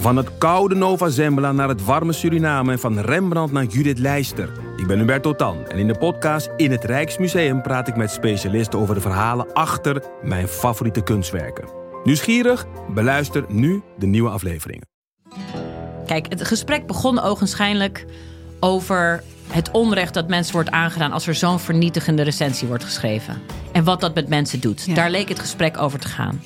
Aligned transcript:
Van 0.00 0.16
het 0.16 0.38
koude 0.38 0.74
Nova 0.74 1.08
Zembla 1.08 1.52
naar 1.52 1.68
het 1.68 1.84
warme 1.84 2.12
Suriname 2.12 2.72
en 2.72 2.78
van 2.78 2.98
Rembrandt 2.98 3.52
naar 3.52 3.64
Judith 3.64 3.98
Leister. 3.98 4.52
Ik 4.76 4.86
ben 4.86 4.98
Hubert 4.98 5.22
Totan 5.22 5.66
en 5.66 5.78
in 5.78 5.86
de 5.86 5.98
podcast 5.98 6.50
In 6.56 6.70
het 6.70 6.84
Rijksmuseum 6.84 7.62
praat 7.62 7.88
ik 7.88 7.96
met 7.96 8.10
specialisten 8.10 8.78
over 8.78 8.94
de 8.94 9.00
verhalen 9.00 9.52
achter 9.52 10.02
mijn 10.22 10.48
favoriete 10.48 11.02
kunstwerken. 11.02 11.68
Nieuwsgierig? 12.04 12.66
Beluister 12.94 13.44
nu 13.48 13.82
de 13.98 14.06
nieuwe 14.06 14.30
afleveringen. 14.30 14.86
Kijk, 16.06 16.26
het 16.28 16.46
gesprek 16.46 16.86
begon 16.86 17.20
ogenschijnlijk 17.20 18.04
over 18.60 19.22
het 19.48 19.70
onrecht 19.70 20.14
dat 20.14 20.28
mensen 20.28 20.52
wordt 20.52 20.70
aangedaan 20.70 21.12
als 21.12 21.26
er 21.26 21.34
zo'n 21.34 21.58
vernietigende 21.58 22.22
recensie 22.22 22.68
wordt 22.68 22.84
geschreven. 22.84 23.42
En 23.72 23.84
wat 23.84 24.00
dat 24.00 24.14
met 24.14 24.28
mensen 24.28 24.60
doet. 24.60 24.84
Ja. 24.84 24.94
Daar 24.94 25.10
leek 25.10 25.28
het 25.28 25.38
gesprek 25.38 25.78
over 25.78 25.98
te 25.98 26.08
gaan. 26.08 26.40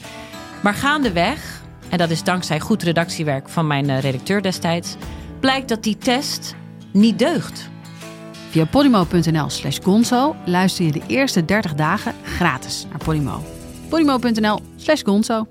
Maar 0.63 0.75
gaandeweg, 0.75 1.63
en 1.91 1.99
dat 1.99 2.11
is 2.11 2.23
dankzij 2.25 2.61
goed 2.61 2.83
redactiewerk 2.83 3.49
van 3.49 3.67
mijn 3.67 3.91
eh, 3.91 4.01
redacteur 4.01 4.43
destijds, 4.43 4.97
blijkt 5.41 5.69
dat 5.69 5.83
die 5.83 5.99
test 5.99 6.55
niet 6.93 7.19
deugt. 7.19 7.71
Via 8.51 8.65
podimo.nl 8.65 9.51
slash 9.51 9.79
gonzo 9.83 10.37
luister 10.45 10.85
je 10.85 10.93
de 10.93 11.03
eerste 11.07 11.45
30 11.45 11.75
dagen 11.75 12.15
gratis 12.25 12.87
naar 12.91 13.05
Podimo. 13.05 13.43
podimo.nl 13.89 14.61
slash 14.77 15.03
gonzo. 15.03 15.47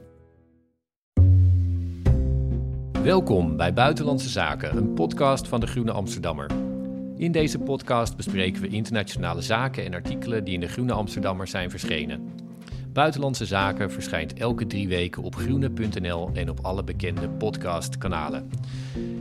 Welkom 3.03 3.57
bij 3.57 3.73
Buitenlandse 3.73 4.29
Zaken, 4.29 4.77
een 4.77 4.93
podcast 4.93 5.47
van 5.47 5.59
de 5.59 5.67
Groene 5.67 5.91
Amsterdammer. 5.91 6.51
In 7.17 7.31
deze 7.31 7.59
podcast 7.59 8.15
bespreken 8.15 8.61
we 8.61 8.67
internationale 8.67 9.41
zaken 9.41 9.85
en 9.85 9.93
artikelen 9.93 10.43
die 10.43 10.53
in 10.53 10.59
de 10.59 10.67
Groene 10.67 10.93
Amsterdammer 10.93 11.47
zijn 11.47 11.69
verschenen. 11.69 12.42
Buitenlandse 12.93 13.45
Zaken 13.45 13.91
verschijnt 13.91 14.33
elke 14.33 14.67
drie 14.67 14.87
weken 14.87 15.23
op 15.23 15.35
groene.nl 15.35 16.29
en 16.33 16.49
op 16.49 16.59
alle 16.61 16.83
bekende 16.83 17.29
podcastkanalen. 17.29 18.49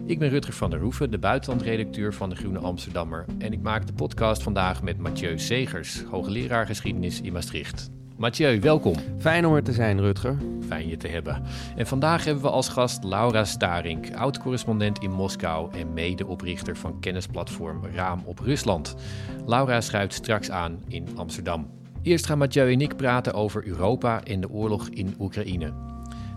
Ik 0.06 0.18
ben 0.18 0.28
Rutger 0.28 0.54
van 0.54 0.70
der 0.70 0.80
Hoeven, 0.80 1.10
de 1.10 1.18
buitenlandredacteur 1.18 2.14
van 2.14 2.30
de 2.30 2.36
Groene 2.36 2.58
Amsterdammer. 2.58 3.24
En 3.38 3.52
ik 3.52 3.62
maak 3.62 3.86
de 3.86 3.92
podcast 3.92 4.42
vandaag 4.42 4.82
met 4.82 4.98
Mathieu 4.98 5.38
Segers, 5.38 6.02
hoogleraar 6.02 6.66
geschiedenis 6.66 7.20
in 7.20 7.32
Maastricht. 7.32 7.90
Mathieu, 8.16 8.60
welkom. 8.60 8.94
Fijn 9.18 9.46
om 9.46 9.54
er 9.54 9.62
te 9.62 9.72
zijn, 9.72 10.00
Rutger. 10.00 10.36
Fijn 10.66 10.88
je 10.88 10.96
te 10.96 11.08
hebben. 11.08 11.42
En 11.76 11.86
vandaag 11.86 12.24
hebben 12.24 12.42
we 12.42 12.50
als 12.50 12.68
gast 12.68 13.04
Laura 13.04 13.44
Starink, 13.44 14.14
oud-correspondent 14.14 14.98
in 14.98 15.10
Moskou 15.10 15.74
en 15.78 15.92
medeoprichter 15.92 16.76
van 16.76 17.00
kennisplatform 17.00 17.84
Raam 17.94 18.22
op 18.24 18.38
Rusland. 18.38 18.94
Laura 19.46 19.80
schuift 19.80 20.14
straks 20.14 20.50
aan 20.50 20.82
in 20.88 21.08
Amsterdam. 21.16 21.80
Eerst 22.02 22.26
gaan 22.26 22.38
Mathieu 22.38 22.72
en 22.72 22.80
ik 22.80 22.96
praten 22.96 23.34
over 23.34 23.66
Europa 23.66 24.24
en 24.24 24.40
de 24.40 24.50
oorlog 24.50 24.88
in 24.88 25.14
Oekraïne. 25.18 25.72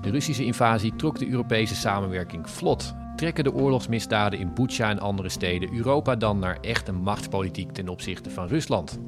De 0.02 0.10
Russische 0.10 0.46
invasie 0.46 0.96
trok 0.96 1.20
de 1.20 1.28
Europese 1.30 1.76
samenwerking 1.76 2.50
vlot. 2.50 2.94
Trekken 3.16 3.44
de 3.44 3.54
oorlogsmisdaden 3.54 4.40
in 4.40 4.54
Butsja 4.54 4.90
en 4.90 5.00
andere 5.00 5.30
steden 5.30 5.74
Europa 5.74 6.16
dan 6.16 6.40
naar 6.40 6.58
echte 6.62 6.92
machtspolitiek 6.92 7.72
ten 7.72 7.90
opzichte 7.90 8.30
van 8.30 8.48
Rusland? 8.48 9.00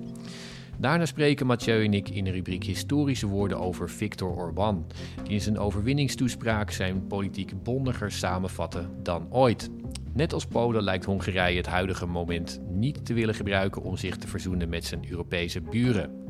Daarna 0.77 1.05
spreken 1.05 1.45
Mathieu 1.45 1.86
en 1.86 1.94
ik 1.94 2.09
in 2.09 2.23
de 2.23 2.31
rubriek 2.31 2.64
Historische 2.64 3.27
woorden 3.27 3.59
over 3.59 3.89
Viktor 3.89 4.36
Orbán, 4.36 4.86
die 5.23 5.33
in 5.33 5.42
zijn 5.42 5.59
overwinningstoespraak 5.59 6.71
zijn 6.71 7.08
politiek 7.08 7.64
bondiger 7.64 8.11
samenvatte 8.11 8.89
dan 9.03 9.27
ooit. 9.30 9.69
Net 10.14 10.33
als 10.33 10.45
Polen 10.45 10.83
lijkt 10.83 11.05
Hongarije 11.05 11.58
het 11.58 11.67
huidige 11.67 12.05
moment 12.05 12.59
niet 12.69 13.05
te 13.05 13.14
willen 13.14 13.36
gebruiken 13.36 13.81
om 13.81 13.97
zich 13.97 14.17
te 14.17 14.27
verzoenen 14.27 14.69
met 14.69 14.86
zijn 14.86 15.09
Europese 15.09 15.61
buren. 15.61 16.27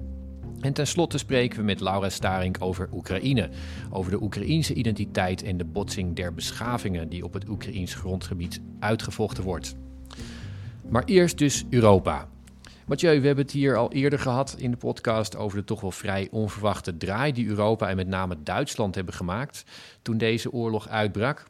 En 0.61 0.73
tenslotte 0.73 1.17
spreken 1.17 1.59
we 1.59 1.65
met 1.65 1.79
Laura 1.79 2.09
Starink 2.09 2.57
over 2.59 2.89
Oekraïne, 2.93 3.49
over 3.91 4.11
de 4.11 4.21
Oekraïense 4.21 4.73
identiteit 4.73 5.43
en 5.43 5.57
de 5.57 5.65
botsing 5.65 6.15
der 6.15 6.33
beschavingen 6.33 7.09
die 7.09 7.23
op 7.23 7.33
het 7.33 7.49
Oekraïens 7.49 7.95
grondgebied 7.95 8.61
uitgevochten 8.79 9.43
wordt. 9.43 9.75
Maar 10.89 11.03
eerst 11.03 11.37
dus 11.37 11.65
Europa. 11.69 12.27
Mathieu, 12.85 13.19
we 13.19 13.25
hebben 13.25 13.43
het 13.45 13.53
hier 13.53 13.75
al 13.75 13.91
eerder 13.91 14.19
gehad 14.19 14.55
in 14.57 14.71
de 14.71 14.77
podcast 14.77 15.35
over 15.35 15.57
de 15.57 15.63
toch 15.63 15.81
wel 15.81 15.91
vrij 15.91 16.27
onverwachte 16.31 16.97
draai 16.97 17.31
die 17.31 17.47
Europa 17.47 17.89
en 17.89 17.95
met 17.95 18.07
name 18.07 18.37
Duitsland 18.43 18.95
hebben 18.95 19.13
gemaakt 19.13 19.63
toen 20.01 20.17
deze 20.17 20.51
oorlog 20.51 20.87
uitbrak. 20.87 21.45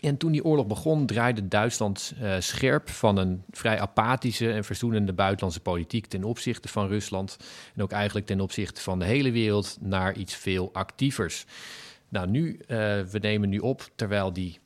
En 0.00 0.16
toen 0.16 0.32
die 0.32 0.44
oorlog 0.44 0.66
begon, 0.66 1.06
draaide 1.06 1.48
Duitsland 1.48 2.14
eh, 2.20 2.34
scherp 2.38 2.88
van 2.88 3.16
een 3.16 3.42
vrij 3.50 3.80
apathische 3.80 4.52
en 4.52 4.64
verzoenende 4.64 5.12
buitenlandse 5.12 5.60
politiek 5.60 6.06
ten 6.06 6.24
opzichte 6.24 6.68
van 6.68 6.88
Rusland. 6.88 7.36
En 7.74 7.82
ook 7.82 7.92
eigenlijk 7.92 8.26
ten 8.26 8.40
opzichte 8.40 8.80
van 8.80 8.98
de 8.98 9.04
hele 9.04 9.30
wereld 9.30 9.78
naar 9.80 10.16
iets 10.16 10.34
veel 10.34 10.70
actievers. 10.72 11.46
Nou, 12.08 12.28
nu, 12.28 12.58
eh, 12.66 12.76
we 13.00 13.18
nemen 13.20 13.48
nu 13.48 13.58
op 13.58 13.90
terwijl 13.94 14.32
die, 14.32 14.59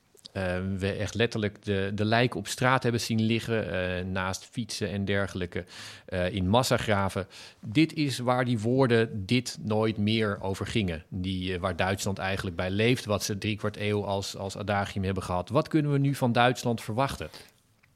we 0.79 0.93
echt 0.99 1.15
letterlijk 1.15 1.65
de, 1.65 1.91
de 1.95 2.05
lijken 2.05 2.39
op 2.39 2.47
straat 2.47 2.83
hebben 2.83 3.01
zien 3.01 3.23
liggen, 3.23 3.73
eh, 3.73 4.05
naast 4.05 4.49
fietsen 4.51 4.91
en 4.91 5.05
dergelijke, 5.05 5.65
eh, 6.07 6.35
in 6.35 6.49
massagraven. 6.49 7.27
Dit 7.61 7.93
is 7.93 8.19
waar 8.19 8.45
die 8.45 8.59
woorden 8.59 9.27
dit 9.27 9.59
nooit 9.63 9.97
meer 9.97 10.39
over 10.41 10.67
gingen. 10.67 11.05
Die, 11.09 11.55
eh, 11.55 11.61
waar 11.61 11.77
Duitsland 11.77 12.19
eigenlijk 12.19 12.57
bij 12.57 12.71
leeft, 12.71 13.05
wat 13.05 13.23
ze 13.23 13.39
driekwart 13.39 13.77
eeuw 13.77 14.05
als, 14.05 14.37
als 14.37 14.57
adagium 14.57 15.05
hebben 15.05 15.23
gehad. 15.23 15.49
Wat 15.49 15.69
kunnen 15.69 15.93
we 15.93 15.99
nu 15.99 16.15
van 16.15 16.33
Duitsland 16.33 16.83
verwachten? 16.83 17.29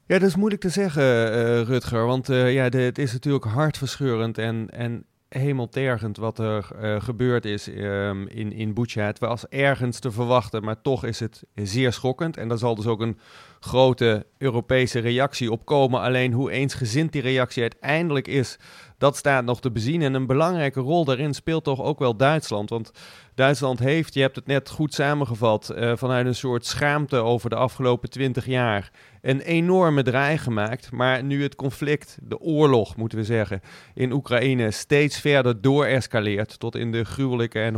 Ja, 0.05 0.19
dat 0.19 0.29
is 0.29 0.35
moeilijk 0.35 0.61
te 0.61 0.69
zeggen, 0.69 1.63
Rutger. 1.65 2.05
Want 2.05 2.27
ja, 2.27 2.69
het 2.69 2.97
is 2.97 3.11
natuurlijk 3.11 3.45
hartverscheurend 3.45 4.37
en, 4.37 4.69
en 4.69 5.05
hemeltergend 5.29 6.17
wat 6.17 6.39
er 6.39 6.67
eh, 6.75 7.01
gebeurd 7.01 7.45
is 7.45 7.67
ehm, 7.67 8.27
in, 8.27 8.51
in. 8.51 8.75
Het 8.93 9.19
was 9.19 9.47
ergens 9.47 9.99
te 9.99 10.11
verwachten, 10.11 10.63
maar 10.63 10.81
toch 10.81 11.05
is 11.05 11.19
het 11.19 11.43
zeer 11.55 11.93
schokkend. 11.93 12.37
En 12.37 12.47
daar 12.47 12.57
zal 12.57 12.75
dus 12.75 12.87
ook 12.87 13.01
een 13.01 13.19
grote 13.59 14.25
Europese 14.37 14.99
reactie 14.99 15.51
op 15.51 15.65
komen. 15.65 16.01
Alleen 16.01 16.33
hoe 16.33 16.51
eensgezind 16.51 17.11
die 17.11 17.21
reactie 17.21 17.61
uiteindelijk 17.61 18.27
is, 18.27 18.57
dat 18.97 19.17
staat 19.17 19.45
nog 19.45 19.61
te 19.61 19.71
bezien. 19.71 20.01
En 20.01 20.13
een 20.13 20.27
belangrijke 20.27 20.79
rol 20.79 21.05
daarin 21.05 21.33
speelt 21.33 21.63
toch 21.63 21.81
ook 21.81 21.99
wel 21.99 22.15
Duitsland. 22.15 22.69
Want 22.69 22.91
Duitsland 23.35 23.79
heeft, 23.79 24.13
je 24.13 24.21
hebt 24.21 24.35
het 24.35 24.45
net 24.45 24.69
goed 24.69 24.93
samengevat, 24.93 25.69
eh, 25.69 25.91
vanuit 25.95 26.25
een 26.25 26.35
soort 26.35 26.65
schaamte 26.65 27.15
over 27.15 27.49
de 27.49 27.55
afgelopen 27.55 28.09
twintig 28.09 28.45
jaar 28.45 28.91
een 29.21 29.41
enorme 29.41 30.03
draai 30.03 30.37
gemaakt. 30.37 30.91
Maar 30.91 31.23
nu 31.23 31.43
het 31.43 31.55
conflict, 31.55 32.17
de 32.21 32.39
oorlog 32.39 32.95
moeten 32.95 33.17
we 33.17 33.23
zeggen, 33.23 33.61
in 33.93 34.11
Oekraïne 34.11 34.71
steeds 34.71 35.19
verder 35.19 35.61
doorescaleert 35.61 36.59
tot 36.59 36.75
in 36.75 36.91
de 36.91 37.03
gruwelijke 37.03 37.59
en 37.59 37.75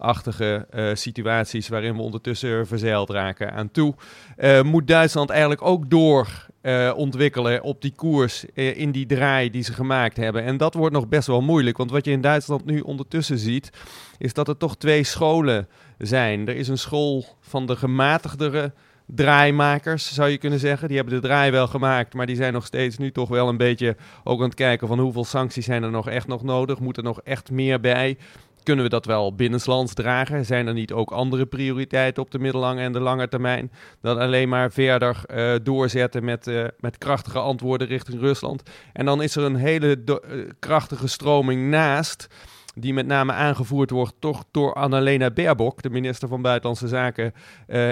horrorachtige 0.00 0.66
eh, 0.70 0.94
situaties 0.94 1.68
waarin 1.68 1.96
we 1.96 2.02
ondertussen 2.02 2.66
verzeild 2.66 3.10
raken 3.10 3.52
aan 3.52 3.70
toe, 3.70 3.94
eh, 4.36 4.62
moet 4.62 4.86
Duitsland 4.86 5.30
eigenlijk 5.30 5.62
ook 5.62 5.90
door 5.90 6.48
eh, 6.60 6.92
ontwikkelen 6.96 7.62
op 7.62 7.82
die 7.82 7.92
koers, 7.96 8.44
in 8.54 8.92
die 8.92 9.06
draai 9.06 9.50
die 9.50 9.62
ze 9.62 9.72
gemaakt 9.72 10.16
hebben. 10.16 10.44
En 10.44 10.56
dat 10.56 10.74
wordt 10.74 10.94
nog 10.94 11.08
best 11.08 11.26
wel 11.26 11.40
moeilijk, 11.40 11.76
want 11.76 11.90
wat 11.90 12.04
je 12.04 12.10
in 12.10 12.20
Duitsland 12.20 12.64
nu 12.64 12.80
ondertussen 12.80 13.38
ziet, 13.38 13.70
is 14.18 14.32
dat 14.32 14.48
er 14.48 14.56
toch 14.56 14.76
twee 14.76 15.04
scholen 15.04 15.68
zijn. 15.98 16.48
Er 16.48 16.56
is 16.56 16.68
een 16.68 16.78
school 16.78 17.24
van 17.40 17.66
de 17.66 17.76
gematigdere 17.76 18.72
draaimakers, 19.06 20.14
zou 20.14 20.28
je 20.28 20.38
kunnen 20.38 20.58
zeggen. 20.58 20.88
Die 20.88 20.96
hebben 20.96 21.14
de 21.14 21.26
draai 21.26 21.50
wel 21.50 21.66
gemaakt, 21.66 22.14
maar 22.14 22.26
die 22.26 22.36
zijn 22.36 22.52
nog 22.52 22.66
steeds 22.66 22.98
nu 22.98 23.12
toch 23.12 23.28
wel 23.28 23.48
een 23.48 23.56
beetje 23.56 23.96
ook 24.24 24.38
aan 24.38 24.44
het 24.44 24.54
kijken 24.54 24.88
van 24.88 24.98
hoeveel 24.98 25.24
sancties 25.24 25.64
zijn 25.64 25.82
er 25.82 25.90
nog 25.90 26.08
echt 26.08 26.26
nog 26.26 26.42
nodig. 26.42 26.80
Moet 26.80 26.96
er 26.96 27.02
nog 27.02 27.20
echt 27.22 27.50
meer 27.50 27.80
bij? 27.80 28.16
Kunnen 28.62 28.84
we 28.84 28.90
dat 28.90 29.04
wel 29.04 29.34
binnenlands 29.34 29.94
dragen? 29.94 30.44
Zijn 30.44 30.66
er 30.66 30.72
niet 30.72 30.92
ook 30.92 31.10
andere 31.10 31.46
prioriteiten 31.46 32.22
op 32.22 32.30
de 32.30 32.38
middellange 32.38 32.80
en 32.80 32.92
de 32.92 33.00
lange 33.00 33.28
termijn 33.28 33.72
dan 34.00 34.18
alleen 34.18 34.48
maar 34.48 34.72
verder 34.72 35.22
eh, 35.26 35.54
doorzetten 35.62 36.24
met, 36.24 36.46
eh, 36.46 36.64
met 36.78 36.98
krachtige 36.98 37.38
antwoorden 37.38 37.86
richting 37.86 38.20
Rusland? 38.20 38.62
En 38.92 39.04
dan 39.04 39.22
is 39.22 39.36
er 39.36 39.42
een 39.42 39.56
hele 39.56 40.02
eh, 40.04 40.38
krachtige 40.58 41.08
stroming 41.08 41.70
naast 41.70 42.26
die 42.74 42.94
met 42.94 43.06
name 43.06 43.32
aangevoerd 43.32 43.90
wordt 43.90 44.14
toch 44.18 44.44
door 44.50 44.74
Annalena 44.74 45.30
Baerbock, 45.30 45.82
de 45.82 45.90
minister 45.90 46.28
van 46.28 46.42
Buitenlandse 46.42 46.88
Zaken 46.88 47.32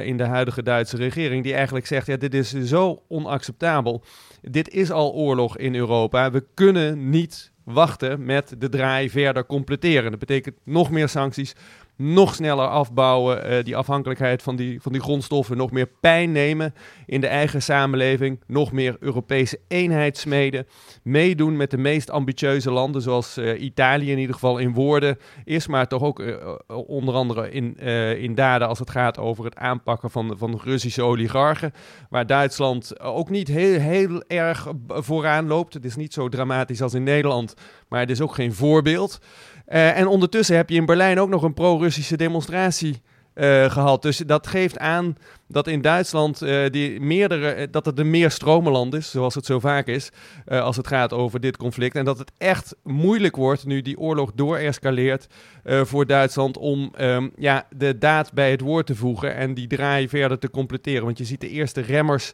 in 0.04 0.16
de 0.16 0.24
huidige 0.24 0.62
Duitse 0.62 0.96
regering, 0.96 1.42
die 1.42 1.54
eigenlijk 1.54 1.86
zegt, 1.86 2.06
ja, 2.06 2.16
dit 2.16 2.34
is 2.34 2.50
zo 2.50 3.03
onacceptabel. 3.09 4.03
Dit 4.42 4.68
is 4.68 4.91
al 4.91 5.12
oorlog 5.12 5.56
in 5.56 5.74
Europa. 5.74 6.30
We 6.30 6.47
kunnen 6.54 7.10
niet 7.10 7.53
wachten 7.72 8.24
met 8.24 8.54
de 8.59 8.68
draai 8.68 9.10
verder 9.10 9.47
completeren. 9.47 10.10
Dat 10.10 10.20
betekent 10.20 10.56
nog 10.65 10.91
meer 10.91 11.09
sancties, 11.09 11.54
nog 12.00 12.34
sneller 12.34 12.66
afbouwen, 12.66 13.45
eh, 13.45 13.65
die 13.65 13.77
afhankelijkheid 13.77 14.42
van 14.42 14.56
die, 14.56 14.80
van 14.83 14.92
die 14.92 15.00
grondstoffen, 15.00 15.56
nog 15.56 15.71
meer 15.71 15.89
pijn 16.00 16.33
nemen 16.33 16.74
in 17.06 17.21
de 17.21 17.27
eigen 17.27 17.62
samenleving, 17.62 18.41
nog 18.47 18.72
meer 18.72 18.97
Europese 19.00 19.60
eenheid 19.68 20.16
smeden, 20.18 20.66
meedoen 21.03 21.56
met 21.56 21.71
de 21.71 21.78
meest 21.78 22.10
ambitieuze 22.10 22.71
landen, 22.71 23.03
zoals 23.03 23.36
eh, 23.36 23.62
Italië 23.62 24.10
in 24.10 24.18
ieder 24.18 24.34
geval 24.34 24.59
in 24.59 24.72
woorden 24.72 25.18
is, 25.45 25.66
maar 25.66 25.86
toch 25.86 26.03
ook 26.03 26.21
eh, 26.21 26.34
onder 26.66 27.15
andere 27.15 27.50
in, 27.50 27.77
in 28.18 28.34
daden 28.34 28.68
als 28.68 28.78
het 28.78 28.91
gaat 28.91 29.18
over 29.18 29.45
het 29.45 29.56
aanpakken 29.56 30.10
van, 30.10 30.34
van 30.39 30.60
Russische 30.65 31.03
oligarchen, 31.03 31.72
waar 32.10 32.27
Duitsland 32.27 33.00
ook 33.00 33.30
niet 33.30 33.48
heel, 33.48 33.80
heel 33.80 34.22
erg 34.27 34.72
vooraan 34.89 35.47
loopt. 35.47 35.74
Het 35.74 35.84
is 35.84 35.97
niet 35.97 36.12
zo 36.12 36.28
dramatisch 36.28 36.83
als 36.83 36.95
in 36.95 37.03
Nederland, 37.03 37.54
maar 37.89 38.00
het 38.00 38.10
is 38.10 38.21
ook 38.21 38.34
geen 38.34 38.54
voorbeeld. 38.54 39.21
Eh, 39.68 39.98
en 39.98 40.06
ondertussen 40.06 40.56
heb 40.56 40.70
je 40.70 40.76
in 40.76 40.86
Berlijn 40.86 41.20
ook 41.20 41.28
nog 41.28 41.42
een 41.42 41.54
pro-Russische 41.54 42.16
demonstratie 42.16 43.03
eh, 43.38 43.70
gehad. 43.70 44.02
Dus 44.02 44.16
dat 44.16 44.46
geeft 44.46 44.78
aan 44.78 45.16
dat 45.46 45.66
in 45.66 45.80
Duitsland 45.80 46.42
uh, 46.42 46.70
die 46.70 47.00
meerdere, 47.00 47.70
dat 47.70 47.86
het 47.86 47.98
een 47.98 48.10
meer 48.10 48.30
stromenland 48.30 48.94
is, 48.94 49.10
zoals 49.10 49.34
het 49.34 49.46
zo 49.46 49.60
vaak 49.60 49.86
is, 49.86 50.10
als 50.46 50.76
het 50.76 50.86
gaat 50.86 51.12
over 51.12 51.40
dit 51.40 51.56
conflict. 51.56 51.96
En 51.96 52.04
dat 52.04 52.18
het 52.18 52.32
echt 52.38 52.76
moeilijk 52.82 53.36
wordt 53.36 53.66
nu 53.66 53.82
die 53.82 53.98
oorlog 53.98 54.32
doorescaleert 54.34 55.26
voor 55.64 56.06
Duitsland 56.06 56.56
om 56.56 56.92
um, 57.00 57.32
ja, 57.36 57.66
de 57.76 57.98
daad 57.98 58.32
bij 58.32 58.50
het 58.50 58.60
woord 58.60 58.86
te 58.86 58.94
voegen 58.94 59.34
en 59.34 59.54
die 59.54 59.66
draai 59.66 60.08
verder 60.08 60.38
te 60.38 60.50
completeren. 60.50 61.04
Want 61.04 61.18
je 61.18 61.24
ziet 61.24 61.40
de 61.40 61.48
eerste 61.48 61.80
remmers 61.80 62.32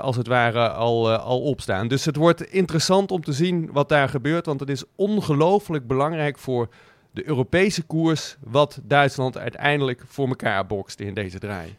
als 0.00 0.16
het 0.16 0.26
ware 0.26 0.68
al, 0.68 1.10
al 1.10 1.40
opstaan. 1.40 1.88
Dus 1.88 2.04
het 2.04 2.16
wordt 2.16 2.42
interessant 2.42 3.10
om 3.10 3.22
te 3.22 3.32
zien 3.32 3.70
wat 3.72 3.88
daar 3.88 4.08
gebeurt, 4.08 4.46
want 4.46 4.60
het 4.60 4.70
is 4.70 4.84
ongelooflijk 4.96 5.86
belangrijk 5.86 6.38
voor 6.38 6.68
de 7.10 7.26
Europese 7.28 7.82
koers 7.82 8.36
wat 8.40 8.80
Duitsland 8.82 9.38
uiteindelijk 9.38 10.02
voor 10.06 10.28
elkaar 10.28 10.66
bokst 10.66 11.00
in 11.00 11.14
deze 11.14 11.38
draai. 11.38 11.76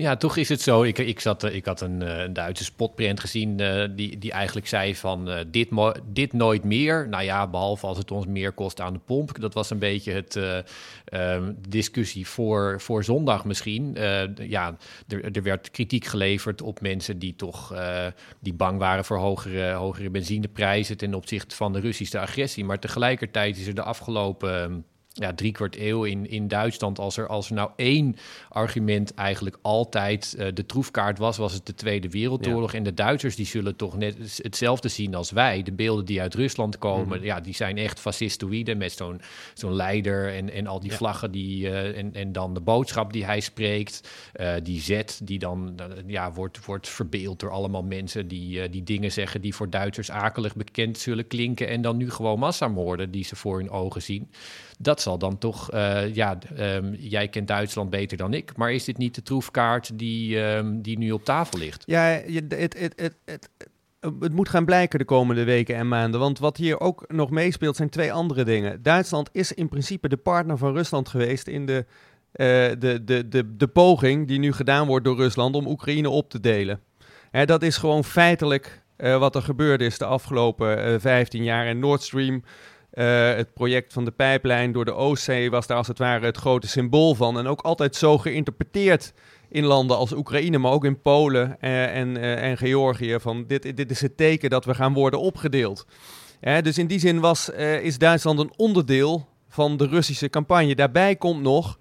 Ja, 0.00 0.16
toch 0.16 0.36
is 0.36 0.48
het 0.48 0.60
zo. 0.60 0.82
Ik, 0.82 0.98
ik, 0.98 1.20
zat, 1.20 1.44
ik 1.44 1.64
had 1.64 1.80
een, 1.80 2.02
eh, 2.02 2.22
een 2.22 2.32
Duitse 2.32 2.64
spotprint 2.64 3.20
gezien 3.20 3.60
uh, 3.60 3.84
die, 3.90 4.18
die 4.18 4.32
eigenlijk 4.32 4.66
zei 4.66 4.94
van 4.94 5.28
uh, 5.28 5.38
dit, 5.46 5.68
dit 6.04 6.32
nooit 6.32 6.64
meer. 6.64 7.08
Nou 7.08 7.24
ja, 7.24 7.48
behalve 7.48 7.86
als 7.86 7.98
het 7.98 8.10
ons 8.10 8.26
meer 8.26 8.52
kost 8.52 8.80
aan 8.80 8.92
de 8.92 8.98
pomp. 8.98 9.40
Dat 9.40 9.54
was 9.54 9.70
een 9.70 9.78
beetje 9.78 10.12
het 10.12 10.36
uh, 10.36 11.36
discussie 11.68 12.26
voor, 12.26 12.80
voor 12.80 13.04
zondag 13.04 13.44
misschien. 13.44 13.96
ja, 14.36 14.76
er, 15.08 15.36
er 15.36 15.42
werd 15.42 15.70
kritiek 15.70 16.04
geleverd 16.04 16.62
op 16.62 16.80
mensen 16.80 17.18
die 17.18 17.36
toch 17.36 17.74
die 18.40 18.54
bang 18.54 18.78
waren 18.78 19.04
voor 19.04 19.18
hogere, 19.18 19.72
hogere 19.72 20.10
benzineprijzen 20.10 20.96
ten 20.96 21.14
opzichte 21.14 21.56
van 21.56 21.72
de 21.72 21.80
Russische 21.80 22.18
agressie. 22.18 22.64
Maar 22.64 22.78
tegelijkertijd 22.78 23.58
is 23.58 23.66
er 23.66 23.74
de 23.74 23.82
afgelopen 23.82 24.84
ja, 25.12 25.34
drie 25.34 25.52
kwart 25.52 25.76
eeuw 25.78 26.04
in, 26.04 26.30
in 26.30 26.48
Duitsland, 26.48 26.98
als 26.98 27.16
er, 27.16 27.26
als 27.26 27.48
er 27.48 27.54
nou 27.54 27.70
één 27.76 28.16
argument 28.48 29.14
eigenlijk 29.14 29.58
altijd 29.62 30.34
uh, 30.38 30.46
de 30.54 30.66
troefkaart 30.66 31.18
was, 31.18 31.36
was 31.36 31.52
het 31.52 31.66
de 31.66 31.74
Tweede 31.74 32.08
Wereldoorlog. 32.08 32.74
En 32.74 32.82
de 32.82 32.94
Duitsers 32.94 33.36
die 33.36 33.46
zullen 33.46 33.76
toch 33.76 33.96
net 33.96 34.40
hetzelfde 34.42 34.88
zien 34.88 35.14
als 35.14 35.30
wij. 35.30 35.62
De 35.62 35.72
beelden 35.72 36.04
die 36.04 36.20
uit 36.20 36.34
Rusland 36.34 36.78
komen, 36.78 37.18
mm. 37.18 37.24
ja, 37.24 37.40
die 37.40 37.54
zijn 37.54 37.76
echt 37.76 38.00
fascistoïde 38.00 38.74
met 38.74 38.92
zo'n 38.92 39.20
zo'n 39.54 39.74
leider 39.74 40.34
en, 40.34 40.50
en 40.50 40.66
al 40.66 40.80
die 40.80 40.90
ja. 40.90 40.96
vlaggen 40.96 41.30
die, 41.30 41.64
uh, 41.64 41.98
en, 41.98 42.14
en 42.14 42.32
dan 42.32 42.54
de 42.54 42.60
boodschap 42.60 43.12
die 43.12 43.24
hij 43.24 43.40
spreekt. 43.40 44.08
Uh, 44.40 44.52
die 44.62 44.80
zet 44.80 45.20
die 45.22 45.38
dan 45.38 45.80
ja, 46.06 46.32
wordt, 46.32 46.64
wordt 46.64 46.88
verbeeld 46.88 47.40
door 47.40 47.50
allemaal 47.50 47.82
mensen 47.82 48.28
die, 48.28 48.68
die 48.68 48.82
dingen 48.82 49.12
zeggen 49.12 49.40
die 49.40 49.54
voor 49.54 49.70
Duitsers 49.70 50.10
akelig 50.10 50.56
bekend 50.56 50.98
zullen 50.98 51.26
klinken. 51.26 51.68
En 51.68 51.82
dan 51.82 51.96
nu 51.96 52.10
gewoon 52.10 52.38
massamoorden 52.38 53.10
die 53.10 53.24
ze 53.24 53.36
voor 53.36 53.58
hun 53.58 53.70
ogen 53.70 54.02
zien 54.02 54.28
dat 54.82 55.00
zal 55.00 55.18
dan 55.18 55.38
toch, 55.38 55.74
uh, 55.74 56.14
ja, 56.14 56.38
um, 56.58 56.94
jij 56.94 57.28
kent 57.28 57.48
Duitsland 57.48 57.90
beter 57.90 58.16
dan 58.16 58.34
ik, 58.34 58.56
maar 58.56 58.72
is 58.72 58.84
dit 58.84 58.98
niet 58.98 59.14
de 59.14 59.22
troefkaart 59.22 59.98
die, 59.98 60.38
um, 60.38 60.82
die 60.82 60.98
nu 60.98 61.10
op 61.10 61.24
tafel 61.24 61.58
ligt? 61.58 61.82
Ja, 61.86 62.02
het, 62.02 62.54
het, 62.54 62.78
het, 62.78 63.16
het, 63.24 63.48
het, 64.00 64.32
moet 64.32 64.48
gaan 64.48 64.64
blijken 64.64 64.98
de 64.98 65.04
komende 65.04 65.44
weken 65.44 65.76
en 65.76 65.88
maanden. 65.88 66.20
Want 66.20 66.38
wat 66.38 66.56
hier 66.56 66.80
ook 66.80 67.04
nog 67.08 67.30
meespeelt 67.30 67.76
zijn 67.76 67.88
twee 67.88 68.12
andere 68.12 68.44
dingen. 68.44 68.82
Duitsland 68.82 69.28
is 69.32 69.52
in 69.52 69.68
principe 69.68 70.08
de 70.08 70.16
partner 70.16 70.58
van 70.58 70.72
Rusland 70.72 71.08
geweest 71.08 71.46
in 71.46 71.66
de, 71.66 71.84
uh, 72.32 72.46
de, 72.78 73.04
de, 73.04 73.28
de, 73.28 73.56
de 73.56 73.68
poging 73.68 74.28
die 74.28 74.38
nu 74.38 74.52
gedaan 74.52 74.86
wordt 74.86 75.04
door 75.04 75.16
Rusland 75.16 75.54
om 75.54 75.66
Oekraïne 75.66 76.08
op 76.08 76.30
te 76.30 76.40
delen. 76.40 76.80
Hè, 77.30 77.44
dat 77.44 77.62
is 77.62 77.76
gewoon 77.76 78.04
feitelijk 78.04 78.82
uh, 78.96 79.18
wat 79.18 79.34
er 79.34 79.42
gebeurd 79.42 79.80
is 79.80 79.98
de 79.98 80.04
afgelopen 80.04 80.92
uh, 80.92 81.00
15 81.00 81.42
jaar. 81.42 81.66
En 81.66 81.78
Nord 81.78 82.02
Stream 82.02 82.42
uh, 82.94 83.34
het 83.34 83.54
project 83.54 83.92
van 83.92 84.04
de 84.04 84.10
pijplijn 84.10 84.72
door 84.72 84.84
de 84.84 84.94
Oostzee 84.94 85.50
was 85.50 85.66
daar 85.66 85.76
als 85.76 85.86
het 85.86 85.98
ware 85.98 86.26
het 86.26 86.36
grote 86.36 86.68
symbool 86.68 87.14
van. 87.14 87.38
En 87.38 87.46
ook 87.46 87.60
altijd 87.60 87.96
zo 87.96 88.18
geïnterpreteerd 88.18 89.12
in 89.48 89.64
landen 89.64 89.96
als 89.96 90.12
Oekraïne, 90.12 90.58
maar 90.58 90.72
ook 90.72 90.84
in 90.84 91.00
Polen 91.00 91.56
uh, 91.60 91.96
en, 91.96 92.16
uh, 92.16 92.42
en 92.42 92.56
Georgië. 92.56 93.16
Van 93.20 93.44
dit, 93.46 93.76
dit 93.76 93.90
is 93.90 94.00
het 94.00 94.16
teken 94.16 94.50
dat 94.50 94.64
we 94.64 94.74
gaan 94.74 94.92
worden 94.92 95.20
opgedeeld. 95.20 95.86
dus 96.40 96.78
in 96.78 96.86
die 96.86 96.98
zin 96.98 97.20
was, 97.20 97.48
is 97.82 97.98
Duitsland 97.98 98.38
een 98.38 98.52
onderdeel 98.56 99.28
van 99.48 99.76
de 99.76 99.86
Russische 99.86 100.28
campagne. 100.28 100.74
Daarbij 100.74 101.16
komt 101.16 101.42
nog 101.42 101.78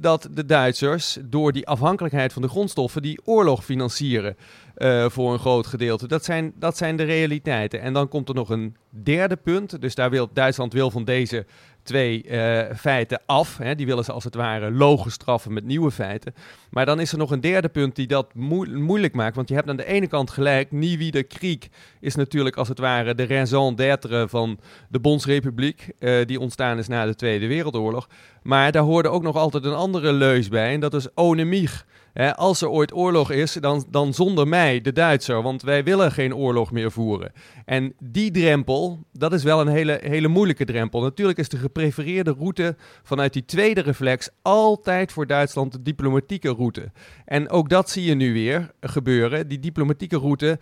dat 0.00 0.28
de 0.30 0.44
Duitsers 0.44 1.18
door 1.24 1.52
die 1.52 1.66
afhankelijkheid 1.66 2.32
van 2.32 2.42
de 2.42 2.48
grondstoffen 2.48 3.02
die 3.02 3.20
oorlog 3.24 3.64
financieren 3.64 4.36
uh, 4.76 5.08
voor 5.08 5.32
een 5.32 5.38
groot 5.38 5.66
gedeelte. 5.66 6.08
Dat 6.08 6.24
zijn, 6.24 6.52
dat 6.58 6.76
zijn 6.76 6.96
de 6.96 7.02
realiteiten. 7.02 7.80
En 7.80 7.92
dan 7.92 8.08
komt 8.08 8.28
er 8.28 8.34
nog 8.34 8.48
een 8.48 8.76
derde 8.88 9.36
punt. 9.36 9.80
Dus 9.80 9.94
daar 9.94 10.10
wil 10.10 10.28
Duitsland 10.32 10.72
wil 10.72 10.90
van 10.90 11.04
deze 11.04 11.46
twee 11.88 12.24
uh, 12.28 12.60
feiten 12.76 13.20
af. 13.26 13.58
Hè. 13.58 13.74
Die 13.74 13.86
willen 13.86 14.04
ze 14.04 14.12
als 14.12 14.24
het 14.24 14.34
ware 14.34 14.70
logisch 14.70 15.12
straffen 15.12 15.52
met 15.52 15.64
nieuwe 15.64 15.90
feiten. 15.90 16.34
Maar 16.70 16.86
dan 16.86 17.00
is 17.00 17.12
er 17.12 17.18
nog 17.18 17.30
een 17.30 17.40
derde 17.40 17.68
punt 17.68 17.96
die 17.96 18.06
dat 18.06 18.34
moeilijk 18.34 19.14
maakt. 19.14 19.36
Want 19.36 19.48
je 19.48 19.54
hebt 19.54 19.68
aan 19.68 19.76
de 19.76 19.86
ene 19.86 20.06
kant 20.06 20.30
gelijk, 20.30 20.72
Nie 20.72 21.10
de 21.10 21.58
is 22.00 22.14
natuurlijk 22.14 22.56
als 22.56 22.68
het 22.68 22.78
ware 22.78 23.14
de 23.14 23.26
raison 23.26 23.74
d'être 23.74 24.28
van 24.28 24.58
de 24.88 25.00
Bondsrepubliek. 25.00 25.90
Uh, 25.98 26.26
die 26.26 26.40
ontstaan 26.40 26.78
is 26.78 26.88
na 26.88 27.06
de 27.06 27.14
Tweede 27.14 27.46
Wereldoorlog. 27.46 28.08
Maar 28.42 28.72
daar 28.72 28.82
hoorde 28.82 29.08
ook 29.08 29.22
nog 29.22 29.36
altijd 29.36 29.64
een 29.64 29.74
andere 29.74 30.12
leus 30.12 30.48
bij. 30.48 30.72
En 30.72 30.80
dat 30.80 30.94
is 30.94 31.14
Als 32.34 32.62
er 32.62 32.68
ooit 32.68 32.94
oorlog 32.94 33.30
is, 33.30 33.52
dan, 33.52 33.84
dan 33.90 34.14
zonder 34.14 34.48
mij, 34.48 34.80
de 34.80 34.92
Duitser, 34.92 35.42
want 35.42 35.62
wij 35.62 35.84
willen 35.84 36.12
geen 36.12 36.34
oorlog 36.34 36.72
meer 36.72 36.92
voeren. 36.92 37.32
En 37.64 37.94
die 37.98 38.30
drempel, 38.30 39.06
dat 39.12 39.32
is 39.32 39.42
wel 39.42 39.60
een 39.60 39.68
hele, 39.68 39.98
hele 40.02 40.28
moeilijke 40.28 40.64
drempel. 40.64 41.00
Natuurlijk 41.00 41.38
is 41.38 41.48
de 41.48 41.56
geprefereerde 41.56 42.34
route 42.38 42.76
vanuit 43.02 43.32
die 43.32 43.44
tweede 43.44 43.80
reflex 43.80 44.28
altijd 44.42 45.12
voor 45.12 45.26
Duitsland 45.26 45.72
de 45.72 45.82
diplomatieke 45.82 46.48
route. 46.48 46.90
En 47.24 47.50
ook 47.50 47.68
dat 47.68 47.90
zie 47.90 48.04
je 48.04 48.14
nu 48.14 48.32
weer 48.32 48.70
gebeuren. 48.80 49.48
Die 49.48 49.58
diplomatieke 49.58 50.16
route 50.16 50.58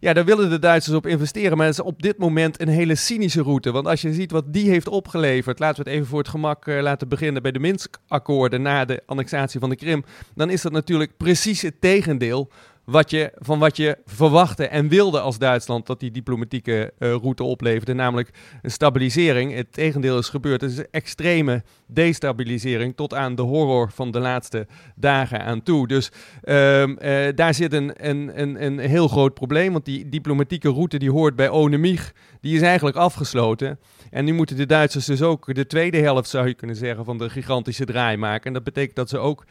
ja, 0.00 0.12
daar 0.12 0.24
willen 0.24 0.50
de 0.50 0.58
Duitsers 0.58 0.96
op 0.96 1.06
investeren. 1.06 1.56
Maar 1.56 1.66
het 1.66 1.78
is 1.78 1.84
op 1.84 2.02
dit 2.02 2.18
moment 2.18 2.60
een 2.60 2.68
hele 2.68 2.94
cynische 2.94 3.42
route. 3.42 3.70
Want 3.70 3.86
als 3.86 4.00
je 4.00 4.12
ziet 4.12 4.30
wat 4.30 4.52
die 4.52 4.70
heeft 4.70 4.88
opgeleverd. 4.88 5.58
Laten 5.58 5.84
we 5.84 5.90
het 5.90 5.98
even 5.98 6.08
voor 6.08 6.18
het 6.18 6.28
gemak 6.28 6.66
uh, 6.66 6.82
laten 6.82 7.08
beginnen 7.08 7.42
bij 7.42 7.52
de 7.52 7.58
Minsk-akkoorden 7.58 8.62
na 8.62 8.84
de 8.84 9.02
annexatie 9.06 9.60
van 9.60 9.68
de 9.68 9.76
Krim. 9.76 10.04
Dan 10.34 10.50
is 10.50 10.62
dat 10.62 10.72
natuurlijk 10.72 11.16
precies 11.16 11.62
het 11.62 11.80
tegendeel 11.80 12.50
wat 12.84 13.10
je, 13.10 13.32
van 13.36 13.58
wat 13.58 13.76
je 13.76 13.98
verwachtte 14.04 14.66
en 14.66 14.88
wilde 14.88 15.20
als 15.20 15.38
Duitsland 15.38 15.86
dat 15.86 16.00
die 16.00 16.10
diplomatieke 16.10 16.92
uh, 16.98 17.10
route 17.10 17.42
opleverde, 17.42 17.94
namelijk 17.94 18.30
een 18.62 18.70
stabilisering. 18.70 19.54
Het 19.54 19.72
tegendeel 19.72 20.18
is 20.18 20.28
gebeurd. 20.28 20.60
Het 20.60 20.70
is 20.70 20.78
een 20.78 20.86
extreme 20.90 21.62
destabilisering 21.86 22.96
tot 22.96 23.14
aan 23.14 23.34
de 23.34 23.42
horror 23.42 23.90
van 23.90 24.10
de 24.10 24.18
laatste 24.18 24.66
dagen 24.94 25.44
aan 25.44 25.62
toe. 25.62 25.88
Dus 25.88 26.10
um, 26.44 26.98
uh, 27.02 27.28
daar 27.34 27.54
zit 27.54 27.72
een, 27.72 28.08
een, 28.08 28.40
een, 28.40 28.64
een 28.64 28.78
heel 28.78 29.08
groot 29.08 29.34
probleem, 29.34 29.72
want 29.72 29.84
die 29.84 30.08
diplomatieke 30.08 30.68
route 30.68 30.98
die 30.98 31.10
hoort 31.10 31.36
bij 31.36 31.48
Onemig, 31.48 32.12
die 32.40 32.56
is 32.56 32.62
eigenlijk 32.62 32.96
afgesloten. 32.96 33.78
En 34.10 34.24
nu 34.24 34.32
moeten 34.32 34.56
de 34.56 34.66
Duitsers 34.66 35.04
dus 35.04 35.22
ook 35.22 35.54
de 35.54 35.66
tweede 35.66 35.98
helft, 35.98 36.28
zou 36.28 36.46
je 36.46 36.54
kunnen 36.54 36.76
zeggen, 36.76 37.04
van 37.04 37.18
de 37.18 37.30
gigantische 37.30 37.84
draai 37.84 38.16
maken. 38.16 38.46
En 38.46 38.52
dat 38.52 38.64
betekent 38.64 38.96
dat 38.96 39.08
ze 39.08 39.18
ook 39.18 39.44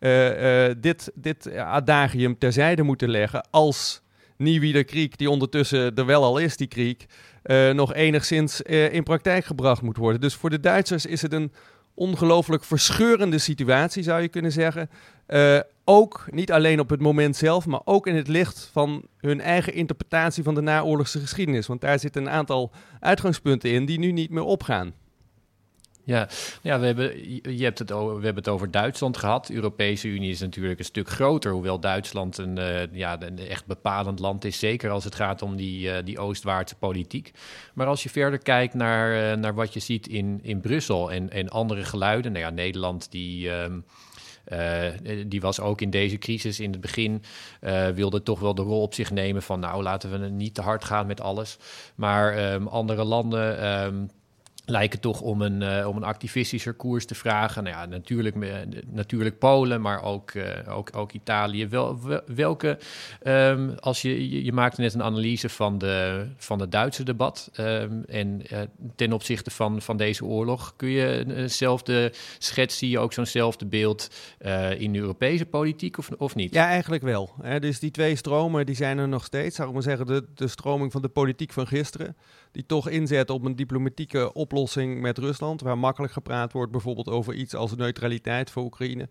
uh, 0.00 0.68
uh, 0.68 0.74
dit, 0.78 1.12
dit 1.14 1.56
adagium 1.56 2.38
terzijde 2.38 2.82
moeten 2.82 3.10
leggen 3.10 3.48
als 3.50 4.02
Nieuwieder 4.36 4.84
Kriek, 4.84 5.18
die 5.18 5.30
ondertussen 5.30 5.94
er 5.94 6.06
wel 6.06 6.24
al 6.24 6.38
is, 6.38 6.56
die 6.56 6.66
Kriek, 6.66 7.06
uh, 7.44 7.70
nog 7.70 7.94
enigszins 7.94 8.60
in 8.62 9.02
praktijk 9.02 9.44
gebracht 9.44 9.82
moet 9.82 9.96
worden. 9.96 10.20
Dus 10.20 10.34
voor 10.34 10.50
de 10.50 10.60
Duitsers 10.60 11.06
is 11.06 11.22
het 11.22 11.32
een 11.32 11.52
ongelooflijk 11.94 12.64
verscheurende 12.64 13.38
situatie, 13.38 14.02
zou 14.02 14.22
je 14.22 14.28
kunnen 14.28 14.52
zeggen. 14.52 14.90
ook 15.84 16.26
niet 16.30 16.52
alleen 16.52 16.80
op 16.80 16.90
het 16.90 17.00
moment 17.00 17.36
zelf, 17.36 17.66
maar 17.66 17.80
ook 17.84 18.06
in 18.06 18.16
het 18.16 18.28
licht 18.28 18.70
van 18.72 19.02
hun 19.16 19.40
eigen 19.40 19.74
interpretatie 19.74 20.42
van 20.42 20.54
de 20.54 20.60
naoorlogse 20.60 21.20
geschiedenis. 21.20 21.66
Want 21.66 21.80
daar 21.80 21.98
zitten 21.98 22.22
een 22.22 22.30
aantal 22.30 22.72
uitgangspunten 23.00 23.70
in 23.70 23.86
die 23.86 23.98
nu 23.98 24.12
niet 24.12 24.30
meer 24.30 24.42
opgaan. 24.42 24.94
Ja, 26.10 26.28
ja 26.62 26.80
we, 26.80 26.86
hebben, 26.86 27.30
je 27.56 27.64
hebt 27.64 27.78
het 27.78 27.92
over, 27.92 28.18
we 28.18 28.24
hebben 28.24 28.42
het 28.42 28.52
over 28.52 28.70
Duitsland 28.70 29.16
gehad. 29.16 29.46
De 29.46 29.54
Europese 29.54 30.08
Unie 30.08 30.30
is 30.30 30.40
natuurlijk 30.40 30.78
een 30.78 30.84
stuk 30.84 31.08
groter, 31.08 31.52
hoewel 31.52 31.80
Duitsland 31.80 32.38
een, 32.38 32.58
uh, 32.58 32.92
ja, 32.92 33.22
een 33.22 33.38
echt 33.38 33.66
bepalend 33.66 34.18
land 34.18 34.44
is, 34.44 34.58
zeker 34.58 34.90
als 34.90 35.04
het 35.04 35.14
gaat 35.14 35.42
om 35.42 35.56
die, 35.56 35.88
uh, 35.88 35.96
die 36.04 36.18
oostwaartse 36.18 36.74
politiek. 36.74 37.30
Maar 37.74 37.86
als 37.86 38.02
je 38.02 38.10
verder 38.10 38.38
kijkt 38.38 38.74
naar, 38.74 39.32
uh, 39.32 39.36
naar 39.36 39.54
wat 39.54 39.72
je 39.74 39.80
ziet 39.80 40.06
in, 40.06 40.40
in 40.42 40.60
Brussel 40.60 41.12
en, 41.12 41.30
en 41.30 41.48
andere 41.48 41.84
geluiden, 41.84 42.32
nou 42.32 42.44
ja, 42.44 42.50
Nederland 42.50 43.10
die. 43.10 43.48
Uh, 43.48 43.64
die 45.26 45.40
was 45.40 45.60
ook 45.60 45.80
in 45.80 45.90
deze 45.90 46.18
crisis 46.18 46.60
in 46.60 46.70
het 46.70 46.80
begin, 46.80 47.22
wilde 47.94 48.22
toch 48.22 48.40
wel 48.40 48.54
de 48.54 48.62
rol 48.62 48.82
op 48.82 48.94
zich 48.94 49.10
nemen 49.10 49.42
van 49.42 49.60
nou 49.60 49.82
laten 49.82 50.10
we 50.10 50.28
niet 50.28 50.54
te 50.54 50.62
hard 50.62 50.84
gaan 50.84 51.06
met 51.06 51.20
alles. 51.20 51.58
Maar 51.94 52.52
um, 52.52 52.66
andere 52.66 53.04
landen, 53.04 53.68
um, 53.84 54.10
lijken 54.70 55.00
toch 55.00 55.20
om 55.20 55.42
een, 55.42 55.60
uh, 55.60 55.88
om 55.88 55.96
een 55.96 56.02
activistischer 56.02 56.74
koers 56.74 57.06
te 57.06 57.14
vragen. 57.14 57.62
Nou 57.62 57.76
ja, 57.76 57.86
natuurlijk, 57.86 58.36
natuurlijk 58.90 59.38
Polen, 59.38 59.80
maar 59.80 60.02
ook, 60.02 60.34
uh, 60.34 60.44
ook, 60.68 60.96
ook 60.96 61.12
Italië. 61.12 61.68
Wel, 61.68 61.98
welke, 62.26 62.78
um, 63.22 63.74
als 63.78 64.02
je, 64.02 64.44
je 64.44 64.52
maakte 64.52 64.80
net 64.80 64.94
een 64.94 65.02
analyse 65.02 65.48
van 65.48 65.78
de, 65.78 66.26
van 66.36 66.60
het 66.60 66.72
Duitse 66.72 67.02
debat 67.02 67.50
um, 67.60 68.04
en 68.04 68.42
uh, 68.52 68.58
ten 68.96 69.12
opzichte 69.12 69.50
van, 69.50 69.82
van 69.82 69.96
deze 69.96 70.24
oorlog, 70.24 70.72
kun 70.76 70.88
je 70.88 71.24
eenzelfde 71.36 72.12
schets, 72.38 72.78
zie 72.78 72.90
je 72.90 72.98
ook 72.98 73.12
zo'nzelfde 73.12 73.66
beeld 73.66 74.08
in 74.78 74.92
de 74.92 74.98
Europese 74.98 75.46
politiek 75.46 75.98
of, 75.98 76.10
of 76.18 76.34
niet? 76.34 76.54
Ja, 76.54 76.66
eigenlijk 76.66 77.02
wel. 77.02 77.30
Hè? 77.42 77.60
Dus 77.60 77.78
die 77.78 77.90
twee 77.90 78.16
stromen 78.16 78.66
die 78.66 78.74
zijn 78.74 78.98
er 78.98 79.08
nog 79.08 79.24
steeds. 79.24 79.56
Zou 79.56 79.68
ik 79.68 79.74
maar 79.74 79.82
zeggen, 79.82 80.06
de, 80.06 80.24
de 80.34 80.48
stroming 80.48 80.92
van 80.92 81.02
de 81.02 81.08
politiek 81.08 81.52
van 81.52 81.66
gisteren 81.66 82.16
die 82.52 82.66
toch 82.66 82.88
inzet 82.88 83.30
op 83.30 83.44
een 83.44 83.56
diplomatieke 83.56 84.32
oplossing 84.32 84.58
met 85.00 85.18
Rusland, 85.18 85.60
waar 85.60 85.78
makkelijk 85.78 86.12
gepraat 86.12 86.52
wordt 86.52 86.72
bijvoorbeeld 86.72 87.08
over 87.08 87.34
iets 87.34 87.54
als 87.54 87.76
neutraliteit 87.76 88.50
voor 88.50 88.62
Oekraïne. 88.62 89.08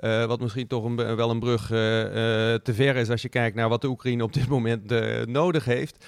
Uh, 0.00 0.24
wat 0.24 0.40
misschien 0.40 0.66
toch 0.66 0.84
een, 0.84 1.16
wel 1.16 1.30
een 1.30 1.40
brug 1.40 1.70
uh, 1.70 1.78
uh, 1.78 2.10
te 2.54 2.74
ver 2.74 2.96
is 2.96 3.10
als 3.10 3.22
je 3.22 3.28
kijkt 3.28 3.56
naar 3.56 3.68
wat 3.68 3.80
de 3.80 3.88
Oekraïne 3.88 4.22
op 4.22 4.32
dit 4.32 4.48
moment 4.48 4.90
nodig 5.26 5.64
heeft. 5.64 6.04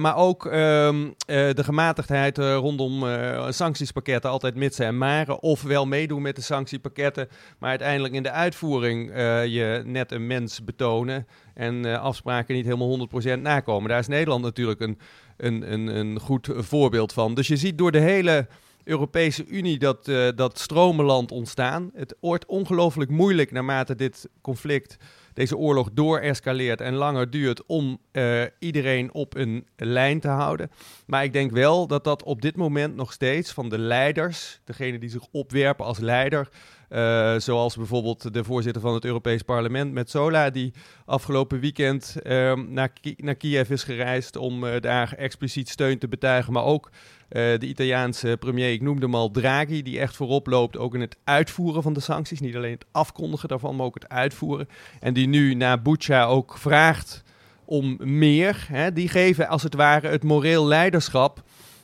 Maar 0.00 0.16
ook 0.16 0.46
ehm, 0.46 1.10
de 1.26 1.64
gematigdheid 1.64 2.38
rondom 2.38 3.04
sanctiespakketten, 3.48 4.30
altijd 4.30 4.54
mitsen 4.54 4.86
en 4.86 4.98
maren. 4.98 5.42
Of 5.42 5.62
wel 5.62 5.86
meedoen 5.86 6.22
met 6.22 6.36
de 6.36 6.42
sanctiepakketten, 6.42 7.28
maar 7.58 7.70
uiteindelijk 7.70 8.14
in 8.14 8.22
de 8.22 8.30
uitvoering 8.30 9.10
je 9.46 9.82
net 9.84 10.12
een 10.12 10.26
mens 10.26 10.64
betonen 10.64 11.26
en 11.54 12.00
afspraken 12.00 12.54
niet 12.54 12.64
helemaal 12.64 13.08
100% 13.36 13.40
nakomen. 13.40 13.88
Daar 13.88 13.98
is 13.98 14.08
Nederland 14.08 14.42
natuurlijk 14.44 14.80
een 14.80 14.98
een, 15.36 15.72
een, 15.72 15.86
een 15.86 16.20
goed 16.20 16.48
voorbeeld 16.52 17.12
van. 17.12 17.34
Dus 17.34 17.46
je 17.46 17.56
ziet 17.56 17.78
door 17.78 17.92
de 17.92 18.00
hele 18.00 18.46
Europese 18.84 19.46
Unie 19.46 19.78
dat, 19.78 20.04
dat 20.34 20.58
stromenland 20.58 21.30
ontstaan. 21.30 21.90
Het 21.94 22.16
wordt 22.20 22.46
ongelooflijk 22.46 23.10
moeilijk 23.10 23.52
naarmate 23.52 23.94
dit 23.94 24.28
conflict, 24.40 24.96
deze 25.34 25.56
oorlog 25.56 25.90
doorescaleert 25.92 26.80
en 26.80 26.94
langer 26.94 27.30
duurt 27.30 27.66
om 27.66 27.98
uh, 28.12 28.42
iedereen 28.58 29.12
op 29.14 29.36
een 29.36 29.66
lijn 29.76 30.20
te 30.20 30.28
houden. 30.28 30.70
Maar 31.06 31.24
ik 31.24 31.32
denk 31.32 31.50
wel 31.50 31.86
dat 31.86 32.04
dat 32.04 32.22
op 32.22 32.42
dit 32.42 32.56
moment 32.56 32.96
nog 32.96 33.12
steeds 33.12 33.52
van 33.52 33.68
de 33.68 33.78
leiders, 33.78 34.60
degene 34.64 34.98
die 34.98 35.08
zich 35.08 35.26
opwerpen 35.32 35.84
als 35.84 35.98
leider, 35.98 36.48
uh, 36.90 37.34
zoals 37.38 37.76
bijvoorbeeld 37.76 38.34
de 38.34 38.44
voorzitter 38.44 38.82
van 38.82 38.94
het 38.94 39.04
Europees 39.04 39.42
Parlement, 39.42 39.92
Metsola, 39.92 40.50
die 40.50 40.72
afgelopen 41.04 41.60
weekend 41.60 42.16
uh, 42.22 42.54
naar, 42.54 42.88
Ki 43.00 43.14
naar 43.16 43.34
Kiev 43.34 43.70
is 43.70 43.84
gereisd 43.84 44.36
om 44.36 44.64
uh, 44.64 44.80
daar 44.80 45.12
expliciet 45.12 45.68
steun 45.68 45.98
te 45.98 46.08
betuigen. 46.08 46.52
Maar 46.52 46.64
ook 46.64 46.90
de 47.34 47.66
Italiaanse 47.66 48.36
premier, 48.40 48.72
ik 48.72 48.82
noemde 48.82 49.04
hem 49.04 49.14
al, 49.14 49.30
Draghi, 49.30 49.82
die 49.82 49.98
echt 49.98 50.16
voorop 50.16 50.46
loopt 50.46 50.78
ook 50.78 50.94
in 50.94 51.00
het 51.00 51.16
uitvoeren 51.24 51.82
van 51.82 51.92
de 51.92 52.00
sancties. 52.00 52.40
Niet 52.40 52.56
alleen 52.56 52.72
het 52.72 52.86
afkondigen 52.90 53.48
daarvan, 53.48 53.76
maar 53.76 53.86
ook 53.86 53.94
het 53.94 54.08
uitvoeren. 54.08 54.68
En 55.00 55.14
die 55.14 55.26
nu 55.26 55.54
na 55.54 55.78
Bucha 55.78 56.24
ook 56.24 56.58
vraagt 56.58 57.22
om 57.64 57.96
meer. 58.00 58.66
Hè. 58.68 58.92
Die 58.92 59.08
geven 59.08 59.48
als 59.48 59.62
het 59.62 59.74
ware 59.74 60.08
het 60.08 60.22
moreel 60.22 60.66
leiderschap 60.66 61.42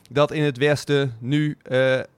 dat 0.09 0.31
in 0.31 0.43
het 0.43 0.57
Westen 0.57 1.15
nu 1.19 1.57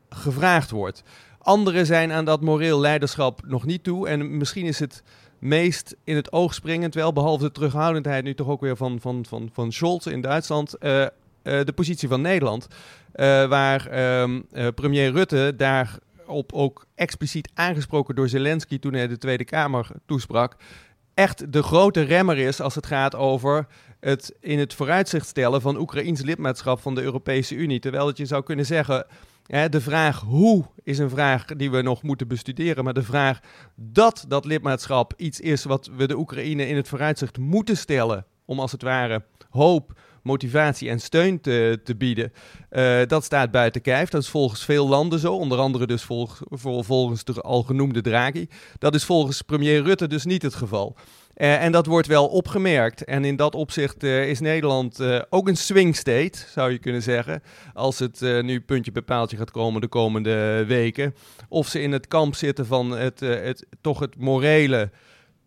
gevraagd 0.09 0.69
wordt. 0.69 1.03
Anderen 1.39 1.85
zijn 1.85 2.11
aan 2.11 2.25
dat 2.25 2.41
moreel 2.41 2.79
leiderschap 2.79 3.41
nog 3.45 3.65
niet 3.65 3.83
toe. 3.83 4.07
En 4.07 4.37
misschien 4.37 4.65
is 4.65 4.79
het 4.79 5.03
meest 5.39 5.95
in 6.03 6.15
het 6.15 6.31
oog 6.31 6.53
springend, 6.53 6.93
wel 6.93 7.13
behalve 7.13 7.43
de 7.43 7.51
terughoudendheid 7.51 8.23
nu 8.23 8.35
toch 8.35 8.47
ook 8.47 8.61
weer 8.61 8.77
van, 8.77 8.99
van, 8.99 9.25
van, 9.25 9.49
van 9.53 9.71
Scholz 9.71 10.05
in 10.05 10.21
Duitsland, 10.21 10.75
uh, 10.79 11.05
de 11.43 11.73
positie 11.75 12.07
van 12.07 12.21
Nederland. 12.21 12.67
Uh, 12.67 13.45
waar 13.47 13.87
ehm, 13.87 14.41
premier 14.75 15.11
Rutte 15.11 15.53
daarop 15.57 16.53
ook 16.53 16.85
expliciet 16.95 17.49
aangesproken 17.53 18.15
door 18.15 18.29
Zelensky 18.29 18.79
toen 18.79 18.93
hij 18.93 19.07
de 19.07 19.17
Tweede 19.17 19.45
Kamer 19.45 19.87
toesprak, 20.05 20.55
echt 21.13 21.53
de 21.53 21.63
grote 21.63 22.01
remmer 22.01 22.37
is 22.37 22.61
als 22.61 22.75
het 22.75 22.85
gaat 22.85 23.15
over 23.15 23.67
het 23.99 24.33
in 24.39 24.59
het 24.59 24.73
vooruitzicht 24.73 25.27
stellen 25.27 25.61
van 25.61 25.77
Oekraïns 25.77 26.21
lidmaatschap 26.21 26.79
van 26.79 26.95
de 26.95 27.01
Europese 27.01 27.55
Unie. 27.55 27.79
Terwijl 27.79 28.07
het 28.07 28.17
je 28.17 28.25
zou 28.25 28.43
kunnen 28.43 28.65
zeggen 28.65 29.05
de 29.69 29.81
vraag 29.81 30.19
hoe 30.19 30.65
is 30.83 30.97
een 30.97 31.09
vraag 31.09 31.45
die 31.45 31.71
we 31.71 31.81
nog 31.81 32.03
moeten 32.03 32.27
bestuderen. 32.27 32.83
Maar 32.83 32.93
de 32.93 33.03
vraag 33.03 33.39
dat 33.75 34.25
dat 34.27 34.45
lidmaatschap 34.45 35.13
iets 35.17 35.39
is 35.39 35.63
wat 35.63 35.89
we 35.97 36.07
de 36.07 36.17
Oekraïne 36.17 36.67
in 36.67 36.75
het 36.75 36.87
vooruitzicht 36.87 37.37
moeten 37.37 37.77
stellen. 37.77 38.25
Om 38.45 38.59
als 38.59 38.71
het 38.71 38.81
ware 38.81 39.23
hoop, 39.49 39.99
motivatie 40.23 40.89
en 40.89 40.99
steun 40.99 41.41
te, 41.41 41.79
te 41.83 41.95
bieden. 41.95 42.33
Uh, 42.71 43.01
dat 43.07 43.23
staat 43.23 43.51
buiten 43.51 43.81
kijf. 43.81 44.09
Dat 44.09 44.21
is 44.21 44.29
volgens 44.29 44.65
veel 44.65 44.87
landen 44.87 45.19
zo. 45.19 45.33
Onder 45.33 45.57
andere 45.57 45.87
dus 45.87 46.03
volg, 46.03 46.41
volgens 46.49 47.23
de 47.23 47.41
al 47.41 47.63
genoemde 47.63 48.01
Draghi. 48.01 48.47
Dat 48.79 48.95
is 48.95 49.03
volgens 49.03 49.41
premier 49.41 49.83
Rutte 49.83 50.07
dus 50.07 50.25
niet 50.25 50.41
het 50.41 50.55
geval. 50.55 50.95
Uh, 51.35 51.63
en 51.63 51.71
dat 51.71 51.85
wordt 51.85 52.07
wel 52.07 52.27
opgemerkt. 52.27 53.03
En 53.03 53.25
in 53.25 53.35
dat 53.35 53.55
opzicht 53.55 54.03
uh, 54.03 54.29
is 54.29 54.39
Nederland 54.39 54.99
ook 55.29 55.47
een 55.47 55.57
swing 55.57 55.95
state, 55.95 56.37
zou 56.49 56.71
je 56.71 56.77
kunnen 56.77 57.01
zeggen. 57.01 57.43
Als 57.73 57.99
het 57.99 58.21
nu 58.21 58.61
puntje 58.61 58.91
bij 58.91 59.27
gaat 59.27 59.51
komen 59.51 59.81
de 59.81 59.87
komende 59.87 60.65
weken. 60.67 61.15
Of 61.49 61.67
ze 61.67 61.81
in 61.81 61.91
het 61.91 62.07
kamp 62.07 62.35
zitten 62.35 62.65
van 62.65 62.91
het, 62.91 63.19
het 63.19 63.65
toch 63.81 63.99
het 63.99 64.17
morele 64.17 64.89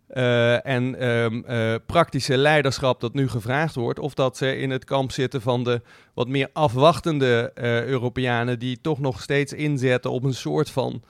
en 0.08 1.08
um, 1.08 1.44
praktische 1.86 2.36
leiderschap 2.36 3.00
dat 3.00 3.14
nu 3.14 3.28
gevraagd 3.28 3.74
wordt. 3.74 3.98
Of 3.98 4.14
dat 4.14 4.36
ze 4.36 4.56
in 4.56 4.70
het 4.70 4.84
kamp 4.84 5.12
zitten 5.12 5.42
van 5.42 5.64
de 5.64 5.80
wat 6.14 6.28
meer 6.28 6.48
afwachtende 6.52 7.50
Europeanen 7.86 8.58
die 8.58 8.80
toch 8.80 8.98
nog 8.98 9.22
steeds 9.22 9.52
inzetten 9.52 10.10
op 10.10 10.24
een 10.24 10.34
soort 10.34 10.70
van 10.70 11.02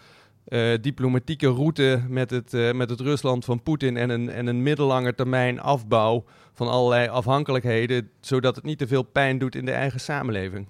uh, 0.48 0.74
diplomatieke 0.80 1.48
route 1.48 2.02
met 2.08 2.30
het, 2.30 2.54
uh, 2.54 2.72
met 2.72 2.90
het 2.90 3.00
Rusland 3.00 3.44
van 3.44 3.62
Poetin 3.62 3.96
en 3.96 4.10
een, 4.10 4.30
en 4.30 4.46
een 4.46 4.62
middellange 4.62 5.14
termijn 5.14 5.60
afbouw 5.60 6.24
van 6.52 6.68
allerlei 6.68 7.08
afhankelijkheden, 7.08 8.10
zodat 8.20 8.56
het 8.56 8.64
niet 8.64 8.78
te 8.78 8.86
veel 8.86 9.02
pijn 9.02 9.38
doet 9.38 9.54
in 9.54 9.64
de 9.64 9.72
eigen 9.72 10.00
samenleving. 10.00 10.66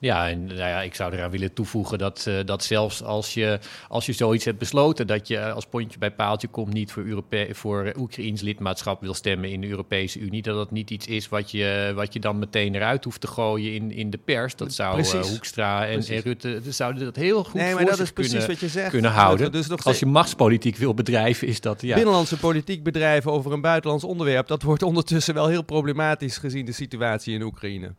Ja, 0.00 0.28
en 0.28 0.44
nou 0.44 0.58
ja, 0.58 0.82
ik 0.82 0.94
zou 0.94 1.12
eraan 1.12 1.30
willen 1.30 1.52
toevoegen 1.52 1.98
dat, 1.98 2.24
uh, 2.28 2.34
dat 2.44 2.64
zelfs 2.64 3.02
als 3.02 3.34
je, 3.34 3.58
als 3.88 4.06
je 4.06 4.12
zoiets 4.12 4.44
hebt 4.44 4.58
besloten, 4.58 5.06
dat 5.06 5.28
je 5.28 5.52
als 5.52 5.66
pontje 5.66 5.98
bij 5.98 6.10
paaltje 6.10 6.48
komt 6.48 6.72
niet 6.72 6.92
voor, 6.92 7.02
Europe 7.02 7.48
voor 7.52 7.92
Oekraïns 7.96 8.40
lidmaatschap 8.40 9.00
wil 9.00 9.14
stemmen 9.14 9.50
in 9.50 9.60
de 9.60 9.68
Europese 9.68 10.18
Unie, 10.18 10.42
dat 10.42 10.54
dat 10.54 10.70
niet 10.70 10.90
iets 10.90 11.06
is 11.06 11.28
wat 11.28 11.50
je, 11.50 11.92
wat 11.94 12.12
je 12.12 12.20
dan 12.20 12.38
meteen 12.38 12.74
eruit 12.74 13.04
hoeft 13.04 13.20
te 13.20 13.26
gooien 13.26 13.74
in, 13.74 13.92
in 13.92 14.10
de 14.10 14.18
pers. 14.18 14.56
Dat 14.56 14.72
zou 14.72 15.00
uh, 15.00 15.20
Hoekstra 15.20 15.86
en, 15.86 16.06
en, 16.06 16.20
Rutte 16.20 16.60
zouden 16.68 17.04
dat 17.04 17.16
heel 17.16 17.44
goed 17.44 17.54
nee, 17.54 17.74
maar 17.74 17.84
dat 17.84 17.98
is 17.98 18.12
precies 18.12 18.32
kunnen, 18.32 18.48
wat 18.48 18.60
je 18.60 18.68
zegt. 18.68 18.90
kunnen 18.90 19.10
houden. 19.10 19.52
Dus 19.52 19.66
nog 19.66 19.84
als 19.84 19.98
je 19.98 20.06
machtspolitiek 20.06 20.76
wil 20.76 20.94
bedrijven, 20.94 21.46
is 21.46 21.60
dat... 21.60 21.82
Ja. 21.82 21.94
Binnenlandse 21.94 22.36
politiek 22.36 22.82
bedrijven 22.82 23.32
over 23.32 23.52
een 23.52 23.60
buitenlands 23.60 24.04
onderwerp, 24.04 24.46
dat 24.46 24.62
wordt 24.62 24.82
ondertussen 24.82 25.34
wel 25.34 25.46
heel 25.46 25.62
problematisch 25.62 26.36
gezien 26.36 26.64
de 26.64 26.72
situatie 26.72 27.34
in 27.34 27.42
Oekraïne 27.42 27.94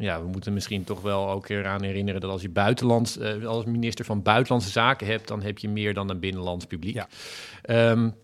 ja, 0.00 0.22
we 0.22 0.28
moeten 0.28 0.52
misschien 0.52 0.84
toch 0.84 1.00
wel 1.00 1.30
ook 1.30 1.48
eraan 1.48 1.82
herinneren 1.82 2.20
dat 2.20 2.30
als 2.30 2.42
je 2.42 2.48
buitenlands, 2.48 3.16
uh, 3.16 3.46
als 3.46 3.64
minister 3.64 4.04
van 4.04 4.22
Buitenlandse 4.22 4.70
Zaken 4.70 5.06
hebt, 5.06 5.28
dan 5.28 5.42
heb 5.42 5.58
je 5.58 5.68
meer 5.68 5.94
dan 5.94 6.10
een 6.10 6.20
binnenlands 6.20 6.66
publiek. 6.66 6.94
Ja. 6.94 7.08
Um, 7.90 8.14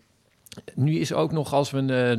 nu 0.75 0.99
is 0.99 1.13
ook 1.13 1.31
nog 1.31 1.53
als 1.53 1.71
we, 1.71 1.81
uh, 1.81 2.11
uh, 2.11 2.17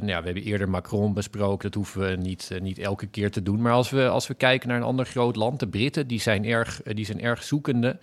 nou 0.00 0.06
ja, 0.06 0.18
we 0.18 0.24
hebben 0.24 0.42
eerder 0.42 0.68
Macron 0.68 1.14
besproken, 1.14 1.62
dat 1.62 1.74
hoeven 1.74 2.00
we 2.00 2.16
niet, 2.16 2.50
uh, 2.52 2.60
niet 2.60 2.78
elke 2.78 3.06
keer 3.06 3.30
te 3.30 3.42
doen. 3.42 3.60
Maar 3.62 3.72
als 3.72 3.90
we, 3.90 4.08
als 4.08 4.26
we 4.26 4.34
kijken 4.34 4.68
naar 4.68 4.76
een 4.76 4.82
ander 4.82 5.06
groot 5.06 5.36
land, 5.36 5.60
de 5.60 5.68
Britten, 5.68 6.06
die 6.06 6.20
zijn 6.20 6.44
erg, 6.44 6.82
die 6.82 7.04
zijn 7.04 7.20
erg 7.20 7.42
zoekende. 7.42 7.98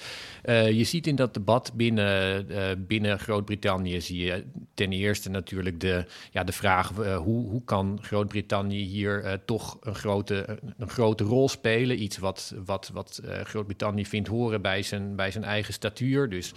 je 0.72 0.84
ziet 0.84 1.08
in 1.08 1.16
dat 1.16 1.34
debat 1.34 1.72
binnen, 1.76 2.48
binnen 2.88 3.20
Groot-Brittannië, 3.20 4.02
zie 4.02 4.26
je 4.26 4.44
ten 4.74 4.92
eerste 4.92 5.30
natuurlijk 5.30 5.80
de, 5.80 6.06
ja, 6.32 6.44
de 6.44 6.52
vraag, 6.52 6.90
hoe, 7.18 7.50
hoe 7.50 7.64
kan 7.64 8.00
Groot-Brittannië 8.02 8.84
hier 8.84 9.42
toch 9.46 9.78
een 9.82 9.96
grote, 9.96 10.60
een 10.78 10.90
grote 10.90 11.24
rol 11.24 11.50
spelen? 11.50 12.04
Iets 12.04 12.18
wat, 12.18 12.56
wat, 12.66 12.90
wat 12.94 13.22
Groot-Brittannië 13.44 14.06
vindt 14.06 14.28
horen 14.28 14.62
bij 14.62 14.82
zijn, 14.82 15.16
bij 15.16 15.32
zijn 15.32 15.44
eigen 15.44 15.74
statuur. 15.74 16.30
Dus 16.30 16.54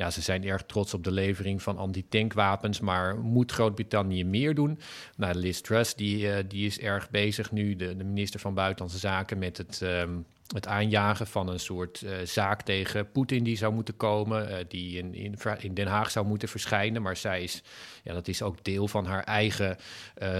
ja, 0.00 0.10
ze 0.10 0.20
zijn 0.20 0.44
erg 0.44 0.62
trots 0.62 0.94
op 0.94 1.04
de 1.04 1.10
levering 1.10 1.62
van 1.62 1.78
antitankwapens 1.78 2.80
maar 2.80 3.18
moet 3.18 3.52
Groot-Brittannië 3.52 4.24
meer 4.24 4.54
doen? 4.54 4.78
Nou, 5.16 5.34
Liz 5.34 5.60
Truss 5.60 5.94
die, 5.94 6.26
uh, 6.26 6.36
die 6.48 6.66
is 6.66 6.78
erg 6.78 7.10
bezig 7.10 7.50
nu, 7.50 7.76
de, 7.76 7.96
de, 7.96 8.04
minister 8.04 8.40
van 8.40 8.54
Buitenlandse 8.54 8.98
Zaken, 8.98 9.38
met 9.38 9.56
het, 9.56 9.80
um, 9.82 10.26
het 10.54 10.66
aanjagen 10.66 11.26
van 11.26 11.48
een 11.48 11.60
soort 11.60 12.00
uh, 12.00 12.10
zaak 12.24 12.62
tegen 12.62 13.10
Poetin 13.10 13.44
die 13.44 13.56
zou 13.56 13.72
moeten 13.72 13.96
komen, 13.96 14.50
uh, 14.50 14.56
die 14.68 14.98
in, 14.98 15.14
in, 15.14 15.34
in, 15.58 15.74
Den 15.74 15.86
Haag 15.86 16.10
zou 16.10 16.26
moeten 16.26 16.48
verschijnen. 16.48 17.02
Maar 17.02 17.16
zij 17.16 17.42
is, 17.42 17.62
ja, 18.02 18.12
dat 18.12 18.28
is 18.28 18.42
ook 18.42 18.64
deel 18.64 18.88
van 18.88 19.06
haar 19.06 19.24
eigen 19.24 19.76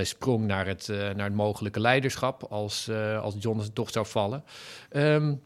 sprong 0.03 0.47
naar 0.47 0.67
het, 0.67 0.89
naar 0.89 1.25
het 1.25 1.35
mogelijke 1.35 1.81
leiderschap 1.81 2.43
als, 2.43 2.91
als 3.21 3.35
Johnson 3.39 3.73
toch 3.73 3.91
zou 3.91 4.07
vallen. 4.07 4.45
Um, 4.93 5.43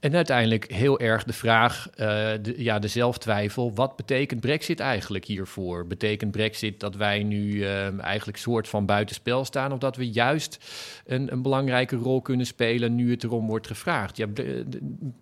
en 0.00 0.14
uiteindelijk 0.14 0.72
heel 0.72 1.00
erg 1.00 1.24
de 1.24 1.32
vraag, 1.32 1.88
uh, 1.90 1.96
de, 2.42 2.54
ja, 2.56 2.78
de 2.78 2.88
zelftwijfel. 2.88 3.74
Wat 3.74 3.96
betekent 3.96 4.40
Brexit 4.40 4.80
eigenlijk 4.80 5.24
hiervoor? 5.24 5.86
Betekent 5.86 6.30
Brexit 6.30 6.80
dat 6.80 6.96
wij 6.96 7.22
nu 7.22 7.52
uh, 7.52 8.00
eigenlijk 8.00 8.38
soort 8.38 8.68
van 8.68 8.86
buitenspel 8.86 9.44
staan? 9.44 9.72
Of 9.72 9.78
dat 9.78 9.96
we 9.96 10.10
juist 10.10 10.58
een, 11.06 11.32
een 11.32 11.42
belangrijke 11.42 11.96
rol 11.96 12.22
kunnen 12.22 12.46
spelen 12.46 12.94
nu 12.94 13.10
het 13.10 13.24
erom 13.24 13.46
wordt 13.46 13.66
gevraagd? 13.66 14.16
Ja, 14.16 14.26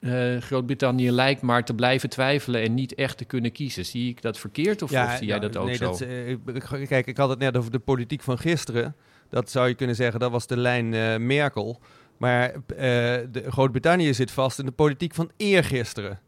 uh, 0.01 0.41
Groot-Brittannië 0.41 1.11
lijkt 1.11 1.43
maar 1.43 1.65
te 1.65 1.75
blijven 1.75 2.09
twijfelen 2.09 2.63
en 2.63 2.75
niet 2.75 2.95
echt 2.95 3.19
te 3.19 3.25
kunnen 3.25 3.53
kiezen. 3.53 3.85
Zie 3.85 4.09
ik 4.09 4.23
dat 4.23 4.39
verkeerd 4.39 4.83
of, 4.83 4.91
ja, 4.91 5.05
of 5.05 5.17
zie 5.17 5.27
jij 5.27 5.39
dat 5.39 5.57
ook 5.57 5.67
nee, 5.67 5.77
zo? 5.77 5.97
Dat, 6.45 6.87
kijk, 6.89 7.07
ik 7.07 7.17
had 7.17 7.29
het 7.29 7.39
net 7.39 7.57
over 7.57 7.71
de 7.71 7.79
politiek 7.79 8.23
van 8.23 8.39
gisteren. 8.39 8.97
Dat 9.31 9.51
zou 9.51 9.69
je 9.69 9.75
kunnen 9.75 9.97
zeggen, 9.97 10.21
dat 10.21 10.31
was 10.31 10.47
de 10.47 10.57
lijn 10.57 10.89
Merkel. 11.27 11.81
Maar 12.17 12.55
uh, 12.79 13.15
Groot-Brittannië 13.49 14.15
zit 14.15 14.31
vast 14.31 14.59
in 14.59 14.67
de 14.67 14.73
politiek 14.73 15.15
van 15.15 15.31
eergisteren. 15.37 16.21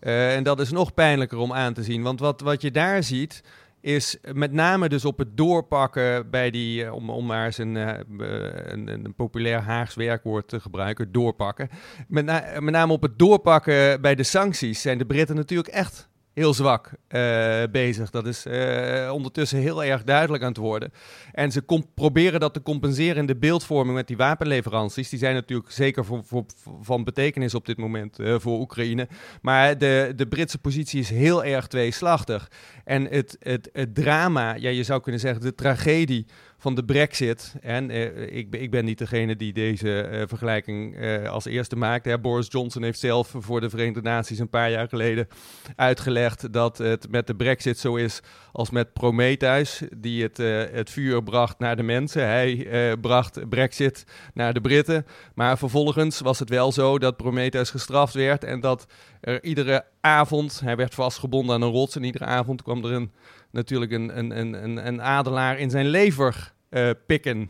Uh, 0.00 0.34
en 0.34 0.42
dat 0.42 0.60
is 0.60 0.70
nog 0.70 0.94
pijnlijker 0.94 1.38
om 1.38 1.52
aan 1.52 1.72
te 1.72 1.82
zien. 1.82 2.02
Want 2.02 2.20
wat, 2.20 2.40
wat 2.40 2.62
je 2.62 2.70
daar 2.70 3.02
ziet, 3.02 3.42
is 3.80 4.16
met 4.32 4.52
name 4.52 4.88
dus 4.88 5.04
op 5.04 5.18
het 5.18 5.36
doorpakken 5.36 6.30
bij 6.30 6.50
die, 6.50 6.84
uh, 6.84 6.94
om, 6.94 7.10
om 7.10 7.26
maar 7.26 7.44
eens 7.44 7.58
een, 7.58 7.74
een, 7.74 8.88
een, 8.88 9.14
populair 9.16 9.60
Haags 9.60 9.94
werkwoord 9.94 10.48
te 10.48 10.60
gebruiken, 10.60 11.12
doorpakken. 11.12 11.68
Met, 12.08 12.24
met 12.60 12.74
name 12.74 12.92
op 12.92 13.02
het 13.02 13.18
doorpakken 13.18 14.00
bij 14.00 14.14
de 14.14 14.22
sancties 14.22 14.80
zijn 14.80 14.98
de 14.98 15.06
Britten 15.06 15.36
natuurlijk 15.36 15.68
echt 15.68 16.08
heel 16.36 16.54
zwak 16.54 16.90
uh, 17.08 17.62
bezig. 17.70 18.10
Dat 18.10 18.26
is 18.26 18.46
uh, 18.46 19.10
ondertussen 19.12 19.58
heel 19.58 19.84
erg 19.84 20.04
duidelijk 20.04 20.42
aan 20.42 20.48
het 20.48 20.58
worden. 20.58 20.92
En 21.32 21.52
ze 21.52 21.84
proberen 21.94 22.40
dat 22.40 22.54
te 22.54 22.62
compenseren 22.62 23.16
in 23.16 23.26
de 23.26 23.36
beeldvorming 23.36 23.96
met 23.96 24.06
die 24.06 24.16
wapenleveranties. 24.16 25.08
Die 25.08 25.18
zijn 25.18 25.34
natuurlijk 25.34 25.70
zeker 25.70 26.04
voor, 26.04 26.44
van 26.80 27.04
betekenis 27.04 27.54
op 27.54 27.66
dit 27.66 27.76
moment 27.76 28.20
uh, 28.20 28.34
voor 28.38 28.58
Oekraïne. 28.58 29.08
Maar 29.42 29.78
de, 29.78 30.12
de 30.16 30.26
Britse 30.26 30.58
positie 30.58 31.00
is 31.00 31.10
heel 31.10 31.44
erg 31.44 31.66
tweeslachtig. 31.66 32.50
En 32.84 33.04
het, 33.04 33.36
het, 33.40 33.68
het 33.72 33.94
drama, 33.94 34.54
ja, 34.54 34.70
je 34.70 34.84
zou 34.84 35.00
kunnen 35.00 35.20
zeggen 35.20 35.40
de 35.40 35.54
tragedie 35.54 36.26
van 36.66 36.74
de 36.74 36.84
brexit. 36.84 37.54
En 37.60 37.90
uh, 37.90 38.36
ik, 38.36 38.54
ik, 38.54 38.70
ben 38.70 38.84
niet 38.84 38.98
degene 38.98 39.36
die 39.36 39.52
deze 39.52 40.08
uh, 40.10 40.22
vergelijking 40.26 40.96
uh, 40.98 41.30
als 41.30 41.44
eerste 41.44 41.76
maakt. 41.76 42.20
Boris 42.20 42.46
Johnson 42.48 42.82
heeft 42.82 42.98
zelf 42.98 43.34
voor 43.38 43.60
de 43.60 43.70
Verenigde 43.70 44.00
Naties 44.00 44.38
een 44.38 44.48
paar 44.48 44.70
jaar 44.70 44.88
geleden 44.88 45.28
uitgelegd 45.76 46.52
dat 46.52 46.78
het 46.78 47.10
met 47.10 47.26
de 47.26 47.34
brexit 47.34 47.78
zo 47.78 47.96
is 47.96 48.20
als 48.52 48.70
met 48.70 48.92
Prometheus, 48.92 49.82
die 49.96 50.22
het, 50.22 50.36
het 50.72 50.90
vuur 50.90 51.22
bracht 51.22 51.58
naar 51.58 51.76
de 51.76 51.82
mensen. 51.82 52.26
Hij 52.26 52.66
bracht 53.00 53.48
brexit 53.48 54.04
naar 54.34 54.54
de 54.54 54.60
Britten. 54.60 55.06
Maar 55.34 55.58
vervolgens 55.58 56.20
was 56.20 56.38
het 56.38 56.48
wel 56.48 56.72
zo 56.72 56.98
dat 56.98 57.16
Prometheus 57.16 57.70
gestraft 57.70 58.14
werd 58.14 58.44
en 58.44 58.60
dat 58.60 58.86
er 59.20 59.44
iedere 59.44 59.84
avond, 60.00 60.60
hij 60.60 60.76
werd 60.76 60.94
vastgebonden 60.94 61.54
aan 61.54 61.62
een 61.62 61.70
rots 61.70 61.96
en 61.96 62.04
iedere 62.04 62.24
avond 62.24 62.62
kwam 62.62 62.84
er 62.84 62.92
een, 62.92 63.12
natuurlijk 63.50 63.92
een, 63.92 64.18
een, 64.18 64.38
een, 64.38 64.86
een 64.86 65.02
adelaar 65.02 65.58
in 65.58 65.70
zijn 65.70 65.86
lever 65.86 66.54
uh, 66.76 66.90
pikken. 67.06 67.48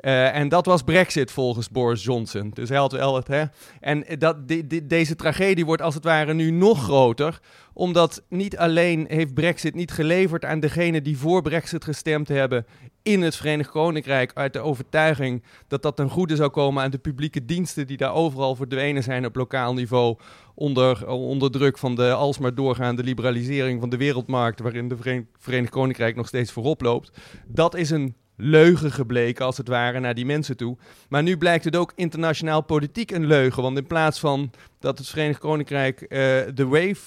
Uh, 0.00 0.34
en 0.34 0.48
dat 0.48 0.66
was 0.66 0.82
Brexit 0.82 1.30
volgens 1.30 1.70
Boris 1.70 2.04
Johnson. 2.04 2.50
Dus 2.54 2.68
hij 2.68 2.78
had 2.78 2.92
wel 2.92 3.14
het. 3.14 3.28
Hè? 3.28 3.44
En 3.80 4.04
dat, 4.18 4.36
deze 4.84 5.16
tragedie 5.16 5.64
wordt 5.64 5.82
als 5.82 5.94
het 5.94 6.04
ware 6.04 6.34
nu 6.34 6.50
nog 6.50 6.82
groter. 6.82 7.40
Omdat 7.72 8.22
niet 8.28 8.56
alleen 8.56 9.06
heeft 9.08 9.34
Brexit 9.34 9.74
niet 9.74 9.90
geleverd 9.90 10.44
aan 10.44 10.60
degenen 10.60 11.02
die 11.02 11.18
voor 11.18 11.42
Brexit 11.42 11.84
gestemd 11.84 12.28
hebben 12.28 12.66
in 13.02 13.22
het 13.22 13.36
Verenigd 13.36 13.70
Koninkrijk. 13.70 14.30
Uit 14.34 14.52
de 14.52 14.60
overtuiging 14.60 15.42
dat 15.68 15.82
dat 15.82 15.96
ten 15.96 16.10
goede 16.10 16.36
zou 16.36 16.50
komen 16.50 16.82
aan 16.82 16.90
de 16.90 16.98
publieke 16.98 17.44
diensten 17.44 17.86
die 17.86 17.96
daar 17.96 18.14
overal 18.14 18.56
verdwenen 18.56 19.02
zijn 19.02 19.26
op 19.26 19.36
lokaal 19.36 19.74
niveau. 19.74 20.18
Onder, 20.54 21.08
onder 21.08 21.50
druk 21.50 21.78
van 21.78 21.94
de 21.94 22.12
alsmaar 22.12 22.54
doorgaande 22.54 23.02
liberalisering 23.02 23.80
van 23.80 23.88
de 23.88 23.96
wereldmarkt. 23.96 24.60
Waarin 24.60 24.88
de 24.88 25.24
Verenigd 25.38 25.72
Koninkrijk 25.72 26.16
nog 26.16 26.26
steeds 26.26 26.52
voorop 26.52 26.80
loopt. 26.80 27.10
Dat 27.46 27.74
is 27.74 27.90
een 27.90 28.14
leugen 28.36 28.92
gebleken, 28.92 29.44
als 29.44 29.56
het 29.56 29.68
ware, 29.68 30.00
naar 30.00 30.14
die 30.14 30.26
mensen 30.26 30.56
toe. 30.56 30.76
Maar 31.08 31.22
nu 31.22 31.36
blijkt 31.36 31.64
het 31.64 31.76
ook 31.76 31.92
internationaal 31.94 32.62
politiek 32.62 33.10
een 33.10 33.26
leugen. 33.26 33.62
Want 33.62 33.78
in 33.78 33.86
plaats 33.86 34.20
van 34.20 34.50
dat 34.80 34.98
het 34.98 35.08
Verenigd 35.08 35.38
Koninkrijk 35.38 36.00
uh, 36.00 36.08
de 36.54 36.66
wave 36.66 37.00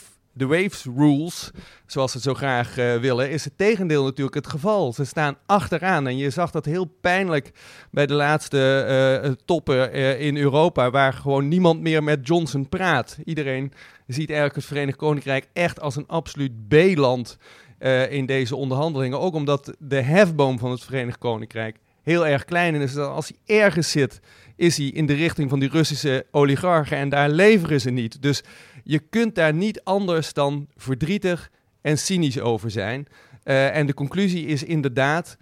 waves 0.48 0.86
rules, 0.96 1.52
zoals 1.86 2.12
ze 2.12 2.20
zo 2.20 2.34
graag 2.34 2.78
uh, 2.78 2.96
willen, 2.96 3.30
is 3.30 3.44
het 3.44 3.58
tegendeel 3.58 4.04
natuurlijk 4.04 4.36
het 4.36 4.48
geval. 4.48 4.94
Ze 4.94 5.06
staan 5.06 5.38
achteraan 5.46 6.08
en 6.08 6.18
je 6.18 6.30
zag 6.30 6.52
dat 6.52 6.66
heel 6.66 6.86
pijnlijk 7.02 7.52
bij 7.92 8.06
de 8.06 8.14
laatste 8.14 9.22
uh, 9.24 9.32
toppen 9.46 9.94
in 10.20 10.38
Europa, 10.38 10.92
waar 10.92 11.14
gewoon 11.14 11.48
niemand 11.48 11.82
meer 11.82 12.04
met 12.04 12.28
Johnson 12.28 12.70
praat. 12.70 13.18
Iedereen 13.26 13.74
ziet 14.08 14.30
eigenlijk 14.30 14.56
het 14.56 14.66
Verenigd 14.66 14.98
Koninkrijk 14.98 15.48
echt 15.54 15.82
als 15.82 15.96
een 15.96 16.08
absoluut 16.08 16.68
B-land 16.68 17.38
uh, 17.80 18.12
in 18.12 18.26
deze 18.26 18.56
onderhandelingen. 18.56 19.20
Ook 19.20 19.34
omdat 19.34 19.76
de 19.80 20.02
hefboom 20.02 20.60
van 20.60 20.72
het 20.72 20.84
Verenigd 20.84 21.18
Koninkrijk 21.18 21.78
heel 22.04 22.28
erg 22.28 22.46
klein 22.46 22.76
is. 22.76 22.94
Dus 22.94 23.04
als 23.04 23.32
hij 23.46 23.58
ergens 23.62 23.92
zit, 23.92 24.20
is 24.56 24.78
hij 24.78 24.86
in 24.86 25.06
de 25.06 25.14
richting 25.14 25.50
van 25.50 25.60
die 25.60 25.70
Russische 25.70 26.26
oligarchen 26.32 26.98
en 26.98 27.10
daar 27.10 27.30
leveren 27.30 27.82
ze 27.82 27.90
niet. 27.90 28.22
Dus 28.22 28.44
je 28.84 29.00
kunt 29.00 29.36
daar 29.36 29.54
niet 29.54 29.84
anders 29.84 30.34
dan 30.34 30.68
verdrietig 30.76 31.52
en 31.82 31.98
cynisch 31.98 32.40
over 32.40 32.72
zijn. 32.72 33.08
Uh, 33.44 33.76
en 33.76 33.86
de 33.86 33.94
conclusie 33.94 34.46
is 34.46 34.64
inderdaad 34.64 35.38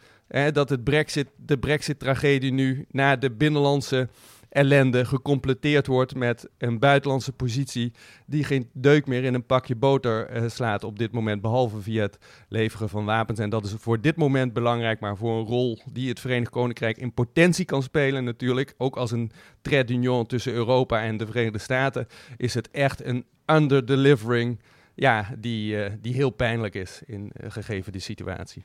dat 0.53 0.69
het 0.69 0.83
Brexit, 0.83 1.27
de 1.35 1.57
Brexit-tragedie 1.57 2.51
nu 2.51 2.85
na 2.91 3.15
de 3.15 3.31
binnenlandse 3.31 4.07
ellende 4.57 5.05
gecompleteerd 5.05 5.87
wordt 5.87 6.15
met 6.15 6.49
een 6.57 6.79
buitenlandse 6.79 7.31
positie 7.31 7.91
die 8.25 8.43
geen 8.43 8.69
deuk 8.73 9.07
meer 9.07 9.23
in 9.23 9.33
een 9.33 9.45
pakje 9.45 9.75
boter 9.75 10.35
uh, 10.35 10.49
slaat 10.49 10.83
op 10.83 10.99
dit 10.99 11.11
moment, 11.11 11.41
behalve 11.41 11.81
via 11.81 12.01
het 12.01 12.17
leveren 12.49 12.89
van 12.89 13.05
wapens. 13.05 13.39
En 13.39 13.49
dat 13.49 13.65
is 13.65 13.73
voor 13.77 14.01
dit 14.01 14.15
moment 14.15 14.53
belangrijk, 14.53 14.99
maar 14.99 15.17
voor 15.17 15.39
een 15.39 15.45
rol 15.45 15.79
die 15.91 16.09
het 16.09 16.19
Verenigd 16.19 16.51
Koninkrijk 16.51 16.97
in 16.97 17.13
potentie 17.13 17.65
kan 17.65 17.83
spelen 17.83 18.23
natuurlijk, 18.23 18.73
ook 18.77 18.95
als 18.95 19.11
een 19.11 19.31
d'union 19.61 20.25
tussen 20.25 20.53
Europa 20.53 21.01
en 21.01 21.17
de 21.17 21.25
Verenigde 21.25 21.59
Staten, 21.59 22.07
is 22.37 22.53
het 22.53 22.71
echt 22.71 23.05
een 23.05 23.25
underdelivering 23.45 24.59
ja, 24.95 25.29
die, 25.37 25.75
uh, 25.75 25.91
die 26.01 26.13
heel 26.13 26.29
pijnlijk 26.29 26.75
is 26.75 27.01
in 27.05 27.31
uh, 27.41 27.51
gegeven 27.51 27.91
die 27.91 28.01
situatie. 28.01 28.63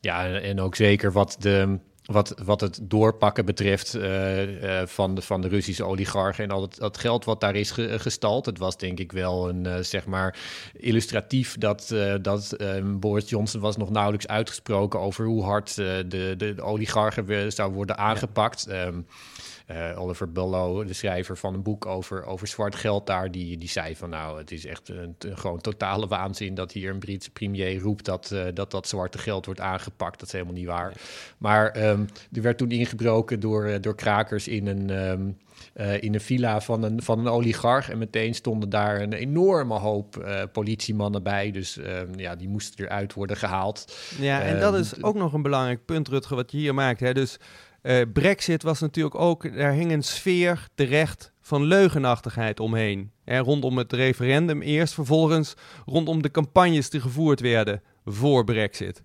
Ja, 0.00 0.40
en 0.40 0.60
ook 0.60 0.74
zeker 0.74 1.12
wat 1.12 1.36
de 1.38 1.78
wat, 2.04 2.34
wat 2.44 2.60
het 2.60 2.78
doorpakken 2.82 3.44
betreft 3.44 3.96
uh, 3.96 4.62
uh, 4.62 4.86
van, 4.86 5.14
de, 5.14 5.22
van 5.22 5.40
de 5.40 5.48
Russische 5.48 5.84
oligarchen 5.84 6.44
en 6.44 6.50
al 6.50 6.62
het, 6.62 6.76
dat 6.76 6.98
geld 6.98 7.24
wat 7.24 7.40
daar 7.40 7.54
is 7.54 7.70
ge, 7.70 7.98
gestald. 7.98 8.46
Het 8.46 8.58
was 8.58 8.76
denk 8.76 8.98
ik 8.98 9.12
wel 9.12 9.48
een, 9.48 9.64
uh, 9.64 9.78
zeg 9.78 10.06
maar, 10.06 10.38
illustratief 10.72 11.58
dat, 11.58 11.94
dat 12.22 12.52
ehm, 12.52 12.98
Boris 12.98 13.28
Johnson 13.28 13.60
was 13.60 13.76
nog 13.76 13.90
nauwelijks 13.90 14.26
uitgesproken 14.26 15.00
over 15.00 15.24
hoe 15.24 15.44
hard 15.44 15.74
de, 15.74 16.04
de, 16.08 16.34
de 16.36 16.62
oligarchen 16.62 17.24
weer 17.24 17.52
zou 17.52 17.72
worden 17.72 17.98
aangepakt. 17.98 18.66
Ja. 18.68 18.86
Um, 18.86 19.06
uh, 19.70 20.00
Oliver 20.00 20.32
Bellow, 20.32 20.86
de 20.86 20.92
schrijver 20.92 21.36
van 21.36 21.54
een 21.54 21.62
boek 21.62 21.86
over, 21.86 22.24
over 22.24 22.46
zwart 22.46 22.74
geld 22.74 23.06
daar, 23.06 23.30
die, 23.30 23.58
die 23.58 23.68
zei 23.68 23.96
van 23.96 24.10
nou, 24.10 24.38
het 24.38 24.50
is 24.50 24.66
echt 24.66 24.88
een, 24.88 25.16
gewoon 25.18 25.60
totale 25.60 26.06
waanzin 26.06 26.54
dat 26.54 26.72
hier 26.72 26.90
een 26.90 26.98
Britse 26.98 27.30
premier 27.30 27.78
roept 27.78 28.04
dat, 28.04 28.30
uh, 28.32 28.44
dat 28.54 28.70
dat 28.70 28.88
zwarte 28.88 29.18
geld 29.18 29.46
wordt 29.46 29.60
aangepakt. 29.60 30.18
Dat 30.18 30.26
is 30.26 30.32
helemaal 30.32 30.54
niet 30.54 30.66
waar. 30.66 30.92
Maar 31.38 31.88
um, 31.88 32.08
er 32.32 32.42
werd 32.42 32.58
toen 32.58 32.70
ingebroken 32.70 33.40
door, 33.40 33.68
uh, 33.68 33.74
door 33.80 33.94
krakers 33.94 34.48
in 34.48 34.66
een... 34.66 34.90
Um, 34.90 35.36
uh, 35.74 36.02
in 36.02 36.14
een 36.14 36.20
villa 36.20 36.60
van 36.60 36.82
een, 36.82 37.02
van 37.02 37.18
een 37.18 37.28
oligarch. 37.28 37.90
En 37.90 37.98
meteen 37.98 38.34
stonden 38.34 38.68
daar 38.68 39.00
een 39.00 39.12
enorme 39.12 39.74
hoop 39.74 40.16
uh, 40.16 40.42
politiemannen 40.52 41.22
bij. 41.22 41.50
Dus 41.50 41.78
uh, 41.78 42.00
ja, 42.16 42.36
die 42.36 42.48
moesten 42.48 42.84
eruit 42.84 43.12
worden 43.12 43.36
gehaald. 43.36 43.96
Ja, 44.18 44.42
en 44.42 44.60
dat 44.60 44.74
is 44.74 45.02
ook 45.02 45.14
nog 45.14 45.32
een 45.32 45.42
belangrijk 45.42 45.84
punt, 45.84 46.08
Rutger, 46.08 46.36
wat 46.36 46.50
je 46.50 46.58
hier 46.58 46.74
maakt. 46.74 47.00
Hè? 47.00 47.14
Dus 47.14 47.38
uh, 47.84 48.00
Brexit 48.12 48.62
was 48.62 48.80
natuurlijk 48.80 49.14
ook, 49.14 49.56
daar 49.56 49.72
hing 49.72 49.92
een 49.92 50.02
sfeer 50.02 50.68
terecht 50.74 51.32
van 51.40 51.64
leugenachtigheid 51.64 52.60
omheen. 52.60 53.10
Hè, 53.24 53.38
rondom 53.38 53.78
het 53.78 53.92
referendum 53.92 54.62
eerst, 54.62 54.94
vervolgens 54.94 55.54
rondom 55.86 56.22
de 56.22 56.30
campagnes 56.30 56.90
die 56.90 57.00
gevoerd 57.00 57.40
werden 57.40 57.82
voor 58.04 58.44
Brexit. 58.44 59.02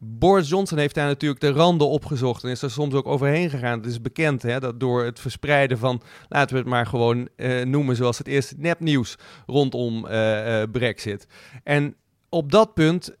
Boris 0.00 0.48
Johnson 0.48 0.78
heeft 0.78 0.94
daar 0.94 1.06
natuurlijk 1.06 1.40
de 1.40 1.50
randen 1.50 1.88
opgezocht 1.88 2.44
en 2.44 2.50
is 2.50 2.62
er 2.62 2.70
soms 2.70 2.94
ook 2.94 3.06
overheen 3.06 3.50
gegaan. 3.50 3.78
Het 3.78 3.86
is 3.86 4.00
bekend 4.00 4.42
hè, 4.42 4.60
dat 4.60 4.80
door 4.80 5.04
het 5.04 5.20
verspreiden 5.20 5.78
van, 5.78 6.02
laten 6.28 6.54
we 6.54 6.60
het 6.60 6.70
maar 6.70 6.86
gewoon 6.86 7.28
uh, 7.36 7.64
noemen 7.64 7.96
zoals 7.96 8.18
het 8.18 8.28
is, 8.28 8.52
nepnieuws 8.56 9.16
rondom 9.46 10.06
uh, 10.06 10.62
Brexit. 10.72 11.26
En 11.64 11.96
op 12.28 12.52
dat 12.52 12.74
punt 12.74 13.16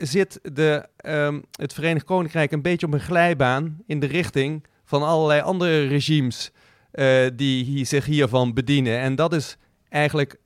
zit 0.00 0.40
de, 0.42 0.88
um, 1.06 1.44
het 1.52 1.72
Verenigd 1.72 2.04
Koninkrijk 2.04 2.52
een 2.52 2.62
beetje 2.62 2.86
op 2.86 2.92
een 2.92 3.00
glijbaan 3.00 3.78
in 3.86 4.00
de 4.00 4.06
richting 4.06 4.66
van 4.84 5.02
allerlei 5.02 5.40
andere 5.40 5.86
regimes 5.86 6.50
uh, 6.92 7.26
die 7.34 7.84
zich 7.84 8.04
hiervan 8.04 8.54
bedienen. 8.54 8.98
En 8.98 9.14
dat 9.14 9.32
is 9.32 9.56
eigenlijk 9.88 10.36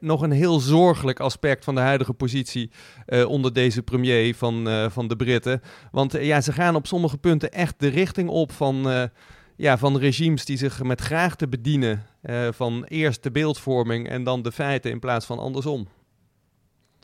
nog 0.00 0.22
een 0.22 0.30
heel 0.30 0.60
zorgelijk 0.60 1.20
aspect 1.20 1.64
van 1.64 1.74
de 1.74 1.80
huidige 1.80 2.12
positie 2.12 2.70
uh, 3.06 3.28
onder 3.28 3.52
deze 3.52 3.82
premier 3.82 4.34
van, 4.34 4.68
van 4.90 5.08
de 5.08 5.16
Britten. 5.16 5.62
Want 5.90 6.12
ja, 6.12 6.40
ze 6.40 6.52
gaan 6.52 6.74
op 6.74 6.86
sommige 6.86 7.18
punten 7.18 7.52
echt 7.52 7.74
de 7.78 7.88
richting 7.88 8.28
op 8.28 8.52
van 8.52 9.08
ja, 9.56 9.78
van 9.78 9.98
regimes 9.98 10.44
die 10.44 10.56
zich 10.56 10.82
met 10.82 11.00
graag 11.00 11.36
te 11.36 11.48
bedienen 11.48 12.06
van 12.50 12.84
eerst 12.84 13.22
de 13.22 13.30
beeldvorming 13.30 14.08
en 14.08 14.24
dan 14.24 14.42
de 14.42 14.52
feiten 14.52 14.90
in 14.90 15.00
plaats 15.00 15.26
van 15.26 15.38
andersom. 15.38 15.88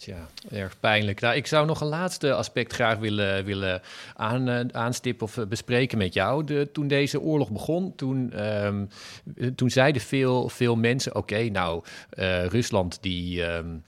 Tja, 0.01 0.29
erg 0.51 0.81
pijnlijk. 0.81 1.21
Nou, 1.21 1.37
ik 1.37 1.47
zou 1.47 1.67
nog 1.67 1.81
een 1.81 1.87
laatste 1.87 2.35
aspect 2.35 2.73
graag 2.73 2.99
willen, 2.99 3.45
willen 3.45 3.83
aan, 4.15 4.49
uh, 4.49 4.61
aanstippen 4.73 5.27
of 5.27 5.39
bespreken 5.49 5.99
met 5.99 6.15
jou. 6.15 6.67
Toen 6.73 6.89
deze 6.89 7.21
oorlog 7.21 7.51
begon, 7.51 7.95
toen, 7.97 8.47
um, 8.65 8.89
toen 9.55 9.71
zeiden 9.71 10.03
veel, 10.03 10.49
veel 10.49 10.77
mensen: 10.77 11.15
oké, 11.15 11.49
nou, 11.49 11.83
uh, 12.19 12.47
Rusland 12.47 13.03
die. 13.03 13.43
Um, 13.43 13.85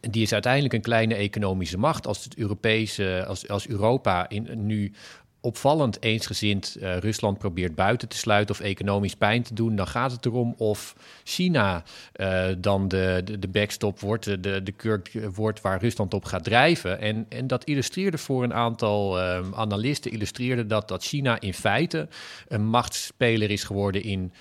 die 0.00 0.22
is 0.22 0.32
uiteindelijk 0.32 0.74
een 0.74 0.80
kleine 0.80 1.14
economische 1.14 1.78
macht. 1.78 2.06
Als, 2.06 2.24
het 2.24 2.36
Europese, 2.36 3.24
als, 3.28 3.48
als 3.48 3.68
Europa 3.68 4.28
in, 4.28 4.66
nu 4.66 4.92
opvallend 5.46 6.02
eensgezind 6.02 6.76
uh, 6.80 6.96
Rusland 6.96 7.38
probeert 7.38 7.74
buiten 7.74 8.08
te 8.08 8.16
sluiten 8.16 8.54
of 8.54 8.60
economisch 8.60 9.14
pijn 9.14 9.42
te 9.42 9.54
doen, 9.54 9.76
dan 9.76 9.86
gaat 9.86 10.12
het 10.12 10.26
erom 10.26 10.54
of 10.56 10.96
China 11.24 11.82
uh, 12.16 12.46
dan 12.58 12.88
de, 12.88 13.22
de, 13.38 13.48
backstop 13.48 14.00
wordt, 14.00 14.24
de, 14.24 14.62
de 14.62 14.72
kurk 14.72 15.12
wordt 15.34 15.60
waar 15.60 15.80
Rusland 15.80 16.14
op 16.14 16.24
gaat 16.24 16.44
drijven. 16.44 17.00
En, 17.00 17.26
en 17.28 17.46
dat 17.46 17.64
illustreerde 17.64 18.18
voor 18.18 18.42
een 18.42 18.54
aantal 18.54 19.18
analisten, 19.54 20.12
illustreerde 20.12 20.66
dat, 20.66 20.88
dat 20.88 21.04
China 21.04 21.40
in 21.40 21.54
feite 21.54 22.08
een 22.48 22.66
machtsspeler 22.66 23.50
is 23.50 23.64
geworden 23.64 24.02
in, 24.02 24.32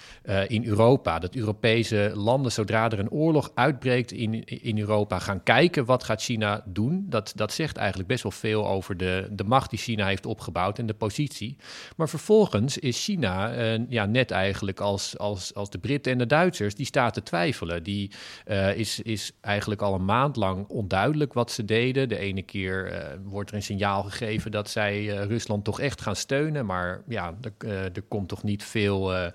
in 0.47 0.65
Europa. 0.65 1.19
Dat 1.19 1.35
Europese 1.35 2.11
landen, 2.15 2.51
zodra 2.51 2.89
er 2.89 2.99
een 2.99 3.11
oorlog 3.11 3.51
uitbreekt 3.53 4.11
in, 4.11 4.43
in 4.43 4.79
Europa, 4.79 5.19
gaan 5.19 5.43
kijken 5.43 5.85
wat 5.85 6.03
gaat 6.03 6.21
China 6.21 6.63
doen. 6.65 7.05
Dat, 7.09 7.33
dat 7.35 7.53
zegt 7.53 7.77
eigenlijk 7.77 8.07
best 8.07 8.23
wel 8.23 8.31
veel 8.31 8.67
over 8.67 8.97
de, 8.97 9.27
de 9.31 9.43
macht 9.43 9.69
die 9.69 9.79
China 9.79 10.07
heeft 10.07 10.25
opgebouwd 10.25 10.79
en 10.79 10.85
de 10.85 10.94
positie. 10.97 11.57
Maar 11.95 12.09
vervolgens 12.09 12.77
is 12.77 13.03
China, 13.03 13.57
uh, 13.57 13.81
ja, 13.89 14.05
net 14.05 14.31
eigenlijk 14.31 14.79
als, 14.79 15.17
als, 15.17 15.53
als 15.53 15.69
de 15.69 15.77
Britten 15.77 16.11
en 16.11 16.17
de 16.17 16.25
Duitsers, 16.25 16.75
die 16.75 16.85
staat 16.85 17.13
te 17.13 17.23
twijfelen. 17.23 17.83
Die 17.83 18.11
uh, 18.47 18.77
is, 18.77 18.99
is 18.99 19.31
eigenlijk 19.41 19.81
al 19.81 19.93
een 19.93 20.05
maand 20.05 20.35
lang 20.35 20.67
onduidelijk 20.67 21.33
wat 21.33 21.51
ze 21.51 21.65
deden. 21.65 22.09
De 22.09 22.17
ene 22.17 22.41
keer 22.41 22.91
uh, 22.91 23.07
wordt 23.23 23.49
er 23.49 23.55
een 23.55 23.63
signaal 23.63 24.03
gegeven 24.03 24.51
dat 24.51 24.69
zij 24.69 25.05
Rusland 25.05 25.63
toch 25.63 25.79
echt 25.79 26.01
gaan 26.01 26.15
steunen. 26.15 26.65
Maar 26.65 27.01
ja, 27.07 27.37
er, 27.41 27.91
er 27.93 28.01
komt 28.07 28.27
toch 28.27 28.43
niet 28.43 28.63
veel 28.63 29.31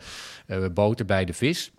boter 0.72 1.04
bij 1.04 1.24
de 1.24 1.32
vis. 1.32 1.70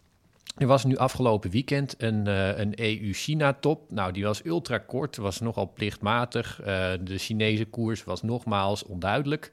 Er 0.58 0.68
was 0.68 0.84
nu 0.84 0.98
afgelopen 0.98 1.50
weekend 1.50 1.96
een, 1.98 2.28
uh, 2.28 2.58
een 2.58 2.74
EU-China-top. 2.80 3.92
Nou, 3.92 4.12
die 4.12 4.24
was 4.24 4.46
ultra 4.46 4.78
kort, 4.78 5.18
was 5.18 5.40
nogal 5.40 5.72
plichtmatig. 5.74 6.60
Uh, 6.60 6.66
de 7.02 7.18
Chinese 7.18 7.66
koers 7.66 8.04
was 8.04 8.22
nogmaals 8.22 8.84
onduidelijk. 8.84 9.52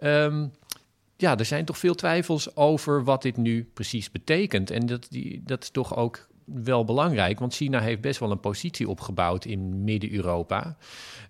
Um, 0.00 0.52
ja, 1.16 1.38
er 1.38 1.44
zijn 1.44 1.64
toch 1.64 1.78
veel 1.78 1.94
twijfels 1.94 2.56
over 2.56 3.04
wat 3.04 3.22
dit 3.22 3.36
nu 3.36 3.70
precies 3.74 4.10
betekent. 4.10 4.70
En 4.70 4.86
dat, 4.86 5.06
die, 5.10 5.42
dat 5.44 5.62
is 5.62 5.70
toch 5.70 5.96
ook 5.96 6.28
wel 6.54 6.84
belangrijk, 6.84 7.38
want 7.38 7.54
China 7.54 7.80
heeft 7.80 8.00
best 8.00 8.20
wel 8.20 8.30
een 8.30 8.40
positie 8.40 8.88
opgebouwd 8.88 9.44
in 9.44 9.84
Midden-Europa. 9.84 10.76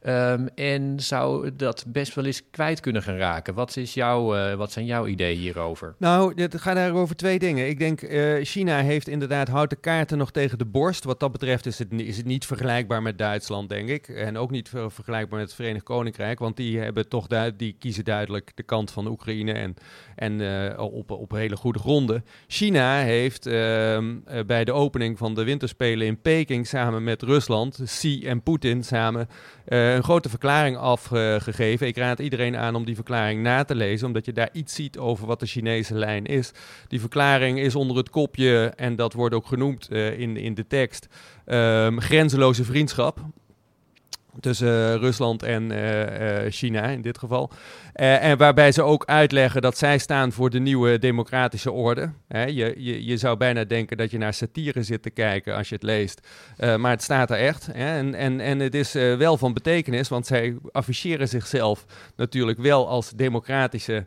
Um, 0.07 0.49
en 0.55 1.01
zou 1.01 1.57
dat 1.57 1.85
best 1.89 2.15
wel 2.15 2.25
eens 2.25 2.43
kwijt 2.51 2.81
kunnen 2.81 3.03
gaan 3.03 3.17
raken. 3.17 3.55
Wat, 3.55 3.77
is 3.77 3.95
jouw, 3.95 4.37
uh, 4.37 4.55
wat 4.55 4.73
zijn 4.73 4.85
jouw 4.85 5.07
ideeën 5.07 5.39
hierover? 5.39 5.95
Nou, 5.99 6.43
het 6.43 6.61
gaat 6.61 6.75
daar 6.75 6.93
over 6.93 7.17
twee 7.17 7.39
dingen. 7.39 7.69
Ik 7.69 7.79
denk, 7.79 8.03
uh, 8.03 8.45
China 8.45 8.81
heeft 8.81 9.09
inderdaad 9.09 9.49
houten 9.49 9.81
kaarten 9.81 10.19
nog 10.19 10.31
tegen 10.31 10.59
de 10.59 10.65
borst. 10.65 11.05
Wat 11.05 11.21
dat 11.21 11.33
betreft 11.33 11.67
is 11.67 11.79
het, 11.79 11.93
is 11.93 12.17
het 12.17 12.27
niet 12.27 12.47
vergelijkbaar 12.47 13.03
met 13.03 13.19
Duitsland, 13.19 13.69
denk 13.69 13.89
ik. 13.89 14.09
En 14.09 14.39
ook 14.39 14.51
niet 14.51 14.69
vergelijkbaar 14.69 15.39
met 15.39 15.49
het 15.49 15.57
Verenigd 15.57 15.85
Koninkrijk. 15.85 16.39
Want 16.39 16.57
die, 16.57 16.79
hebben 16.79 17.09
toch 17.09 17.27
die 17.57 17.77
kiezen 17.79 18.05
duidelijk 18.05 18.53
de 18.55 18.63
kant 18.63 18.91
van 18.91 19.07
Oekraïne 19.07 19.53
en, 19.53 19.75
en 20.15 20.41
uh, 20.41 20.79
op, 20.79 21.11
op 21.11 21.31
hele 21.31 21.57
goede 21.57 21.79
gronden. 21.79 22.25
China 22.47 22.99
heeft 22.99 23.47
ehm, 23.47 24.17
bij 24.47 24.65
de 24.65 24.73
opening 24.73 25.08
van 25.17 25.35
de 25.35 25.45
winterspelen 25.45 26.07
in 26.07 26.21
Peking 26.21 26.67
samen 26.67 27.05
met 27.05 27.23
Rusland, 27.23 27.81
Xi 27.85 28.27
en 28.27 28.43
Poetin 28.43 28.85
samen 28.85 29.29
uh, 29.69 29.95
een 29.95 30.03
grote 30.03 30.29
verklaring 30.29 30.77
afgegeven. 30.77 31.87
Ik 31.87 31.97
raad 31.97 32.19
iedereen 32.19 32.57
aan 32.57 32.75
om 32.75 32.85
die 32.85 32.95
verklaring 32.95 33.43
na 33.43 33.65
te 33.65 33.75
lezen, 33.75 34.07
omdat 34.07 34.25
je 34.25 34.33
daar 34.33 34.51
iets 34.53 34.75
ziet 34.75 34.99
over 34.99 35.27
wat 35.27 35.41
de 35.41 35.47
Chinese 35.47 35.95
lijn 35.95 36.25
is. 36.25 36.53
Die 36.89 37.01
verklaring 37.01 37.59
is 37.59 37.75
onder 37.75 37.97
het 37.97 38.11
kopje, 38.11 38.73
en 38.77 38.97
dat 38.97 39.13
wordt 39.13 39.35
ook 39.35 39.47
genoemd 39.47 39.89
uh, 39.91 40.19
in, 40.19 40.37
in 40.37 40.55
de 40.55 40.67
tekst, 40.67 41.09
um, 41.47 42.01
grenzeloze 42.01 42.65
vriendschap 42.65 43.21
tussen 44.41 44.99
Rusland 44.99 45.43
en 45.43 45.71
uh, 45.71 46.45
uh, 46.45 46.51
China 46.51 46.83
in 46.83 47.03
dit 47.03 47.19
geval. 47.19 47.51
Uh, 47.95 48.25
en 48.25 48.39
waarbij 48.39 48.73
ze 48.73 48.83
ook 48.83 49.05
uitleggen 49.05 49.63
dat 49.63 49.79
zij 49.79 49.99
staan 49.99 50.33
voor 50.33 50.51
de 50.51 50.59
nieuwe 50.59 50.99
democratische 50.99 51.73
orde. 51.73 52.13
Je, 52.29 52.75
je, 52.77 53.05
je 53.05 53.17
zou 53.17 53.37
bijna 53.37 53.65
denken 53.65 53.97
dat 53.97 54.11
je 54.11 54.19
naar 54.19 54.35
satire 54.35 54.83
zit 54.83 55.03
te 55.03 55.11
kijken 55.11 55.57
als 55.57 55.69
je 55.69 55.75
het 55.75 55.85
leest. 55.85 56.29
maar 56.57 56.91
het 56.91 57.03
staat 57.03 57.31
er 57.31 57.37
echt. 57.37 57.69
En, 57.73 58.15
en, 58.15 58.41
en 58.41 58.59
het 58.59 58.75
is 58.75 58.93
wel 58.93 59.37
van 59.37 59.53
betekenis, 59.53 60.09
want 60.09 60.27
zij 60.27 60.57
afficheren 60.73 61.29
zichzelf 61.29 61.85
natuurlijk 62.17 62.59
wel 62.59 62.89
als 62.89 63.11
democratische 63.11 64.07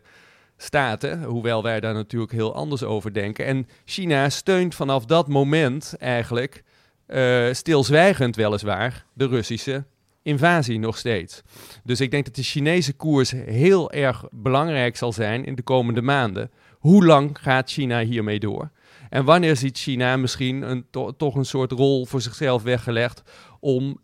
staten, 0.58 1.24
hoewel 1.24 1.64
wij 1.64 1.80
daar 1.80 1.94
natuurlijk 1.94 2.32
heel 2.32 2.56
anders 2.56 2.84
over 2.84 3.14
denken. 3.14 3.46
En 3.46 3.68
China 3.86 4.30
steunt 4.30 4.76
vanaf 4.76 5.06
dat 5.06 5.28
moment 5.28 5.96
eigenlijk, 6.00 6.64
stilzwijgend 7.52 8.36
weliswaar, 8.36 9.06
de 9.14 9.28
Russische 9.28 9.84
invasie 10.24 10.80
nog 10.80 10.98
steeds. 10.98 11.42
Dus 11.84 12.02
ik 12.02 12.12
denk 12.12 12.26
dat 12.26 12.36
de 12.36 12.44
Chinese 12.44 12.94
koers 12.94 13.32
heel 13.32 13.92
erg 13.92 14.26
belangrijk 14.32 14.98
zal 14.98 15.14
zijn 15.14 15.46
in 15.46 15.56
de 15.56 15.62
komende 15.62 16.02
maanden. 16.02 16.52
Hoe 16.80 17.06
lang 17.06 17.38
gaat 17.42 17.70
China 17.70 18.04
hiermee 18.04 18.40
door? 18.40 18.72
En 19.10 19.26
wanneer 19.26 19.56
ziet 19.56 19.78
China 19.78 20.18
misschien 20.18 20.62
een, 20.62 20.86
toch 21.18 21.36
een 21.36 21.46
soort 21.46 21.72
rol 21.72 22.06
voor 22.06 22.22
zichzelf 22.22 22.64
weggelegd 22.64 23.24
om 23.62 23.88
uh, 23.88 23.96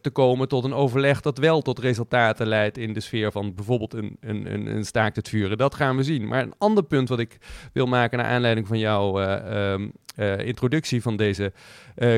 te 0.00 0.10
komen 0.12 0.48
tot 0.48 0.64
een 0.64 0.74
overleg 0.74 1.20
dat 1.20 1.38
wel 1.38 1.62
tot 1.62 1.78
resultaten 1.78 2.46
leidt 2.46 2.78
in 2.78 2.92
de 2.92 3.00
sfeer 3.00 3.32
van 3.32 3.54
bijvoorbeeld 3.54 3.94
een, 3.94 4.16
een, 4.20 4.52
een, 4.52 4.66
een 4.66 4.84
staakt 4.84 5.16
het 5.16 5.28
vuren. 5.28 5.58
Dat 5.58 5.74
gaan 5.74 5.96
we 5.96 6.02
zien. 6.02 6.28
Maar 6.28 6.42
een 6.42 6.54
ander 6.58 6.84
punt 6.84 7.08
wat 7.08 7.18
ik 7.18 7.38
wil 7.72 7.86
maken 7.86 8.18
naar 8.18 8.26
aanleiding 8.26 8.66
van 8.66 8.78
jouw 8.78 9.20
uh, 9.22 9.72
um, 9.72 9.92
uh, 10.16 10.38
introductie 10.38 11.02
van 11.02 11.16
deze 11.16 11.52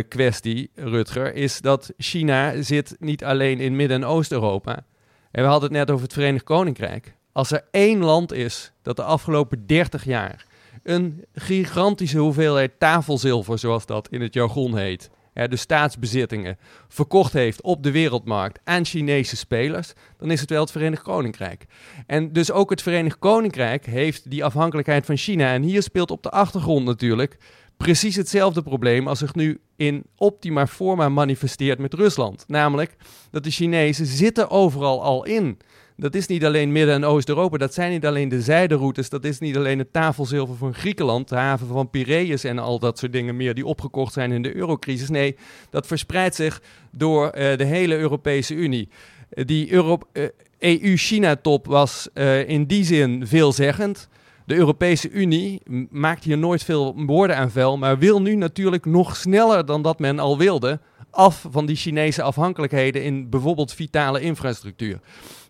kwestie, 0.09 0.71
Rutger, 0.75 1.35
is 1.35 1.61
dat 1.61 1.93
China 1.97 2.63
zit 2.63 2.97
niet 2.99 3.25
alleen 3.25 3.61
in 3.61 3.77
Midden- 3.77 4.03
en 4.03 4.09
Oost-Europa. 4.09 4.85
En 5.31 5.43
we 5.43 5.49
hadden 5.49 5.69
het 5.69 5.79
net 5.79 5.91
over 5.91 6.05
het 6.05 6.13
Verenigd 6.13 6.45
Koninkrijk. 6.45 7.15
Als 7.33 7.51
er 7.51 7.65
één 7.71 7.99
land 7.99 8.33
is 8.33 8.73
dat 8.83 8.97
de 8.97 9.03
afgelopen 9.03 9.67
30 9.67 10.05
jaar 10.05 10.47
een 10.83 11.25
gigantische 11.35 12.19
hoeveelheid 12.19 12.73
tafelzilver, 12.79 13.59
zoals 13.59 13.87
dat 13.87 14.09
in 14.09 14.21
het 14.21 14.35
jargon 14.35 14.77
heet, 14.77 15.11
ja, 15.35 15.47
de 15.47 15.57
staatsbezittingen, 15.57 16.59
verkocht 16.89 17.33
heeft 17.33 17.63
op 17.63 17.83
de 17.83 17.91
wereldmarkt 17.91 18.61
aan 18.65 18.85
Chinese 18.85 19.37
spelers, 19.37 19.93
dan 20.19 20.31
is 20.31 20.41
het 20.41 20.51
wel 20.51 20.61
het 20.61 20.71
Verenigd 20.71 21.03
Koninkrijk. 21.03 21.67
En 22.07 22.33
dus 22.33 22.51
ook 22.51 22.71
het 22.71 22.83
Verenigd 22.83 23.19
Koninkrijk 23.19 23.87
heeft 23.87 24.31
die 24.31 24.45
afhankelijkheid 24.45 25.07
van 25.07 25.17
China. 25.17 25.53
En 25.53 25.63
hier 25.63 25.83
speelt 25.83 26.11
op 26.11 26.23
de 26.23 26.31
achtergrond 26.31 26.85
natuurlijk 26.85 27.39
precies 27.77 28.17
hetzelfde 28.17 28.63
probleem 28.63 29.09
als 29.09 29.19
zich 29.19 29.35
nu 29.35 29.61
in 29.77 30.05
optima 30.17 30.67
forma 30.67 31.09
manifesteert 31.09 31.79
met 31.79 31.95
Rusland. 31.95 32.45
Namelijk 32.47 32.97
dat 33.31 33.45
de 33.45 33.51
Chinezen 33.51 34.07
zitten 34.07 34.51
overal 34.51 35.03
al 35.03 35.25
in. 35.25 35.59
Dat 35.97 36.15
is 36.15 36.27
niet 36.27 36.45
alleen 36.45 36.73
Midden- 36.73 36.95
en 36.95 37.05
Oost-Europa, 37.05 37.57
dat 37.57 37.75
zijn 37.75 37.91
niet 37.91 38.07
alleen 38.07 38.29
de 38.29 38.41
zijderoutes, 38.41 39.09
dat 39.09 39.25
is 39.25 39.39
niet 39.39 39.57
alleen 39.57 39.79
het 39.79 39.93
tafelzilver 39.93 40.57
van 40.57 40.75
Griekenland, 40.75 41.29
de 41.29 41.35
haven 41.35 41.67
van 41.67 41.91
Piraeus 41.91 42.45
en 42.45 42.59
al 42.59 42.79
dat 42.79 42.99
soort 42.99 43.13
dingen 43.13 43.37
meer 43.37 43.55
die 43.55 43.67
opgekocht 43.67 44.13
zijn 44.13 44.33
in 44.33 44.43
de 44.43 44.57
eurocrisis. 44.57 45.09
Nee, 45.09 45.37
dat 45.71 45.87
verspreidt 45.87 46.35
zich 46.35 46.63
door 46.91 47.25
uh, 47.27 47.57
de 47.57 47.65
hele 47.65 47.97
Europese 47.97 48.55
Unie. 48.55 48.89
Uh, 49.35 49.45
die 49.45 49.71
uh, 49.71 50.29
EU-China-top 50.59 51.67
was 51.67 52.09
eh, 52.15 52.49
in 52.49 52.65
die 52.67 52.85
zin 52.85 53.27
veelzeggend. 53.27 54.09
De 54.47 54.55
Europese 54.55 55.11
Unie 55.11 55.61
maakt 55.91 56.25
hier 56.25 56.39
nooit 56.39 56.65
veel 56.65 56.95
woorden 57.07 57.37
aan 57.37 57.51
vuil, 57.51 57.79
maar 57.79 57.99
wil 57.99 58.23
nu 58.23 58.35
natuurlijk 58.35 58.85
nog 58.85 59.17
sneller 59.17 59.67
dan 59.67 59.83
dat 59.83 59.99
men 59.99 60.19
al 60.19 60.39
wilde 60.39 60.81
af 61.11 61.47
van 61.51 61.67
die 61.67 61.77
Chinese 61.77 62.23
afhankelijkheden 62.23 63.03
in 63.05 63.31
bijvoorbeeld 63.31 63.73
vitale 63.73 64.21
infrastructuur. 64.21 65.01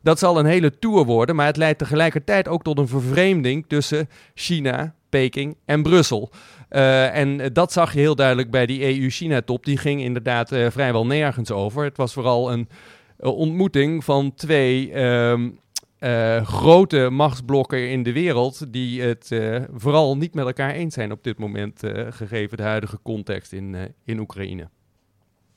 Dat 0.05 0.19
zal 0.19 0.38
een 0.38 0.47
hele 0.47 0.79
tour 0.79 1.05
worden, 1.05 1.37
maar 1.37 1.47
het 1.47 1.57
leidt 1.57 1.79
tegelijkertijd 1.79 2.49
ook 2.49 2.62
tot 2.62 2.79
een 2.79 2.88
vervreemding 2.88 3.64
tussen 3.69 4.09
China, 4.35 4.95
Peking 5.09 5.57
en 5.64 5.83
Brussel. 5.83 6.31
Uh, 6.71 7.17
en 7.17 7.53
dat 7.53 7.73
zag 7.73 7.93
je 7.93 8.01
heel 8.01 8.14
duidelijk 8.14 8.51
bij 8.51 8.67
die 8.67 9.01
EU-China-top. 9.01 9.64
Die 9.64 9.77
ging 9.77 10.01
inderdaad 10.01 10.53
uh, 10.53 10.71
vrijwel 10.71 11.07
nergens 11.07 11.51
over. 11.51 11.85
Het 11.85 11.97
was 11.97 12.12
vooral 12.12 12.53
een 12.53 12.69
uh, 13.21 13.37
ontmoeting 13.37 14.05
van 14.05 14.35
twee 14.35 14.93
ehm, 14.93 15.51
grote 16.45 17.09
machtsblokken 17.11 17.90
in 17.90 18.03
de 18.03 18.12
wereld. 18.12 18.73
die 18.73 19.03
het 19.03 19.31
vooral 19.75 20.17
niet 20.17 20.35
met 20.35 20.47
elkaar 20.47 20.71
eens 20.71 20.95
zijn 20.95 21.12
op 21.12 21.25
dit 21.25 21.38
moment, 21.38 21.83
gegeven 22.09 22.57
de 22.57 22.62
huidige 22.62 22.99
context 23.03 23.53
in, 23.53 23.77
in 24.05 24.19
Oekraïne. 24.19 24.69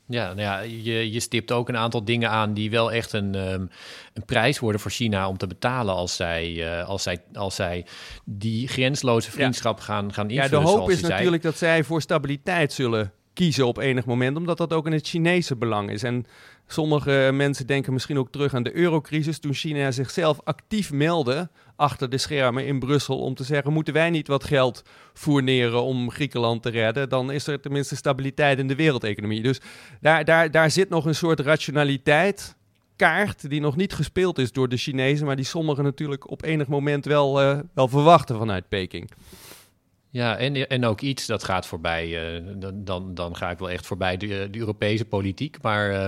Ja, 0.10 0.26
nou 0.26 0.41
ja 0.41 0.60
je, 0.60 1.12
je 1.12 1.20
stipt 1.20 1.52
ook 1.52 1.70
een 1.70 1.78
aantal 1.78 2.04
dingen 2.04 2.30
aan 2.30 2.54
die 2.54 2.70
wel 2.70 2.91
echt 2.91 3.13
een, 3.13 3.36
ehm, 3.36 3.65
een 4.13 4.26
prijs 4.26 4.60
worden 4.60 4.82
voor 4.82 4.91
China 4.91 5.28
om 5.28 5.38
te 5.38 5.48
betalen 5.48 5.96
als 5.96 6.15
zij, 6.15 6.50
uh, 6.50 6.88
als 6.88 7.04
zij, 7.04 7.24
als 7.34 7.56
zij 7.56 7.86
die 8.26 8.67
grensloze 8.67 9.32
vriendschap 9.32 9.80
gaan, 9.80 10.13
gaan 10.13 10.30
invullen. 10.30 10.60
Ja, 10.60 10.65
de 10.65 10.70
hoop 10.70 10.89
is 10.89 11.02
natuurlijk 11.02 11.43
dat 11.43 11.58
zij 11.58 11.84
voor 11.84 12.02
stabiliteit 12.02 12.74
zullen 12.74 13.12
kiezen 13.38 13.67
op 13.67 13.78
enig 13.78 14.06
moment, 14.06 14.38
omdat 14.38 14.58
dat 14.58 14.73
ook 14.73 14.86
in 14.86 14.91
het 14.91 15.08
Chinese 15.08 15.56
belang 15.56 15.91
is. 15.91 16.04
En 16.04 16.26
sommige 16.67 17.30
mensen 17.34 17.67
denken 17.67 17.93
misschien 17.93 18.17
ook 18.17 18.32
terug 18.32 18.54
aan 18.54 18.63
de 18.63 18.76
eurocrisis, 18.76 19.39
toen 19.39 19.54
China 19.54 19.91
zichzelf 19.91 20.39
actief 20.43 20.91
meldde 20.91 21.50
achter 21.76 22.10
de 22.10 22.17
schermen 22.17 22.65
in 22.65 22.80
Brussel 22.80 23.19
om 23.19 23.36
te 23.36 23.43
zeggen: 23.43 23.73
moeten 23.73 23.93
wij 23.93 24.10
niet 24.10 24.28
wat 24.28 24.43
geld 24.43 24.84
fourneren 25.13 25.84
om 25.84 26.12
Griekenland 26.12 26.62
te 26.63 26.69
redden? 26.69 27.10
Dan 27.10 27.32
is 27.32 27.47
er 27.47 27.60
tenminste 27.60 27.95
stabiliteit 27.95 28.60
in 28.60 28.67
de 28.67 28.76
wereldeconomie. 28.76 29.41
Dus 29.41 29.62
daar, 30.02 30.26
daar, 30.26 30.52
daar 30.52 30.71
zit 30.71 30.89
nog 30.89 31.06
een 31.06 31.15
soort 31.15 31.39
rationaliteit. 31.39 32.56
Kaart 32.95 33.50
die 33.50 33.62
nog 33.62 33.76
niet 33.76 33.93
gespeeld 33.93 34.38
is 34.38 34.52
door 34.52 34.69
de 34.69 34.78
Chinezen, 34.78 35.26
maar 35.26 35.36
die 35.36 35.45
sommigen 35.45 35.84
natuurlijk 35.84 36.32
op 36.32 36.43
enig 36.43 36.67
moment 36.67 37.06
wel, 37.06 37.41
uh, 37.41 37.60
wel 37.73 37.88
verwachten 37.88 38.38
vanuit 38.38 38.69
Peking. 38.69 39.10
Ja, 40.10 40.38
en, 40.38 40.67
en 40.67 40.86
ook 40.86 41.02
iets 41.02 41.26
dat 41.26 41.43
gaat 41.43 41.65
voorbij. 41.65 42.36
Uh, 42.36 42.43
dan, 42.74 43.13
dan 43.13 43.36
ga 43.36 43.50
ik 43.50 43.60
wel 43.60 43.70
echt 43.70 43.86
voorbij 43.86 44.17
de, 44.17 44.48
de 44.52 44.60
Europese 44.60 45.06
politiek. 45.06 45.62
Maar 45.62 45.89
uh, 45.91 46.06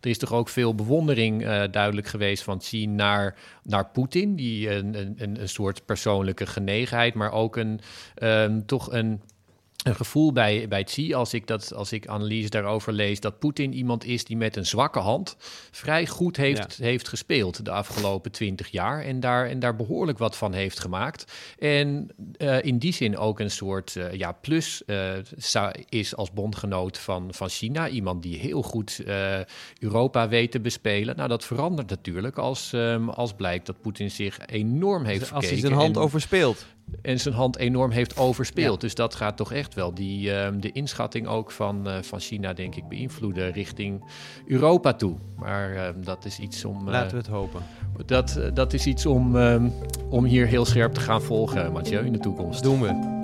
er 0.00 0.10
is 0.10 0.18
toch 0.18 0.32
ook 0.32 0.48
veel 0.48 0.74
bewondering 0.74 1.42
uh, 1.42 1.62
duidelijk 1.70 2.06
geweest 2.06 2.42
van 2.42 2.58
Xi 2.58 2.86
naar, 2.86 3.36
naar 3.62 3.86
Poetin. 3.86 4.36
Die 4.36 4.74
een, 4.74 4.94
een, 4.94 5.40
een 5.40 5.48
soort 5.48 5.84
persoonlijke 5.84 6.46
genegenheid, 6.46 7.14
maar 7.14 7.32
ook 7.32 7.56
een, 7.56 7.80
um, 8.22 8.66
toch 8.66 8.92
een 8.92 9.22
een 9.82 9.94
gevoel 9.94 10.32
bij, 10.32 10.68
bij 10.68 10.84
Xi, 10.84 11.14
als 11.14 11.34
ik, 11.34 11.46
dat, 11.46 11.74
als 11.74 11.92
ik 11.92 12.06
analyse 12.06 12.48
daarover 12.48 12.92
lees, 12.92 13.20
dat 13.20 13.38
Poetin 13.38 13.72
iemand 13.72 14.04
is 14.04 14.24
die 14.24 14.36
met 14.36 14.56
een 14.56 14.66
zwakke 14.66 14.98
hand 14.98 15.36
vrij 15.70 16.06
goed 16.06 16.36
heeft, 16.36 16.76
heeft 16.76 17.08
gespeeld 17.08 17.64
de 17.64 17.70
afgelopen 17.70 18.32
twintig 18.32 18.68
jaar 18.68 19.04
en 19.04 19.20
daar, 19.20 19.46
en 19.46 19.58
daar 19.58 19.76
behoorlijk 19.76 20.18
wat 20.18 20.36
van 20.36 20.52
heeft 20.52 20.80
gemaakt. 20.80 21.32
En 21.58 22.08
uh, 22.38 22.62
in 22.62 22.78
die 22.78 22.92
zin 22.92 23.18
ook 23.18 23.40
een 23.40 23.50
soort 23.50 23.94
uh, 23.94 24.12
ja, 24.12 24.32
plus 24.32 24.82
uh, 24.86 25.12
is 25.88 26.16
als 26.16 26.32
bondgenoot 26.32 26.98
van, 26.98 27.34
van 27.34 27.48
China. 27.48 27.88
Iemand 27.88 28.22
die 28.22 28.38
heel 28.38 28.62
goed 28.62 29.02
Europa 29.78 30.28
weet 30.28 30.50
te 30.50 30.60
bespelen. 30.60 31.16
Nou, 31.16 31.28
dat 31.28 31.44
verandert 31.44 31.90
natuurlijk 31.90 32.38
als, 32.38 32.72
um, 32.72 33.08
als 33.08 33.32
blijkt 33.32 33.66
dat 33.66 33.80
Poetin 33.80 34.10
zich 34.10 34.38
enorm 34.46 35.04
heeft 35.04 35.20
dus 35.20 35.32
Als 35.32 35.48
hij 35.48 35.58
zijn 35.58 35.72
hand 35.72 35.96
en, 35.96 36.02
overspeelt 36.02 36.66
en 37.02 37.20
zijn 37.20 37.34
hand 37.34 37.56
enorm 37.56 37.90
heeft 37.90 38.16
overspeeld. 38.16 38.80
Dus 38.80 38.94
dat 38.94 39.14
gaat 39.14 39.36
toch 39.36 39.52
echt 39.52 39.74
wel 39.74 39.94
die, 39.94 40.30
uh, 40.30 40.48
de 40.60 40.72
inschatting 40.72 41.26
ook 41.26 41.50
van, 41.50 41.88
uh, 41.88 41.94
van 42.02 42.20
China, 42.20 42.52
denk 42.52 42.74
ik, 42.74 42.88
beïnvloeden 42.88 43.52
richting 43.52 44.04
Europa 44.46 44.92
toe. 44.92 45.16
Maar 45.36 45.74
uh, 45.74 45.88
dat 46.04 46.24
is 46.24 46.38
iets 46.38 46.64
om. 46.64 46.90
Laten 46.90 47.10
we 47.10 47.16
het 47.16 47.26
hopen. 47.26 47.62
Dat, 48.06 48.40
dat 48.54 48.72
is 48.72 48.86
iets 48.86 49.06
om, 49.06 49.36
om 50.08 50.24
hier 50.24 50.46
heel 50.46 50.64
scherp 50.64 50.92
te 50.92 51.00
gaan 51.00 51.22
volgen, 51.22 51.72
Mathieu, 51.72 52.04
in 52.04 52.12
de 52.12 52.18
toekomst. 52.18 52.62
Doen 52.62 52.80
we. 52.80 53.18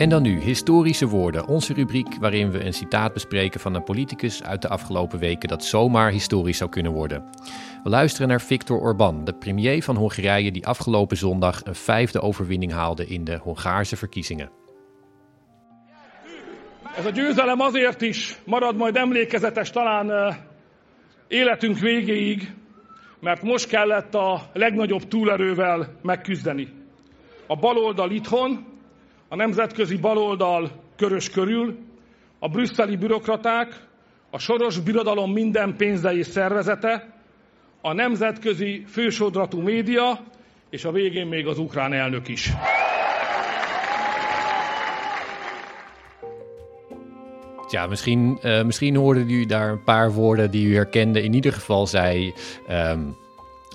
En 0.00 0.08
dan 0.08 0.22
nu 0.22 0.38
historische 0.40 1.06
woorden, 1.06 1.46
onze 1.46 1.74
rubriek 1.74 2.14
waarin 2.20 2.50
we 2.50 2.64
een 2.64 2.72
citaat 2.72 3.12
bespreken 3.12 3.60
van 3.60 3.74
een 3.74 3.84
politicus 3.84 4.42
uit 4.42 4.62
de 4.62 4.68
afgelopen 4.68 5.18
weken 5.18 5.48
dat 5.48 5.64
zomaar 5.64 6.10
historisch 6.10 6.56
zou 6.56 6.70
kunnen 6.70 6.92
worden. 6.92 7.24
We 7.82 7.90
luisteren 7.90 8.28
naar 8.28 8.40
Viktor 8.40 8.80
Orbán, 8.80 9.24
de 9.24 9.34
premier 9.34 9.82
van 9.82 9.96
Hongarije 9.96 10.50
die 10.50 10.66
afgelopen 10.66 11.16
zondag 11.16 11.64
een 11.64 11.74
vijfde 11.74 12.20
overwinning 12.20 12.72
haalde 12.72 13.06
in 13.06 13.24
de 13.24 13.36
Hongaarse 13.36 13.96
verkiezingen. 13.96 14.50
Ez 16.96 17.06
a 17.06 17.10
győzelem 17.10 17.60
azért 17.60 18.02
is 18.02 18.38
marad 18.46 18.76
majd 18.76 18.96
emlékezetes 18.96 19.70
talán 19.70 20.36
életünk 21.28 21.78
végéig, 21.78 22.54
mert 23.20 23.42
most 23.42 23.66
kellett 23.66 24.14
a 24.14 24.50
legnagyobb 24.52 25.08
túlerővel 25.08 25.98
megküzdeni. 26.02 26.68
A 27.46 27.56
baloldal 27.56 28.10
itthon, 28.10 28.70
a 29.32 29.36
nemzetközi 29.36 29.96
baloldal 29.96 30.70
körös 30.96 31.30
körül, 31.30 31.78
a 32.38 32.48
brüsszeli 32.48 32.96
bürokraták, 32.96 33.68
a 34.30 34.38
soros 34.38 34.78
birodalom 34.78 35.32
minden 35.32 35.76
pénze 35.76 36.22
szervezete, 36.22 37.14
a 37.80 37.92
nemzetközi 37.92 38.84
fősodratú 38.86 39.60
média, 39.60 40.18
és 40.70 40.84
a 40.84 40.92
végén 40.92 41.26
még 41.26 41.46
az 41.46 41.58
ukrán 41.58 41.92
elnök 41.92 42.28
is. 42.28 42.52
Ja, 47.70 47.86
misschien, 47.86 48.38
uh, 48.42 48.64
misschien 48.64 48.96
hoorden 48.96 49.28
jullie 49.28 49.46
daar 49.46 49.70
een 49.70 49.84
paar 49.84 50.14
woorden 50.14 50.50
die 50.50 50.68
u 50.68 50.74
herkende. 50.74 51.20
In 51.20 51.32
ieder 51.32 51.52
geval 51.52 51.86
zei 51.86 52.32
um, 52.68 53.16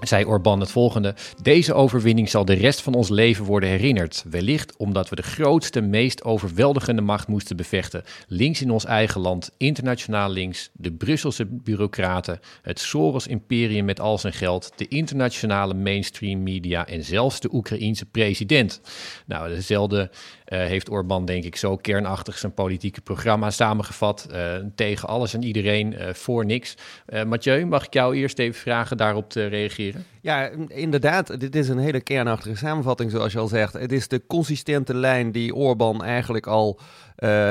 zei 0.02 0.26
Orbán 0.26 0.60
het 0.60 0.72
volgende: 0.72 1.16
Deze 1.42 1.74
overwinning 1.74 2.30
zal 2.30 2.46
de 2.46 2.54
rest 2.54 2.82
van 2.82 2.94
ons 2.94 3.10
leven 3.10 3.46
worden 3.46 3.70
herinnerd. 3.70 4.24
Wellicht 4.30 4.78
omdat 4.78 5.10
we 5.10 5.16
de 5.16 5.22
grootste, 5.24 5.82
meest 5.82 6.24
overweldigende 6.24 7.02
macht 7.02 7.28
moesten 7.28 7.58
bevechten. 7.58 8.04
Links 8.28 8.62
in 8.62 8.72
ons 8.72 8.86
eigen 8.86 9.22
land, 9.22 9.52
internationaal 9.58 10.30
links, 10.30 10.70
de 10.74 10.92
Brusselse 10.92 11.46
bureaucraten, 11.46 12.40
het 12.62 12.80
Soros-imperium 12.80 13.86
met 13.86 14.00
al 14.00 14.18
zijn 14.18 14.34
geld, 14.34 14.72
de 14.76 14.88
internationale 14.88 15.74
mainstream 15.74 16.44
media 16.44 16.88
en 16.88 17.04
zelfs 17.04 17.40
de 17.40 17.54
Oekraïense 17.54 18.06
president. 18.06 18.82
Nou, 19.26 19.50
dezelfde 19.50 20.12
uh, 20.48 20.60
heeft 20.60 20.90
Orbán, 20.90 21.26
denk 21.26 21.44
ik, 21.44 21.56
zo 21.56 21.76
kernachtig 21.76 22.38
zijn 22.38 22.54
politieke 22.54 23.02
programma 23.02 23.50
samengevat. 23.50 24.28
Uh, 24.32 24.56
tegen 24.76 25.08
alles 25.08 25.34
en 25.34 25.44
iedereen, 25.44 25.94
uh, 25.94 26.14
voor 26.14 26.46
niks. 26.46 26.76
Mathieu, 27.28 27.66
mag 27.66 27.86
ik 27.86 27.94
jou 27.94 28.16
eerst 28.16 28.40
even 28.40 28.62
vragen 28.62 28.98
daarop 28.98 29.30
te 29.30 29.46
reageren? 29.46 30.06
Ja, 30.22 30.50
inderdaad. 30.68 31.40
Dit 31.40 31.56
is 31.56 31.70
een 31.70 31.78
hele 31.78 32.02
kernachtige 32.02 32.58
samenvatting, 32.58 33.12
zoals 33.12 33.34
je 33.34 33.40
al 33.40 33.48
zegt. 33.48 33.74
Het 33.74 33.92
is 33.92 34.08
de 34.08 34.22
consistente 34.28 34.94
lijn 34.94 35.32
die 35.32 35.56
Orbán 35.56 36.04
eigenlijk 36.04 36.48
al 36.48 36.80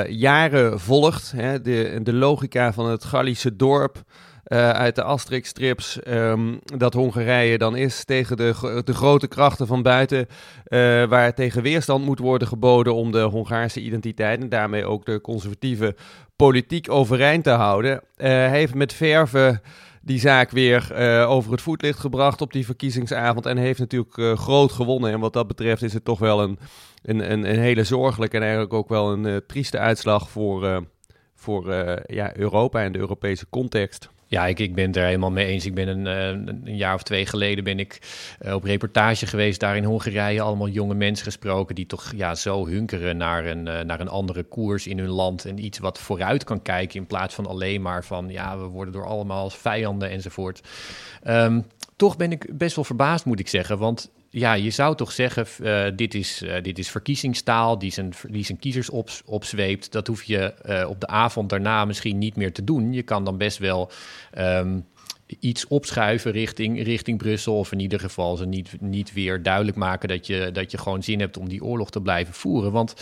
jaren 0.08 0.80
volgt. 0.80 1.32
Hè? 1.36 1.60
De, 1.60 2.00
de 2.02 2.12
logica 2.12 2.72
van 2.72 2.90
het 2.90 3.04
Gallische 3.04 3.56
dorp. 3.56 4.02
Uh, 4.48 4.70
uit 4.70 4.94
de 4.94 5.02
Asterix-strips 5.02 5.98
um, 6.08 6.58
dat 6.64 6.94
Hongarije 6.94 7.58
dan 7.58 7.76
is 7.76 8.04
tegen 8.04 8.36
de, 8.36 8.80
de 8.84 8.94
grote 8.94 9.26
krachten 9.26 9.66
van 9.66 9.82
buiten, 9.82 10.26
uh, 10.68 11.04
waar 11.04 11.34
tegen 11.34 11.62
weerstand 11.62 12.04
moet 12.04 12.18
worden 12.18 12.48
geboden 12.48 12.94
om 12.94 13.12
de 13.12 13.20
Hongaarse 13.20 13.80
identiteit 13.80 14.40
en 14.40 14.48
daarmee 14.48 14.86
ook 14.86 15.04
de 15.04 15.20
conservatieve 15.20 15.96
politiek 16.36 16.90
overeind 16.90 17.44
te 17.44 17.50
houden. 17.50 18.00
Hij 18.16 18.48
heeft 18.48 18.74
met 18.74 18.92
verve 18.92 19.60
die 20.02 20.18
zaak 20.18 20.50
weer 20.50 20.94
over 21.26 21.52
het 21.52 21.62
voetlicht 21.62 21.98
gebracht 21.98 22.40
op 22.40 22.52
die 22.52 22.64
verkiezingsavond 22.64 23.46
en 23.46 23.56
heeft 23.56 23.78
natuurlijk 23.78 24.38
groot 24.38 24.72
gewonnen. 24.72 25.12
En 25.12 25.20
wat 25.20 25.32
dat 25.32 25.46
betreft 25.46 25.82
is 25.82 25.92
het 25.92 26.04
toch 26.04 26.18
wel 26.18 26.42
een, 26.42 26.58
een, 27.02 27.32
een, 27.32 27.50
een 27.50 27.58
hele 27.58 27.84
zorgelijke 27.84 28.36
en 28.36 28.42
eigenlijk 28.42 28.72
ook 28.72 28.88
wel 28.88 29.12
een 29.12 29.42
trieste 29.46 29.78
uitslag 29.78 30.30
voor, 30.30 30.86
voor 31.34 31.74
ja, 32.06 32.36
Europa 32.36 32.82
en 32.82 32.92
de 32.92 32.98
Europese 32.98 33.46
context. 33.50 34.12
Ja, 34.34 34.46
ik, 34.46 34.58
ik 34.58 34.74
ben 34.74 34.92
er 34.92 35.04
helemaal 35.04 35.30
mee 35.30 35.46
eens. 35.46 35.66
Ik 35.66 35.74
ben 35.74 35.88
een, 35.88 36.06
eh, 36.06 36.28
een 36.64 36.76
jaar 36.76 36.94
of 36.94 37.02
twee 37.02 37.26
geleden 37.26 37.64
ben 37.64 37.78
ik 37.78 37.98
uh, 38.42 38.54
op 38.54 38.64
reportage 38.64 39.26
geweest 39.26 39.60
daar 39.60 39.76
in 39.76 39.84
Hongarije. 39.84 40.40
Allemaal 40.40 40.68
jonge 40.68 40.94
mensen 40.94 41.24
gesproken 41.24 41.74
die 41.74 41.86
toch 41.86 42.12
ja, 42.16 42.34
zo 42.34 42.66
hunkeren 42.66 43.16
naar 43.16 43.46
een, 43.46 43.66
uh, 43.66 43.80
naar 43.80 44.00
een 44.00 44.08
andere 44.08 44.42
koers 44.42 44.86
in 44.86 44.98
hun 44.98 45.08
land. 45.08 45.44
En 45.44 45.64
iets 45.64 45.78
wat 45.78 45.98
vooruit 45.98 46.44
kan 46.44 46.62
kijken 46.62 47.00
in 47.00 47.06
plaats 47.06 47.34
van 47.34 47.46
alleen 47.46 47.82
maar 47.82 48.04
van 48.04 48.28
ja, 48.28 48.58
we 48.58 48.64
worden 48.64 48.92
door 48.92 49.06
allemaal 49.06 49.50
vijanden 49.50 50.10
enzovoort. 50.10 50.60
Um, 51.26 51.64
toch 51.96 52.16
ben 52.16 52.32
ik 52.32 52.58
best 52.58 52.76
wel 52.76 52.84
verbaasd, 52.84 53.24
moet 53.24 53.40
ik 53.40 53.48
zeggen. 53.48 53.78
Want 53.78 54.10
ja, 54.34 54.52
je 54.52 54.70
zou 54.70 54.96
toch 54.96 55.12
zeggen, 55.12 55.46
uh, 55.60 55.96
dit, 55.96 56.14
is, 56.14 56.42
uh, 56.42 56.62
dit 56.62 56.78
is 56.78 56.90
verkiezingstaal 56.90 57.78
die 57.78 57.92
zijn, 57.92 58.12
die 58.28 58.44
zijn 58.44 58.58
kiezers 58.58 58.90
op, 58.90 59.10
opzweept. 59.24 59.92
Dat 59.92 60.06
hoef 60.06 60.22
je 60.22 60.54
uh, 60.66 60.88
op 60.88 61.00
de 61.00 61.06
avond 61.06 61.48
daarna 61.48 61.84
misschien 61.84 62.18
niet 62.18 62.36
meer 62.36 62.52
te 62.52 62.64
doen. 62.64 62.92
Je 62.92 63.02
kan 63.02 63.24
dan 63.24 63.38
best 63.38 63.58
wel 63.58 63.90
um, 64.38 64.86
iets 65.40 65.66
opschuiven 65.66 66.32
richting, 66.32 66.82
richting 66.82 67.18
Brussel. 67.18 67.58
Of 67.58 67.72
in 67.72 67.80
ieder 67.80 68.00
geval 68.00 68.36
ze 68.36 68.46
niet, 68.46 68.76
niet 68.80 69.12
weer 69.12 69.42
duidelijk 69.42 69.76
maken 69.76 70.08
dat 70.08 70.26
je, 70.26 70.50
dat 70.52 70.70
je 70.70 70.78
gewoon 70.78 71.02
zin 71.02 71.20
hebt 71.20 71.36
om 71.36 71.48
die 71.48 71.64
oorlog 71.64 71.90
te 71.90 72.00
blijven 72.00 72.34
voeren. 72.34 72.72
Want 72.72 72.94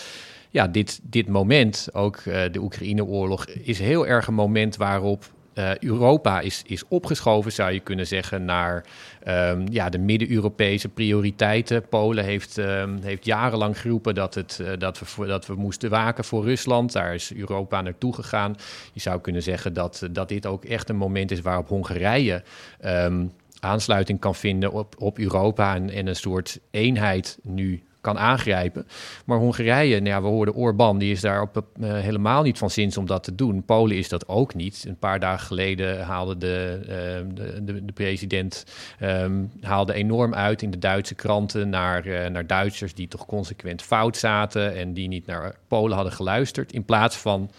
ja, 0.51 0.69
dit, 0.69 1.01
dit 1.03 1.29
moment, 1.29 1.89
ook 1.93 2.23
de 2.25 2.59
Oekraïne-oorlog, 2.61 3.47
is 3.47 3.79
heel 3.79 4.07
erg 4.07 4.27
een 4.27 4.35
moment 4.35 4.77
waarop 4.77 5.33
uh, 5.55 5.77
Europa 5.79 6.41
is, 6.41 6.63
is 6.67 6.85
opgeschoven, 6.89 7.53
zou 7.53 7.73
je 7.73 7.81
kunnen 7.81 8.07
zeggen, 8.07 8.45
naar 8.45 8.85
um, 9.29 9.65
ja, 9.71 9.89
de 9.89 9.99
Midden-Europese 9.99 10.89
prioriteiten. 10.89 11.89
Polen 11.89 12.25
heeft, 12.25 12.57
um, 12.57 12.99
heeft 13.03 13.25
jarenlang 13.25 13.81
geroepen 13.81 14.15
dat, 14.15 14.35
het, 14.35 14.59
uh, 14.63 14.69
dat, 14.79 14.99
we, 14.99 15.27
dat 15.27 15.47
we 15.47 15.55
moesten 15.55 15.91
waken 15.91 16.25
voor 16.25 16.45
Rusland. 16.45 16.93
Daar 16.93 17.15
is 17.15 17.35
Europa 17.35 17.81
naartoe 17.81 18.15
gegaan. 18.15 18.57
Je 18.93 19.01
zou 19.01 19.21
kunnen 19.21 19.43
zeggen 19.43 19.73
dat, 19.73 20.09
dat 20.11 20.29
dit 20.29 20.47
ook 20.47 20.65
echt 20.65 20.89
een 20.89 20.97
moment 20.97 21.31
is 21.31 21.41
waarop 21.41 21.69
Hongarije 21.69 22.43
um, 22.85 23.33
aansluiting 23.61 24.21
kan 24.21 24.35
vinden 24.35 24.73
op, 24.73 24.95
op 24.99 25.19
Europa 25.19 25.75
en, 25.75 25.91
en 25.91 26.07
een 26.07 26.17
soort 26.17 26.61
eenheid 26.71 27.39
nu 27.43 27.83
kan 28.03 28.19
aangrijpen. 28.19 28.87
Maar 29.25 29.39
Hongarije, 29.39 30.01
nou 30.01 30.09
ja, 30.09 30.23
we 30.23 30.29
hoorden 30.29 30.55
Orbán, 30.55 30.99
die 30.99 31.13
is 31.13 31.21
daar 31.21 31.43
op, 31.43 31.65
uh, 31.81 31.93
helemaal 31.93 32.43
niet 32.43 32.59
van 32.59 32.71
zins 32.71 32.97
om 32.97 33.07
dat 33.07 33.25
te 33.25 33.35
doen. 33.35 33.65
Polen 33.65 33.97
is 33.97 34.09
dat 34.09 34.29
ook 34.29 34.55
niet. 34.55 34.85
Een 34.89 34.99
paar 34.99 35.21
dagen 35.21 35.47
geleden 35.47 36.03
haalde 36.05 36.39
de, 36.39 36.79
uh, 36.81 37.35
de, 37.35 37.65
de, 37.65 37.85
de, 37.85 37.93
president 37.93 38.65
um, 39.03 39.51
haalde 39.61 39.93
enorm 39.93 40.35
uit 40.35 40.63
in 40.63 40.71
de 40.71 40.79
Duitse 40.79 41.15
kranten 41.15 41.69
naar, 41.69 42.07
uh, 42.07 42.27
naar 42.27 42.47
Duitsers 42.47 42.95
die 42.95 43.09
toch 43.09 43.27
consequent 43.27 43.83
fout 43.83 44.17
zaten 44.17 44.77
en 44.77 44.93
die 44.93 45.09
niet 45.09 45.27
naar 45.27 45.55
Polen 45.69 45.95
hadden 45.95 46.13
geluisterd. 46.13 46.73
In 46.73 46.85
plaats 46.85 47.17
van 47.17 47.51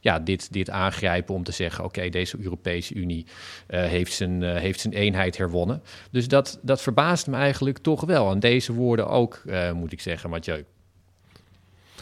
ja, 0.00 0.18
dit, 0.18 0.52
dit 0.52 0.70
aangrijpen 0.70 1.34
om 1.34 1.44
te 1.44 1.52
zeggen: 1.52 1.84
oké, 1.84 2.08
deze 2.08 2.36
Europese 2.40 2.94
Unie 2.94 3.26
uh, 3.68 3.80
heeft, 3.84 4.12
zijn, 4.12 4.42
uh, 4.42 4.56
heeft 4.56 4.80
zijn 4.80 4.94
eenheid 4.94 5.36
herwonnen. 5.36 5.82
Dus 6.10 6.28
dat, 6.28 6.58
dat 6.62 6.82
verbaast 6.82 7.26
me 7.26 7.36
eigenlijk 7.36 7.78
toch 7.78 8.00
wel. 8.00 8.30
En 8.30 8.40
deze 8.40 8.72
woorden 8.72 9.08
ook, 9.08 9.42
uh, 9.46 9.72
moet 9.72 9.92
ik 9.92 10.00
zeggen, 10.00 10.30
Mathieu. 10.30 10.64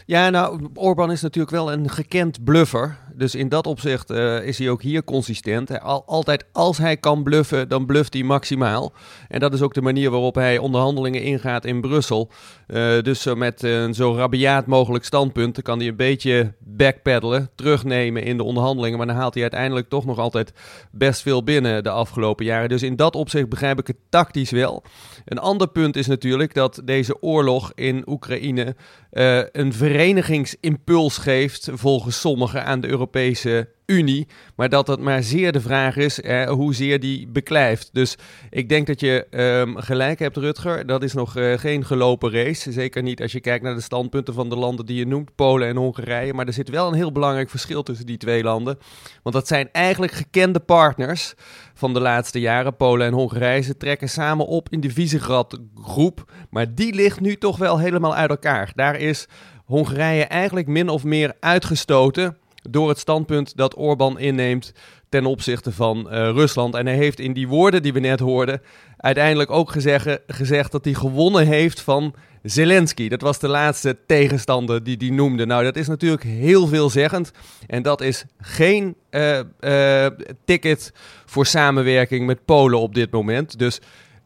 Ja, 0.06 0.30
nou, 0.30 0.68
Orbán 0.74 1.10
is 1.10 1.22
natuurlijk 1.22 1.54
wel 1.54 1.72
een 1.72 1.90
gekend 1.90 2.44
bluffer. 2.44 2.98
Dus 3.14 3.34
in 3.34 3.48
dat 3.48 3.66
opzicht 3.66 4.10
uh, 4.10 4.42
is 4.42 4.58
hij 4.58 4.70
ook 4.70 4.82
hier 4.82 5.04
consistent. 5.04 5.80
Al, 5.80 6.02
altijd 6.06 6.44
als 6.52 6.78
hij 6.78 6.96
kan 6.96 7.22
bluffen, 7.22 7.68
dan 7.68 7.86
bluft 7.86 8.14
hij 8.14 8.22
maximaal. 8.22 8.92
En 9.28 9.40
dat 9.40 9.52
is 9.52 9.62
ook 9.62 9.74
de 9.74 9.82
manier 9.82 10.10
waarop 10.10 10.34
hij 10.34 10.58
onderhandelingen 10.58 11.22
ingaat 11.22 11.64
in 11.64 11.80
Brussel. 11.80 12.30
Uh, 12.66 13.02
dus 13.02 13.34
met 13.34 13.62
een 13.62 13.94
zo 13.94 14.14
rabiaat 14.14 14.66
mogelijk 14.66 15.04
standpunt 15.04 15.62
kan 15.62 15.78
hij 15.78 15.88
een 15.88 15.96
beetje 15.96 16.52
backpeddelen, 16.58 17.50
terugnemen 17.54 18.22
in 18.22 18.36
de 18.36 18.42
onderhandelingen. 18.42 18.98
Maar 18.98 19.06
dan 19.06 19.16
haalt 19.16 19.34
hij 19.34 19.42
uiteindelijk 19.42 19.88
toch 19.88 20.04
nog 20.04 20.18
altijd 20.18 20.52
best 20.90 21.22
veel 21.22 21.42
binnen 21.42 21.82
de 21.82 21.90
afgelopen 21.90 22.44
jaren. 22.44 22.68
Dus 22.68 22.82
in 22.82 22.96
dat 22.96 23.16
opzicht 23.16 23.48
begrijp 23.48 23.78
ik 23.78 23.86
het 23.86 23.98
tactisch 24.08 24.50
wel. 24.50 24.82
Een 25.24 25.38
ander 25.38 25.68
punt 25.68 25.96
is 25.96 26.06
natuurlijk 26.06 26.54
dat 26.54 26.80
deze 26.84 27.22
oorlog 27.22 27.72
in 27.74 28.02
Oekraïne 28.06 28.76
uh, 29.16 29.42
een 29.52 29.72
verenigingsimpuls 29.72 31.18
geeft, 31.18 31.68
volgens 31.72 32.20
sommigen, 32.20 32.64
aan 32.64 32.80
de 32.80 32.88
Europese 32.88 33.68
Unie. 33.86 34.26
Maar 34.56 34.68
dat 34.68 34.86
het 34.86 35.00
maar 35.00 35.22
zeer 35.22 35.52
de 35.52 35.60
vraag 35.60 35.96
is 35.96 36.20
eh, 36.20 36.48
hoezeer 36.48 37.00
die 37.00 37.28
beklijft. 37.28 37.90
Dus 37.92 38.16
ik 38.50 38.68
denk 38.68 38.86
dat 38.86 39.00
je 39.00 39.26
um, 39.30 39.76
gelijk 39.76 40.18
hebt, 40.18 40.36
Rutger. 40.36 40.86
Dat 40.86 41.02
is 41.02 41.12
nog 41.12 41.36
uh, 41.36 41.58
geen 41.58 41.84
gelopen 41.84 42.30
race. 42.30 42.72
Zeker 42.72 43.02
niet 43.02 43.22
als 43.22 43.32
je 43.32 43.40
kijkt 43.40 43.64
naar 43.64 43.74
de 43.74 43.80
standpunten 43.80 44.34
van 44.34 44.48
de 44.48 44.56
landen 44.56 44.86
die 44.86 44.96
je 44.96 45.06
noemt, 45.06 45.34
Polen 45.34 45.68
en 45.68 45.76
Hongarije. 45.76 46.34
Maar 46.34 46.46
er 46.46 46.52
zit 46.52 46.68
wel 46.68 46.88
een 46.88 46.94
heel 46.94 47.12
belangrijk 47.12 47.50
verschil 47.50 47.82
tussen 47.82 48.06
die 48.06 48.16
twee 48.16 48.42
landen. 48.42 48.78
Want 49.22 49.34
dat 49.34 49.46
zijn 49.46 49.68
eigenlijk 49.72 50.12
gekende 50.12 50.60
partners 50.60 51.34
van 51.74 51.94
de 51.94 52.00
laatste 52.00 52.40
jaren, 52.40 52.76
Polen 52.76 53.06
en 53.06 53.12
Hongarije. 53.12 53.62
Ze 53.62 53.76
trekken 53.76 54.08
samen 54.08 54.46
op 54.46 54.68
in 54.70 54.80
de 54.80 54.90
Visegrad-groep. 54.90 56.32
Maar 56.50 56.74
die 56.74 56.94
ligt 56.94 57.20
nu 57.20 57.36
toch 57.36 57.56
wel 57.56 57.78
helemaal 57.78 58.14
uit 58.14 58.30
elkaar. 58.30 58.72
Daar 58.74 58.96
is 58.96 59.28
Hongarije 59.64 60.24
eigenlijk 60.24 60.66
min 60.66 60.88
of 60.88 61.04
meer 61.04 61.34
uitgestoten 61.40 62.36
door 62.70 62.88
het 62.88 62.98
standpunt 62.98 63.56
dat 63.56 63.76
Orbán 63.76 64.18
inneemt 64.18 64.72
ten 65.08 65.26
opzichte 65.26 65.72
van 65.72 65.98
uh, 65.98 66.12
Rusland. 66.12 66.74
En 66.74 66.86
hij 66.86 66.96
heeft 66.96 67.20
in 67.20 67.32
die 67.32 67.48
woorden 67.48 67.82
die 67.82 67.92
we 67.92 68.00
net 68.00 68.20
hoorden 68.20 68.62
uiteindelijk 68.96 69.50
ook 69.50 69.70
gezegd, 69.70 70.18
gezegd 70.26 70.72
dat 70.72 70.84
hij 70.84 70.94
gewonnen 70.94 71.46
heeft 71.46 71.80
van 71.80 72.14
Zelensky. 72.42 73.08
Dat 73.08 73.20
was 73.20 73.38
de 73.38 73.48
laatste 73.48 73.96
tegenstander 74.06 74.84
die 74.84 74.96
hij 74.98 75.10
noemde. 75.10 75.46
Nou, 75.46 75.64
dat 75.64 75.76
is 75.76 75.86
natuurlijk 75.86 76.22
heel 76.22 76.66
veelzeggend. 76.66 77.30
En 77.66 77.82
dat 77.82 78.00
is 78.00 78.24
geen 78.38 78.96
uh, 79.10 79.40
uh, 79.60 80.06
ticket 80.44 80.92
voor 81.24 81.46
samenwerking 81.46 82.26
met 82.26 82.44
Polen 82.44 82.80
op 82.80 82.94
dit 82.94 83.10
moment. 83.10 83.58
Dus 83.58 83.80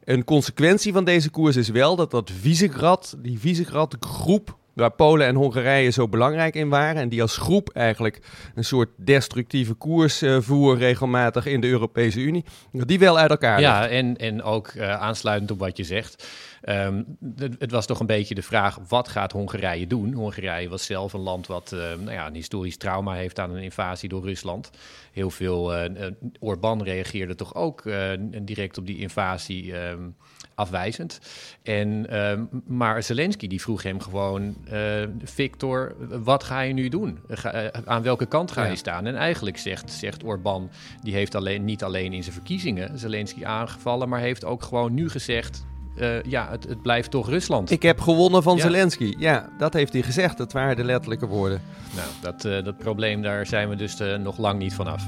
een 0.05 0.24
consequentie 0.24 0.92
van 0.92 1.05
deze 1.05 1.31
koers 1.31 1.57
is 1.57 1.68
wel 1.68 1.96
dat 1.96 2.11
dat 2.11 2.31
Visegrad, 2.40 3.16
die 3.18 3.38
Visegrad-groep 3.38 4.59
waar 4.81 4.90
Polen 4.90 5.27
en 5.27 5.35
Hongarije 5.35 5.90
zo 5.90 6.09
belangrijk 6.09 6.55
in 6.55 6.69
waren. 6.69 7.03
En 7.03 7.09
die 7.09 7.23
als 7.23 7.37
groep 7.37 7.71
eigenlijk 7.73 8.21
een 8.55 8.64
soort 8.64 8.88
destructieve 8.97 9.75
koers 9.75 10.23
uh, 10.23 10.37
voeren 10.40 10.79
regelmatig 10.79 11.47
in 11.47 11.61
de 11.61 11.69
Europese 11.69 12.21
Unie. 12.21 12.45
Die 12.73 12.99
wel 12.99 13.19
uit 13.19 13.31
elkaar 13.31 13.61
Ja, 13.61 13.88
en, 13.88 14.16
en 14.16 14.43
ook 14.43 14.73
uh, 14.77 14.93
aansluitend 14.93 15.51
op 15.51 15.59
wat 15.59 15.77
je 15.77 15.85
zegt. 15.85 16.27
Um, 16.68 17.16
het, 17.37 17.57
het, 17.59 17.70
was 17.70 17.87
toch 17.87 18.01
een 18.01 18.07
beetje 18.07 18.35
de 18.35 18.42
vraag, 18.42 18.79
wat 18.88 19.09
gaat 19.09 19.33
Hongarije 19.33 19.87
doen? 19.87 20.12
Hongarije 20.12 20.68
was 20.68 20.85
zelf 20.85 21.12
een 21.12 21.20
land 21.20 21.46
wat 21.46 21.73
uh, 21.75 21.81
nou 21.81 22.11
ja, 22.11 22.27
een 22.27 22.35
historisch 22.35 22.77
trauma 22.77 23.14
heeft 23.14 23.38
aan 23.38 23.51
een 23.51 23.62
invasie 23.62 24.09
door 24.09 24.25
Rusland. 24.25 24.70
Heel 25.12 25.31
veel, 25.31 25.85
uh, 25.85 26.07
Orbán 26.38 26.83
reageerde 26.83 27.35
toch 27.35 27.55
ook 27.55 27.83
direct 28.42 28.79
op 28.79 28.87
die 28.87 28.99
invasie 28.99 29.77
um, 29.77 30.16
afwijzend. 30.55 31.20
En, 31.62 32.18
um, 32.18 32.49
maar 32.66 33.03
Zelensky 33.03 33.46
die 33.46 33.61
vroeg 33.61 33.83
hem 33.83 34.01
gewoon, 34.01 34.57
Victor, 35.25 35.94
wat 36.25 36.44
ga 36.44 36.61
je 36.61 36.73
nu 36.73 36.88
doen? 36.88 37.18
Ga, 37.29 37.73
aan 37.85 38.03
welke 38.03 38.27
kant 38.27 38.51
ga 38.51 38.62
je 38.62 38.70
ja. 38.70 38.77
staan? 38.77 39.07
En 39.07 39.16
eigenlijk 39.16 39.59
zegt, 39.59 39.92
zegt 39.92 40.25
Orbán, 40.25 40.70
die 41.03 41.14
heeft 41.14 41.35
alleen, 41.35 41.64
niet 41.64 41.85
alleen 41.85 42.12
in 42.12 42.23
zijn 42.23 42.35
verkiezingen 42.35 42.99
Zelensky 42.99 43.44
aangevallen, 43.44 44.09
maar 44.09 44.20
heeft 44.20 44.44
ook 44.44 44.62
gewoon 44.62 44.94
nu 44.94 45.09
gezegd, 45.09 45.64
uh, 45.96 46.22
ja, 46.22 46.50
het, 46.50 46.68
het, 46.68 46.83
blijft 46.83 47.11
toch 47.11 47.29
Rusland. 47.29 47.70
Ik 47.70 47.83
heb 47.83 48.00
gewonnen 48.00 48.42
van 48.42 48.57
ja. 48.57 48.62
Zelensky. 48.62 49.14
Ja, 49.18 49.48
dat 49.59 49.72
heeft 49.72 49.92
hij 49.92 50.03
gezegd. 50.03 50.38
Dat 50.38 50.53
waren 50.53 50.76
de 50.76 50.85
letterlijke 50.85 51.26
woorden. 51.26 51.62
Nou, 51.94 52.09
dat, 52.20 52.44
uh, 52.44 52.64
dat 52.64 52.79
probleem, 52.79 53.22
daar 53.22 53.46
zijn 53.46 53.68
we 53.68 53.76
dus 53.76 54.00
uh, 54.00 54.16
nog 54.16 54.38
lang 54.38 54.59
niet 54.59 54.74
vanaf. 54.74 55.03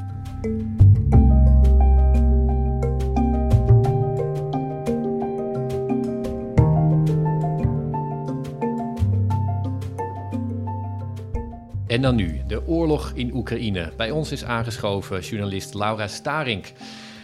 En 11.87 12.03
dan 12.03 12.15
nu, 12.15 12.41
de 12.47 12.67
oorlog 12.67 13.13
in 13.15 13.35
Oekraïne. 13.35 13.93
Bij 13.97 14.11
ons 14.11 14.33
is 14.33 14.45
aangeschoven 14.45 15.21
journalist 15.21 15.75
Laura 15.75 16.09
Starink. 16.09 16.73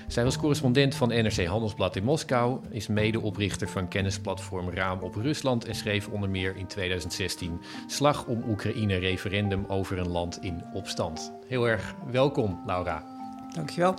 Zij 0.08 0.24
was 0.24 0.38
correspondent 0.38 0.94
van 0.94 1.08
NRC 1.08 1.44
Handelsblad 1.44 1.96
in 1.96 2.04
Moskou, 2.04 2.60
is 2.70 2.86
medeoprichter 2.86 3.68
van 3.68 3.88
kennisplatform 3.88 4.70
Raam 4.70 5.00
op 5.00 5.14
Rusland 5.14 5.64
en 5.64 5.74
schreef 5.74 6.08
onder 6.08 6.30
meer 6.30 6.56
in 6.56 6.66
2016 6.66 7.60
Slag 7.86 8.26
om 8.26 8.44
Oekraïne 8.48 8.96
referendum 8.96 9.64
over 9.66 9.98
een 9.98 10.08
land 10.08 10.42
in 10.42 10.64
opstand. 10.72 11.32
Heel 11.46 11.68
erg 11.68 11.94
welkom, 12.10 12.62
Laura. 12.66 13.04
Dankjewel. 13.54 13.94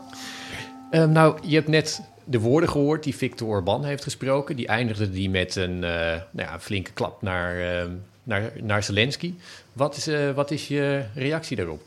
Um, 0.91 1.11
nou, 1.11 1.39
je 1.43 1.55
hebt 1.55 1.67
net 1.67 2.01
de 2.23 2.39
woorden 2.39 2.69
gehoord 2.69 3.03
die 3.03 3.15
Viktor 3.15 3.47
Orban 3.47 3.85
heeft 3.85 4.03
gesproken. 4.03 4.55
Die 4.55 4.67
eindigde 4.67 5.09
die 5.09 5.29
met 5.29 5.55
een, 5.55 5.75
uh, 5.75 5.81
nou 5.81 6.23
ja, 6.33 6.59
flinke 6.59 6.91
klap 6.91 7.21
naar, 7.21 7.59
uh, 7.59 7.91
naar, 8.23 8.51
naar 8.61 8.83
Zelensky. 8.83 9.33
Wat 9.73 9.95
is, 9.95 10.07
uh, 10.07 10.31
wat 10.31 10.51
is 10.51 10.67
je 10.67 11.03
reactie 11.13 11.57
daarop? 11.57 11.81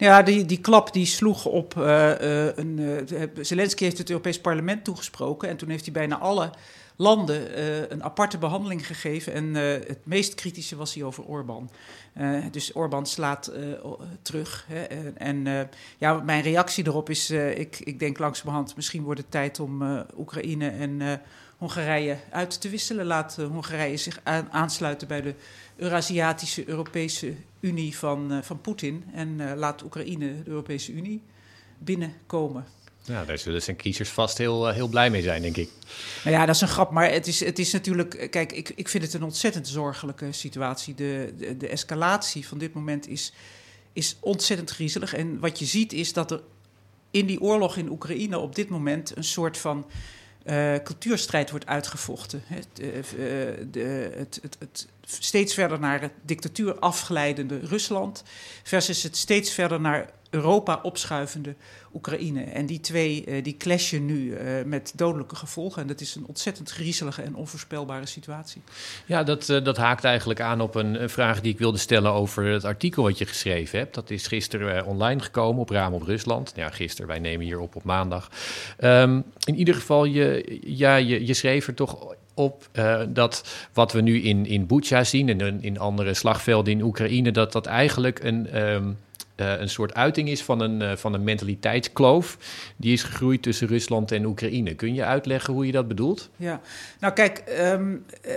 Ja, 0.00 0.22
die, 0.22 0.44
die 0.44 0.60
klap 0.60 0.92
die 0.92 1.06
sloeg 1.06 1.44
op. 1.44 1.74
Uh, 1.74 1.84
uh, 1.84 2.56
een, 2.56 2.78
uh, 2.78 3.22
Zelensky 3.40 3.84
heeft 3.84 3.98
het 3.98 4.10
Europees 4.10 4.40
Parlement 4.40 4.84
toegesproken. 4.84 5.48
En 5.48 5.56
toen 5.56 5.68
heeft 5.68 5.84
hij 5.84 5.92
bijna 5.92 6.18
alle 6.18 6.50
landen 6.96 7.62
een 7.92 8.04
aparte 8.04 8.38
behandeling 8.38 8.86
gegeven. 8.86 9.32
En 9.32 9.54
het 9.54 9.98
meest 10.02 10.34
kritische 10.34 10.76
was 10.76 10.94
hij 10.94 11.04
over 11.04 11.24
Orbán. 11.24 11.70
dus 12.50 12.72
Orbán 12.72 13.06
slaat 13.06 13.52
terug. 14.22 14.66
Hè, 14.68 14.82
en 15.10 15.68
ja, 15.98 16.14
mijn 16.14 16.42
reactie 16.42 16.86
erop 16.86 17.10
is: 17.10 17.30
ik, 17.30 17.80
ik 17.80 17.98
denk 17.98 18.18
langzamerhand, 18.18 18.76
misschien 18.76 19.02
wordt 19.02 19.20
het 19.20 19.30
tijd 19.30 19.60
om 19.60 20.04
Oekraïne 20.18 20.68
en 20.68 21.20
Hongarije 21.60 22.16
uit 22.30 22.60
te 22.60 22.68
wisselen. 22.68 23.06
Laat 23.06 23.36
Hongarije 23.36 23.96
zich 23.96 24.20
aan, 24.22 24.48
aansluiten 24.50 25.08
bij 25.08 25.20
de 25.20 25.34
Eurasiatische 25.76 26.68
Europese 26.68 27.34
Unie 27.60 27.96
van, 27.96 28.32
uh, 28.32 28.38
van 28.42 28.60
Poetin. 28.60 29.04
En 29.14 29.28
uh, 29.28 29.52
laat 29.56 29.82
Oekraïne 29.82 30.42
de 30.42 30.50
Europese 30.50 30.92
Unie 30.92 31.22
binnenkomen. 31.78 32.64
Ja, 33.02 33.24
daar 33.24 33.38
zullen 33.38 33.62
zijn 33.62 33.76
kiezers 33.76 34.08
vast 34.08 34.38
heel, 34.38 34.68
heel 34.68 34.88
blij 34.88 35.10
mee 35.10 35.22
zijn, 35.22 35.42
denk 35.42 35.56
ik. 35.56 35.70
Nou 36.24 36.36
ja, 36.36 36.46
dat 36.46 36.54
is 36.54 36.60
een 36.60 36.68
grap. 36.68 36.90
Maar 36.90 37.10
het 37.10 37.26
is, 37.26 37.44
het 37.44 37.58
is 37.58 37.72
natuurlijk. 37.72 38.28
Kijk, 38.30 38.52
ik, 38.52 38.72
ik 38.74 38.88
vind 38.88 39.04
het 39.04 39.14
een 39.14 39.22
ontzettend 39.22 39.68
zorgelijke 39.68 40.32
situatie. 40.32 40.94
De, 40.94 41.34
de, 41.36 41.56
de 41.56 41.68
escalatie 41.68 42.46
van 42.48 42.58
dit 42.58 42.74
moment 42.74 43.08
is, 43.08 43.32
is 43.92 44.16
ontzettend 44.20 44.70
griezelig. 44.70 45.14
En 45.14 45.38
wat 45.38 45.58
je 45.58 45.64
ziet 45.64 45.92
is 45.92 46.12
dat 46.12 46.30
er 46.30 46.42
in 47.10 47.26
die 47.26 47.40
oorlog 47.40 47.76
in 47.76 47.90
Oekraïne 47.90 48.38
op 48.38 48.54
dit 48.54 48.68
moment 48.68 49.16
een 49.16 49.24
soort 49.24 49.58
van. 49.58 49.86
Uh, 50.44 50.74
cultuurstrijd 50.84 51.50
wordt 51.50 51.66
uitgevochten. 51.66 52.42
Het, 52.46 52.66
uh, 52.80 52.88
de, 53.70 54.12
het, 54.16 54.38
het, 54.42 54.56
het, 54.58 54.88
steeds 55.04 55.54
verder 55.54 55.80
naar 55.80 56.00
het 56.00 56.12
dictatuur 56.22 56.78
afglijdende 56.78 57.58
Rusland, 57.58 58.22
versus 58.62 59.02
het 59.02 59.16
steeds 59.16 59.52
verder 59.52 59.80
naar 59.80 60.10
Europa 60.30 60.80
opschuivende 60.82 61.54
Oekraïne. 61.94 62.42
En 62.42 62.66
die 62.66 62.80
twee 62.80 63.24
uh, 63.26 63.44
die 63.44 63.56
clashen 63.56 64.06
nu 64.06 64.14
uh, 64.14 64.64
met 64.64 64.92
dodelijke 64.96 65.36
gevolgen. 65.36 65.82
En 65.82 65.88
dat 65.88 66.00
is 66.00 66.14
een 66.14 66.26
ontzettend 66.26 66.70
griezelige 66.70 67.22
en 67.22 67.34
onvoorspelbare 67.34 68.06
situatie. 68.06 68.62
Ja, 69.06 69.22
dat, 69.22 69.48
uh, 69.48 69.64
dat 69.64 69.76
haakt 69.76 70.04
eigenlijk 70.04 70.40
aan 70.40 70.60
op 70.60 70.74
een, 70.74 71.10
vraag 71.10 71.40
die 71.40 71.52
ik 71.52 71.58
wilde 71.58 71.78
stellen 71.78 72.12
over 72.12 72.44
het 72.44 72.64
artikel 72.64 73.02
wat 73.02 73.18
je 73.18 73.26
geschreven 73.26 73.78
hebt. 73.78 73.94
Dat 73.94 74.10
is 74.10 74.26
gisteren 74.26 74.86
online 74.86 75.20
gekomen 75.20 75.60
op 75.60 75.70
Raam 75.70 75.94
op 75.94 76.02
Rusland. 76.02 76.52
Ja, 76.56 76.70
gisteren, 76.70 77.08
wij 77.08 77.18
nemen 77.18 77.46
hier 77.46 77.58
op 77.58 77.76
op 77.76 77.84
maandag. 77.84 78.30
Um, 78.80 79.24
in 79.44 79.54
ieder 79.54 79.74
geval, 79.74 80.04
je, 80.04 80.58
ja, 80.64 80.96
je, 80.96 81.26
je 81.26 81.34
schreef 81.34 81.66
er 81.66 81.74
toch 81.74 82.14
op 82.34 82.68
dat 83.08 83.44
wat 83.72 83.92
we 83.92 84.00
nu 84.00 84.20
in, 84.20 84.46
in 84.46 84.66
Bucha 84.66 85.04
zien 85.04 85.40
en 85.40 85.62
in 85.62 85.78
andere 85.78 86.14
slagvelden 86.14 86.72
in 86.72 86.82
Oekraïne, 86.82 87.30
dat 87.30 87.52
dat 87.52 87.66
eigenlijk 87.66 88.24
een. 88.24 88.48
Uh, 88.54 88.76
een 89.40 89.68
soort 89.68 89.94
uiting 89.94 90.28
is 90.28 90.42
van 90.42 90.60
een, 90.60 90.80
uh, 90.80 90.96
van 90.96 91.14
een 91.14 91.24
mentaliteitskloof. 91.24 92.38
Die 92.76 92.92
is 92.92 93.02
gegroeid 93.02 93.42
tussen 93.42 93.68
Rusland 93.68 94.12
en 94.12 94.24
Oekraïne. 94.24 94.74
Kun 94.74 94.94
je 94.94 95.04
uitleggen 95.04 95.54
hoe 95.54 95.66
je 95.66 95.72
dat 95.72 95.88
bedoelt? 95.88 96.30
Ja, 96.36 96.60
nou 97.00 97.12
kijk, 97.12 97.44
um, 97.60 98.04
uh, 98.26 98.34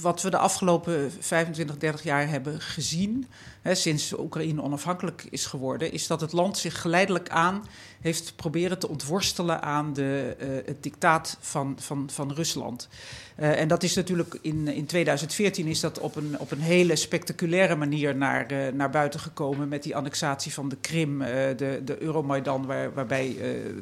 wat 0.00 0.22
we 0.22 0.30
de 0.30 0.38
afgelopen 0.38 1.12
25, 1.20 1.76
30 1.76 2.02
jaar 2.02 2.28
hebben 2.28 2.60
gezien. 2.60 3.26
Hè, 3.62 3.74
sinds 3.74 4.18
Oekraïne 4.18 4.62
onafhankelijk 4.62 5.26
is 5.30 5.46
geworden, 5.46 5.92
is 5.92 6.06
dat 6.06 6.20
het 6.20 6.32
land 6.32 6.58
zich 6.58 6.80
geleidelijk 6.80 7.28
aan 7.28 7.64
heeft 8.00 8.36
proberen 8.36 8.78
te 8.78 8.88
ontworstelen 8.88 9.62
aan 9.62 9.92
de, 9.92 10.36
het 10.66 10.82
dictaat 10.82 11.36
van, 11.40 11.76
van, 11.80 12.08
van 12.12 12.32
Rusland. 12.32 12.88
Uh, 13.40 13.60
en 13.60 13.68
dat 13.68 13.82
is 13.82 13.94
natuurlijk 13.94 14.38
in, 14.40 14.68
in 14.68 14.86
2014 14.86 15.66
is 15.66 15.80
dat 15.80 15.98
op 15.98 16.16
een, 16.16 16.38
op 16.38 16.50
een 16.50 16.60
hele 16.60 16.96
spectaculaire 16.96 17.76
manier 17.76 18.16
naar, 18.16 18.52
uh, 18.52 18.72
naar 18.72 18.90
buiten 18.90 19.20
gekomen 19.20 19.68
met 19.68 19.82
die 19.82 19.96
annexatie 19.96 20.52
van 20.52 20.68
de 20.68 20.76
Krim, 20.76 21.18
de, 21.18 21.80
de 21.84 22.02
Euromaidan, 22.02 22.66
waar, 22.66 22.94
waarbij 22.94 23.36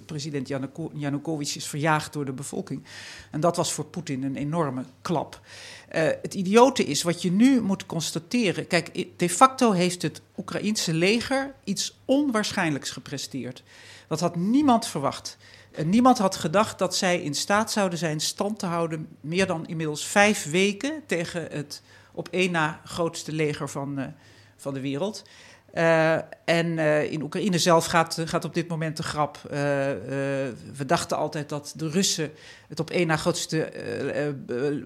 president 0.06 0.48
Janukovic 0.94 1.54
is 1.54 1.66
verjaagd 1.66 2.12
door 2.12 2.24
de 2.24 2.32
bevolking. 2.32 2.82
En 3.30 3.40
dat 3.40 3.56
was 3.56 3.72
voor 3.72 3.84
Poetin 3.84 4.22
een 4.22 4.36
enorme 4.36 4.84
klap. 5.02 5.40
Het 5.88 6.34
idiote 6.34 6.84
is 6.84 7.02
wat 7.02 7.22
je 7.22 7.32
nu 7.32 7.60
moet 7.60 7.86
constateren. 7.86 8.66
Kijk, 8.66 9.06
de 9.16 9.28
facto 9.28 9.72
heeft 9.72 10.02
het 10.02 10.22
Oekraïense 10.36 10.94
leger 10.94 11.54
iets 11.64 11.98
onwaarschijnlijks 12.04 12.90
gepresteerd. 12.90 13.62
Dat 14.08 14.20
had 14.20 14.36
niemand 14.36 14.86
verwacht. 14.86 15.36
En 15.74 15.88
niemand 15.88 16.18
had 16.18 16.36
gedacht 16.36 16.78
dat 16.78 16.96
zij 16.96 17.22
in 17.22 17.34
staat 17.34 17.72
zouden 17.72 17.98
zijn 17.98 18.20
stand 18.20 18.58
te 18.58 18.66
houden 18.66 19.08
meer 19.20 19.46
dan 19.46 19.66
inmiddels 19.66 20.06
vijf 20.06 20.50
weken 20.50 21.02
tegen 21.06 21.48
het 21.50 21.82
op 22.12 22.28
één 22.28 22.50
na 22.50 22.80
grootste 22.84 23.32
leger 23.32 23.68
van, 23.68 23.98
uh, 23.98 24.06
van 24.56 24.74
de 24.74 24.80
wereld. 24.80 25.22
Uh, 25.74 26.14
en 26.44 26.66
uh, 26.66 27.12
in 27.12 27.22
Oekraïne 27.22 27.58
zelf 27.58 27.86
gaat, 27.86 28.18
gaat 28.24 28.44
op 28.44 28.54
dit 28.54 28.68
moment 28.68 28.96
de 28.96 29.02
grap. 29.02 29.38
We 30.76 30.86
dachten 30.86 31.16
altijd 31.16 31.48
dat 31.48 31.72
de 31.76 31.88
Russen 31.88 32.30
het 32.68 32.80
op 32.80 32.90
één 32.90 33.06
na 33.06 33.16
grootste 33.16 33.72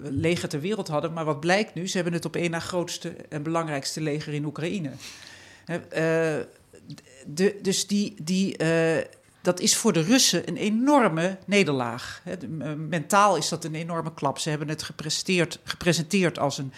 leger 0.03 0.49
ter 0.49 0.59
wereld 0.59 0.87
hadden. 0.87 1.13
Maar 1.13 1.25
wat 1.25 1.39
blijkt 1.39 1.73
nu? 1.73 1.87
Ze 1.87 1.95
hebben 1.95 2.13
het 2.13 2.25
op 2.25 2.35
één 2.35 2.51
na 2.51 2.59
grootste 2.59 3.15
en 3.29 3.43
belangrijkste 3.43 4.01
leger 4.01 4.33
in 4.33 4.45
Oekraïne. 4.45 4.91
De, 7.25 7.59
dus 7.61 7.87
die, 7.87 8.15
die, 8.21 8.57
dat 9.47 9.59
is 9.59 9.75
voor 9.75 9.93
de 9.93 10.01
Russen 10.01 10.47
een 10.47 10.57
enorme 10.57 11.37
nederlaag. 11.45 12.21
Mentaal 12.77 13.35
is 13.35 13.49
dat 13.49 13.63
een 13.63 13.75
enorme 13.75 14.13
klap. 14.13 14.39
Ze 14.39 14.49
hebben 14.49 14.67
het 14.67 14.89
gepresenteerd 15.63 16.39
als 16.39 16.57
een 16.57 16.73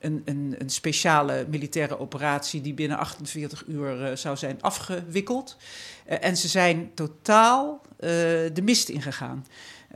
een, 0.00 0.22
een, 0.24 0.54
een, 0.58 0.70
speciale 0.70 1.46
militaire 1.48 1.98
operatie 1.98 2.60
die 2.60 2.74
binnen 2.74 2.98
48 2.98 3.64
uur 3.66 4.10
uh, 4.10 4.16
zou 4.16 4.36
zijn 4.36 4.62
afgewikkeld. 4.62 5.56
Uh, 6.08 6.24
en 6.24 6.36
ze 6.36 6.48
zijn 6.48 6.90
totaal 6.94 7.80
uh, 7.82 8.10
de 8.52 8.62
mist 8.62 8.88
ingegaan. 8.88 9.46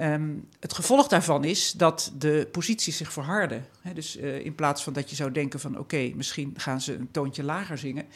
Um, 0.00 0.48
het 0.60 0.72
gevolg 0.72 1.08
daarvan 1.08 1.44
is 1.44 1.72
dat 1.72 2.12
de 2.18 2.48
posities 2.52 2.96
zich 2.96 3.12
verharden. 3.12 3.66
Dus 3.94 4.16
in 4.16 4.54
plaats 4.54 4.82
van 4.82 4.92
dat 4.92 5.10
je 5.10 5.16
zou 5.16 5.32
denken 5.32 5.60
van 5.60 5.78
oké, 5.78 6.12
misschien 6.14 6.54
gaan 6.56 6.80
ze 6.80 6.94
een 6.94 7.10
toontje 7.10 7.42
lager 7.42 7.78
zingen 7.78 8.06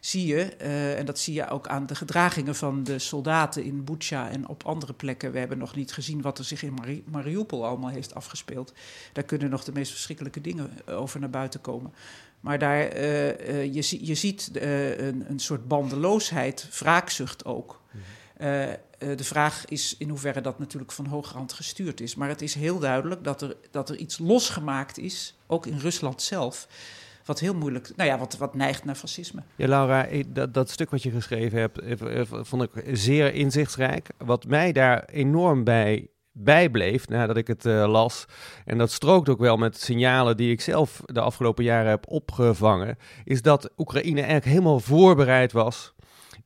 zie 0.00 0.26
je, 0.26 0.56
uh, 0.62 0.98
en 0.98 1.06
dat 1.06 1.18
zie 1.18 1.34
je 1.34 1.48
ook 1.48 1.68
aan 1.68 1.86
de 1.86 1.94
gedragingen 1.94 2.54
van 2.54 2.84
de 2.84 2.98
soldaten 2.98 3.64
in 3.64 3.84
Bucha 3.84 4.30
en 4.30 4.48
op 4.48 4.64
andere 4.64 4.92
plekken. 4.92 5.32
We 5.32 5.38
hebben 5.38 5.58
nog 5.58 5.76
niet 5.76 5.92
gezien 5.92 6.22
wat 6.22 6.38
er 6.38 6.44
zich 6.44 6.62
in 6.62 6.74
Mari 6.74 7.04
Mariupol 7.10 7.66
allemaal 7.66 7.90
heeft 7.90 8.14
afgespeeld. 8.14 8.72
Daar 9.12 9.24
kunnen 9.24 9.50
nog 9.50 9.64
de 9.64 9.72
meest 9.72 9.90
verschrikkelijke 9.90 10.40
dingen 10.40 10.70
over 10.86 11.20
naar 11.20 11.30
buiten 11.30 11.60
komen. 11.60 11.92
Maar 12.40 12.58
daar, 12.58 12.96
uh, 12.96 13.74
je, 13.74 14.06
je 14.06 14.14
ziet 14.14 14.50
een, 14.52 15.30
een 15.30 15.38
soort 15.38 15.68
bandeloosheid, 15.68 16.68
wraakzucht 16.78 17.44
ook. 17.44 17.80
Uh, 18.40 18.66
de 18.98 19.24
vraag 19.24 19.64
is 19.64 19.94
in 19.98 20.08
hoeverre 20.08 20.40
dat 20.40 20.58
natuurlijk 20.58 20.92
van 20.92 21.06
hogerhand 21.06 21.52
gestuurd 21.52 22.00
is. 22.00 22.14
Maar 22.14 22.28
het 22.28 22.42
is 22.42 22.54
heel 22.54 22.78
duidelijk 22.78 23.24
dat 23.24 23.42
er, 23.42 23.56
dat 23.70 23.88
er 23.88 23.96
iets 23.96 24.18
losgemaakt 24.18 24.98
is, 24.98 25.36
ook 25.46 25.66
in 25.66 25.78
Rusland 25.78 26.22
zelf. 26.22 26.68
Wat 27.28 27.40
heel 27.40 27.54
moeilijk, 27.54 27.90
nou 27.96 28.08
ja, 28.08 28.18
wat, 28.18 28.36
wat 28.36 28.54
neigt 28.54 28.84
naar 28.84 28.94
fascisme. 28.94 29.42
Ja, 29.56 29.68
Laura, 29.68 30.06
dat, 30.28 30.54
dat 30.54 30.70
stuk 30.70 30.90
wat 30.90 31.02
je 31.02 31.10
geschreven 31.10 31.58
hebt, 31.58 31.80
vond 32.30 32.62
ik 32.62 32.70
zeer 32.92 33.34
inzichtsrijk. 33.34 34.08
Wat 34.18 34.46
mij 34.46 34.72
daar 34.72 35.04
enorm 35.04 35.64
bij 35.64 36.08
bijbleef 36.32 37.08
nadat 37.08 37.36
ik 37.36 37.46
het 37.46 37.64
uh, 37.64 37.88
las. 37.88 38.24
En 38.64 38.78
dat 38.78 38.90
strookt 38.90 39.28
ook 39.28 39.38
wel 39.38 39.56
met 39.56 39.80
signalen 39.80 40.36
die 40.36 40.52
ik 40.52 40.60
zelf 40.60 41.02
de 41.04 41.20
afgelopen 41.20 41.64
jaren 41.64 41.90
heb 41.90 42.04
opgevangen. 42.08 42.96
Is 43.24 43.42
dat 43.42 43.70
Oekraïne 43.76 44.20
eigenlijk 44.20 44.50
helemaal 44.50 44.80
voorbereid 44.80 45.52
was 45.52 45.94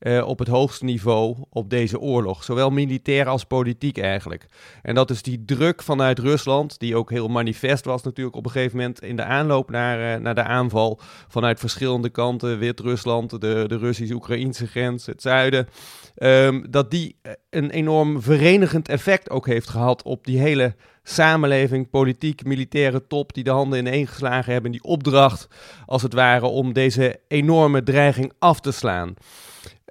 uh, 0.02 0.28
op 0.28 0.38
het 0.38 0.48
hoogste 0.48 0.84
niveau 0.84 1.36
op 1.50 1.70
deze 1.70 2.00
oorlog. 2.00 2.44
Zowel 2.44 2.70
militair 2.70 3.28
als 3.28 3.44
politiek 3.44 3.98
eigenlijk. 3.98 4.46
En 4.82 4.94
dat 4.94 5.10
is 5.10 5.22
die 5.22 5.44
druk 5.44 5.82
vanuit 5.82 6.18
Rusland, 6.18 6.78
die 6.78 6.96
ook 6.96 7.10
heel 7.10 7.28
manifest 7.28 7.84
was 7.84 8.02
natuurlijk 8.02 8.36
op 8.36 8.44
een 8.44 8.50
gegeven 8.50 8.76
moment 8.76 9.02
in 9.02 9.16
de 9.16 9.24
aanloop 9.24 9.70
naar, 9.70 10.16
uh, 10.16 10.22
naar 10.22 10.34
de 10.34 10.42
aanval. 10.42 11.00
Vanuit 11.28 11.60
verschillende 11.60 12.08
kanten, 12.08 12.58
Wit-Rusland, 12.58 13.30
de, 13.30 13.64
de 13.66 13.78
Russisch-Oekraïnse 13.78 14.66
grens, 14.66 15.06
het 15.06 15.22
zuiden. 15.22 15.68
Um, 16.16 16.70
dat 16.70 16.90
die 16.90 17.16
eh, 17.22 17.32
een 17.50 17.70
enorm 17.70 18.22
verenigend 18.22 18.88
effect 18.88 19.30
ook 19.30 19.46
heeft 19.46 19.68
gehad 19.68 20.02
op 20.02 20.24
die 20.24 20.38
hele 20.38 20.74
samenleving, 21.02 21.90
politiek, 21.90 22.44
militaire 22.44 23.06
top 23.06 23.32
die 23.32 23.44
de 23.44 23.50
handen 23.50 23.78
ineen 23.78 24.06
geslagen 24.06 24.52
hebben. 24.52 24.70
Die 24.70 24.82
opdracht, 24.82 25.48
als 25.86 26.02
het 26.02 26.12
ware, 26.12 26.46
om 26.46 26.72
deze 26.72 27.20
enorme 27.28 27.82
dreiging 27.82 28.32
af 28.38 28.60
te 28.60 28.72
slaan. 28.72 29.14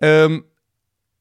Um, 0.04 0.46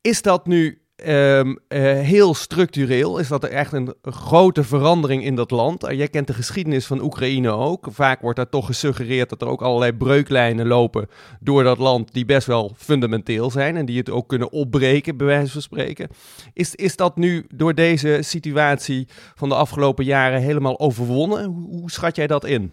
is 0.01 0.23
dat 0.23 0.47
nu 0.47 0.83
um, 1.07 1.49
uh, 1.49 1.57
heel 1.99 2.35
structureel? 2.35 3.19
Is 3.19 3.29
dat 3.29 3.45
er 3.45 3.51
echt 3.51 3.73
een 3.73 3.95
grote 4.03 4.65
verandering 4.65 5.25
in 5.25 5.35
dat 5.35 5.51
land? 5.51 5.85
Uh, 5.85 5.97
jij 5.97 6.09
kent 6.09 6.27
de 6.27 6.33
geschiedenis 6.33 6.87
van 6.87 7.03
Oekraïne 7.03 7.51
ook. 7.51 7.87
Vaak 7.91 8.21
wordt 8.21 8.37
daar 8.37 8.49
toch 8.49 8.67
gesuggereerd 8.67 9.29
dat 9.29 9.43
er 9.43 9.49
ook 9.49 9.63
allerlei 9.63 9.93
breuklijnen 9.93 10.67
lopen 10.67 11.09
door 11.41 11.63
dat 11.63 11.79
land 11.79 12.13
die 12.13 12.25
best 12.25 12.47
wel 12.47 12.75
fundamenteel 12.77 13.51
zijn 13.51 13.77
en 13.77 13.87
die 13.87 13.99
het 13.99 14.11
ook 14.11 14.29
kunnen 14.29 14.53
opbreken, 14.53 15.17
bij 15.17 15.27
wijze 15.27 15.53
van 15.53 15.63
spreken. 15.63 16.09
Is, 16.53 16.75
is 16.75 16.97
dat 16.97 17.17
nu 17.17 17.47
door 17.55 17.75
deze 17.75 18.19
situatie 18.21 19.09
van 19.35 19.49
de 19.49 19.55
afgelopen 19.55 20.05
jaren 20.05 20.41
helemaal 20.41 20.81
overwonnen? 20.81 21.45
Hoe, 21.45 21.69
hoe 21.69 21.91
schat 21.91 22.17
jij 22.17 22.27
dat 22.27 22.45
in? 22.45 22.73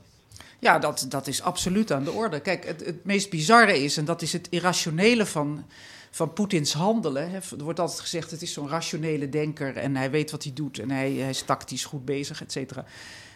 Ja, 0.60 0.80
dat, 0.80 1.06
dat 1.10 1.28
is 1.28 1.42
absoluut 1.42 1.92
aan 1.92 2.04
de 2.04 2.12
orde. 2.12 2.40
Kijk, 2.40 2.66
het, 2.66 2.86
het 2.86 3.06
meest 3.06 3.30
bizarre 3.30 3.84
is, 3.84 3.98
en 3.98 4.06
dat 4.06 4.22
is 4.22 4.34
het 4.34 4.48
irrationele 4.50 5.26
van 5.26 5.66
van 6.12 6.34
Poetins 6.34 6.74
handelen. 6.74 7.30
Hè. 7.30 7.38
Er 7.38 7.64
wordt 7.64 7.80
altijd 7.80 8.00
gezegd, 8.00 8.32
het 8.32 8.42
is 8.42 8.54
zo'n 8.54 8.70
rationele 8.70 9.30
denker 9.30 9.78
en 9.78 9.96
hij 9.96 10.12
weet 10.12 10.32
wat 10.32 10.44
hij 10.44 10.54
doet 10.54 10.80
en 10.80 10.92
hij, 10.92 11.12
hij 11.12 11.30
is 11.30 11.42
tactisch 11.42 11.86
goed 11.86 12.06
bezig, 12.06 12.42
et 12.42 12.52
cetera. 12.52 12.86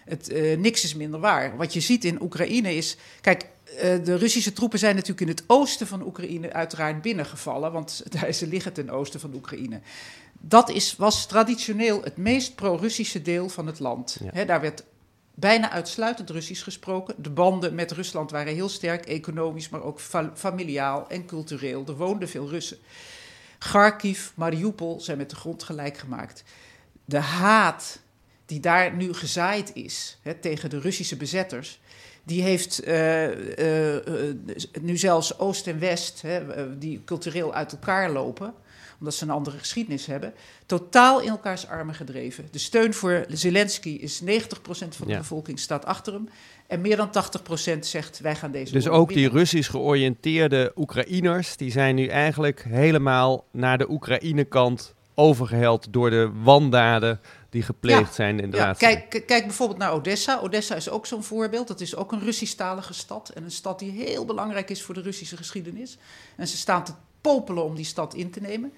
Het, 0.05 0.31
uh, 0.31 0.57
niks 0.57 0.83
is 0.83 0.95
minder 0.95 1.19
waar. 1.19 1.57
Wat 1.57 1.73
je 1.73 1.79
ziet 1.79 2.05
in 2.05 2.21
Oekraïne 2.21 2.75
is. 2.75 2.97
Kijk, 3.21 3.45
uh, 3.73 3.81
de 3.81 4.15
Russische 4.15 4.53
troepen 4.53 4.79
zijn 4.79 4.95
natuurlijk 4.95 5.21
in 5.21 5.27
het 5.27 5.43
oosten 5.47 5.87
van 5.87 6.05
Oekraïne 6.05 6.53
uiteraard 6.53 7.01
binnengevallen, 7.01 7.71
want 7.71 8.03
ze 8.31 8.47
liggen 8.47 8.73
ten 8.73 8.89
oosten 8.89 9.19
van 9.19 9.33
Oekraïne. 9.33 9.79
Dat 10.39 10.69
is, 10.69 10.95
was 10.95 11.27
traditioneel 11.27 12.01
het 12.03 12.17
meest 12.17 12.55
pro-Russische 12.55 13.21
deel 13.21 13.49
van 13.49 13.67
het 13.67 13.79
land. 13.79 14.17
Ja. 14.33 14.45
daar 14.45 14.61
werd 14.61 14.83
bijna 15.35 15.69
uitsluitend 15.69 16.29
Russisch 16.29 16.63
gesproken. 16.63 17.15
De 17.17 17.29
banden 17.29 17.75
met 17.75 17.91
Rusland 17.91 18.31
waren 18.31 18.53
heel 18.53 18.69
sterk, 18.69 19.05
economisch, 19.05 19.69
maar 19.69 19.83
ook 19.83 19.99
fa 19.99 20.31
familiaal 20.35 21.09
en 21.09 21.25
cultureel. 21.25 21.83
Er 21.87 21.95
woonden 21.95 22.29
veel 22.29 22.49
Russen. 22.49 22.77
Kharkiv, 23.57 24.29
Mariupol 24.35 24.99
zijn 24.99 25.17
met 25.17 25.29
de 25.29 25.35
grond 25.35 25.63
gelijk 25.63 25.97
gemaakt. 25.97 26.43
De 27.05 27.19
haat 27.19 27.99
die 28.45 28.59
daar 28.59 28.95
nu 28.95 29.13
gezaaid 29.13 29.71
is 29.73 30.17
hè, 30.21 30.33
tegen 30.33 30.69
de 30.69 30.79
Russische 30.79 31.17
bezetters, 31.17 31.79
die 32.23 32.41
heeft 32.41 32.87
uh, 32.87 33.57
uh, 33.57 33.93
uh, 33.95 34.35
nu 34.81 34.97
zelfs 34.97 35.39
Oost 35.39 35.67
en 35.67 35.79
West, 35.79 36.21
hè, 36.21 36.77
die 36.77 37.01
cultureel 37.05 37.53
uit 37.53 37.71
elkaar 37.71 38.11
lopen, 38.11 38.53
omdat 39.01 39.15
ze 39.15 39.23
een 39.23 39.29
andere 39.29 39.57
geschiedenis 39.57 40.05
hebben, 40.05 40.33
totaal 40.65 41.21
in 41.21 41.29
elkaars 41.29 41.67
armen 41.67 41.95
gedreven. 41.95 42.47
De 42.51 42.59
steun 42.59 42.93
voor 42.93 43.25
Zelensky 43.27 43.89
is 43.89 44.21
90% 44.21 44.25
van 44.67 45.07
de 45.07 45.11
ja. 45.11 45.17
bevolking 45.17 45.59
staat 45.59 45.85
achter 45.85 46.13
hem. 46.13 46.29
En 46.67 46.81
meer 46.81 46.97
dan 46.97 47.09
80% 47.75 47.79
zegt 47.79 48.19
wij 48.19 48.35
gaan 48.35 48.51
deze. 48.51 48.73
Dus 48.73 48.87
ook 48.87 49.13
die 49.13 49.29
Russisch 49.29 49.69
georiënteerde 49.69 50.71
Oekraïners, 50.75 51.57
die 51.57 51.71
zijn 51.71 51.95
nu 51.95 52.07
eigenlijk 52.07 52.65
helemaal 52.69 53.45
naar 53.51 53.77
de 53.77 53.89
Oekraïne-kant 53.89 54.93
overgeheld 55.15 55.87
door 55.89 56.09
de 56.09 56.31
wandaden 56.43 57.19
die 57.49 57.61
gepleegd 57.61 58.07
ja, 58.07 58.13
zijn 58.13 58.39
in 58.39 58.51
de 58.51 58.57
ja, 58.57 58.65
laatste... 58.65 58.85
Kijk, 58.85 59.23
kijk 59.27 59.45
bijvoorbeeld 59.45 59.79
naar 59.79 59.91
Odessa. 59.91 60.39
Odessa 60.39 60.75
is 60.75 60.89
ook 60.89 61.05
zo'n 61.05 61.23
voorbeeld. 61.23 61.67
Dat 61.67 61.81
is 61.81 61.95
ook 61.95 62.11
een 62.11 62.23
Russisch-talige 62.23 62.93
stad. 62.93 63.29
En 63.29 63.43
een 63.43 63.51
stad 63.51 63.79
die 63.79 63.91
heel 63.91 64.25
belangrijk 64.25 64.69
is 64.69 64.81
voor 64.81 64.93
de 64.93 65.01
Russische 65.01 65.37
geschiedenis. 65.37 65.97
En 66.35 66.47
ze 66.47 66.57
staan 66.57 66.83
te 66.83 66.93
popelen 67.21 67.63
om 67.63 67.75
die 67.75 67.85
stad 67.85 68.13
in 68.13 68.31
te 68.31 68.41
nemen. 68.41 68.73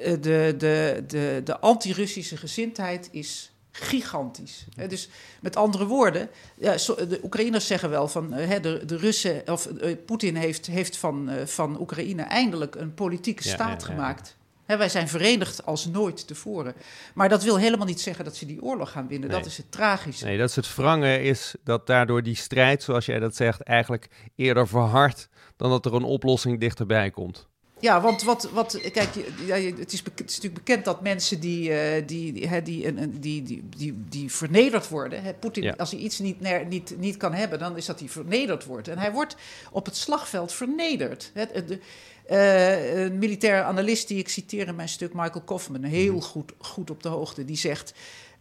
De, 0.00 0.54
de, 0.58 1.04
de, 1.06 1.40
de 1.44 1.58
anti-Russische 1.58 2.36
gezindheid 2.36 3.08
is 3.10 3.54
gigantisch. 3.76 4.66
Dus 4.88 5.08
met 5.40 5.56
andere 5.56 5.86
woorden, 5.86 6.28
de 6.58 7.20
Oekraïners 7.22 7.66
zeggen 7.66 7.90
wel 7.90 8.08
van 8.08 8.32
eh, 8.32 8.62
de, 8.62 8.82
de 8.86 8.96
Russen 8.96 9.42
of 9.46 9.66
eh, 9.66 9.96
Poetin 10.06 10.36
heeft, 10.36 10.66
heeft 10.66 10.96
van, 10.96 11.28
eh, 11.28 11.46
van 11.46 11.80
Oekraïne 11.80 12.22
eindelijk 12.22 12.74
een 12.74 12.94
politieke 12.94 13.48
Ja, 13.48 13.54
staat 13.54 13.82
ja, 13.82 13.88
ja. 13.88 13.94
gemaakt. 13.94 14.36
Wij 14.66 14.88
zijn 14.88 15.08
verenigd 15.08 15.66
als 15.66 15.86
nooit 15.86 16.26
tevoren. 16.26 16.74
Maar 17.14 17.28
dat 17.28 17.42
wil 17.42 17.58
helemaal 17.58 17.86
niet 17.86 18.00
zeggen 18.00 18.24
dat 18.24 18.36
ze 18.36 18.46
die 18.46 18.62
oorlog 18.62 18.90
gaan 18.90 19.08
winnen. 19.08 19.28
Nee. 19.28 19.38
Dat 19.38 19.46
is 19.46 19.56
het 19.56 19.72
tragische. 19.72 20.24
Nee, 20.24 20.38
dat 20.38 20.48
is 20.48 20.56
het 20.56 20.74
wrange, 20.74 21.22
is 21.22 21.54
dat 21.64 21.86
daardoor 21.86 22.22
die 22.22 22.36
strijd, 22.36 22.82
zoals 22.82 23.06
jij 23.06 23.18
dat 23.18 23.36
zegt, 23.36 23.60
eigenlijk 23.60 24.08
eerder 24.34 24.68
verhardt 24.68 25.28
dan 25.56 25.70
dat 25.70 25.86
er 25.86 25.94
een 25.94 26.02
oplossing 26.02 26.60
dichterbij 26.60 27.10
komt. 27.10 27.48
Ja, 27.84 28.00
want 28.00 28.22
wat, 28.22 28.48
wat 28.52 28.78
kijk, 28.92 29.08
ja, 29.46 29.54
het, 29.56 29.92
is 29.92 30.02
het 30.04 30.30
is 30.30 30.34
natuurlijk 30.36 30.54
bekend 30.54 30.84
dat 30.84 31.02
mensen 31.02 31.40
die, 31.40 31.72
eh, 31.72 32.06
die, 32.06 32.48
hè, 32.48 32.62
die, 32.62 32.86
een- 32.86 33.20
die, 33.20 33.42
die, 33.42 33.62
die, 33.76 33.94
die 34.08 34.32
vernederd 34.32 34.88
worden. 34.88 35.22
hè, 35.22 35.34
Poetin, 35.34 35.62
Ja. 35.62 35.74
als 35.76 35.90
hij 35.90 36.00
iets 36.00 36.18
niet, 36.18 36.40
ner- 36.40 36.66
niet, 36.66 36.94
niet 36.98 37.16
kan 37.16 37.32
hebben, 37.34 37.58
dan 37.58 37.76
is 37.76 37.86
dat 37.86 37.98
hij 37.98 38.08
vernederd 38.08 38.64
wordt. 38.64 38.88
En 38.88 38.98
hij 38.98 39.12
wordt 39.12 39.36
op 39.70 39.84
het 39.84 39.96
slagveld 39.96 40.52
vernederd. 40.52 41.30
Het- 41.34 41.68
de, 41.68 41.78
eh, 42.26 43.02
een 43.04 43.18
militair 43.18 43.62
analist 43.62 44.08
die 44.08 44.18
ik 44.18 44.28
citeer 44.28 44.66
in 44.66 44.74
mijn 44.76 44.88
stuk, 44.88 45.14
Michael 45.14 45.44
Kaufman, 45.44 45.82
heel 45.82 46.20
goed, 46.20 46.52
goed 46.58 46.90
op 46.90 47.02
de 47.02 47.08
hoogte, 47.08 47.44
die 47.44 47.56
zegt. 47.56 47.92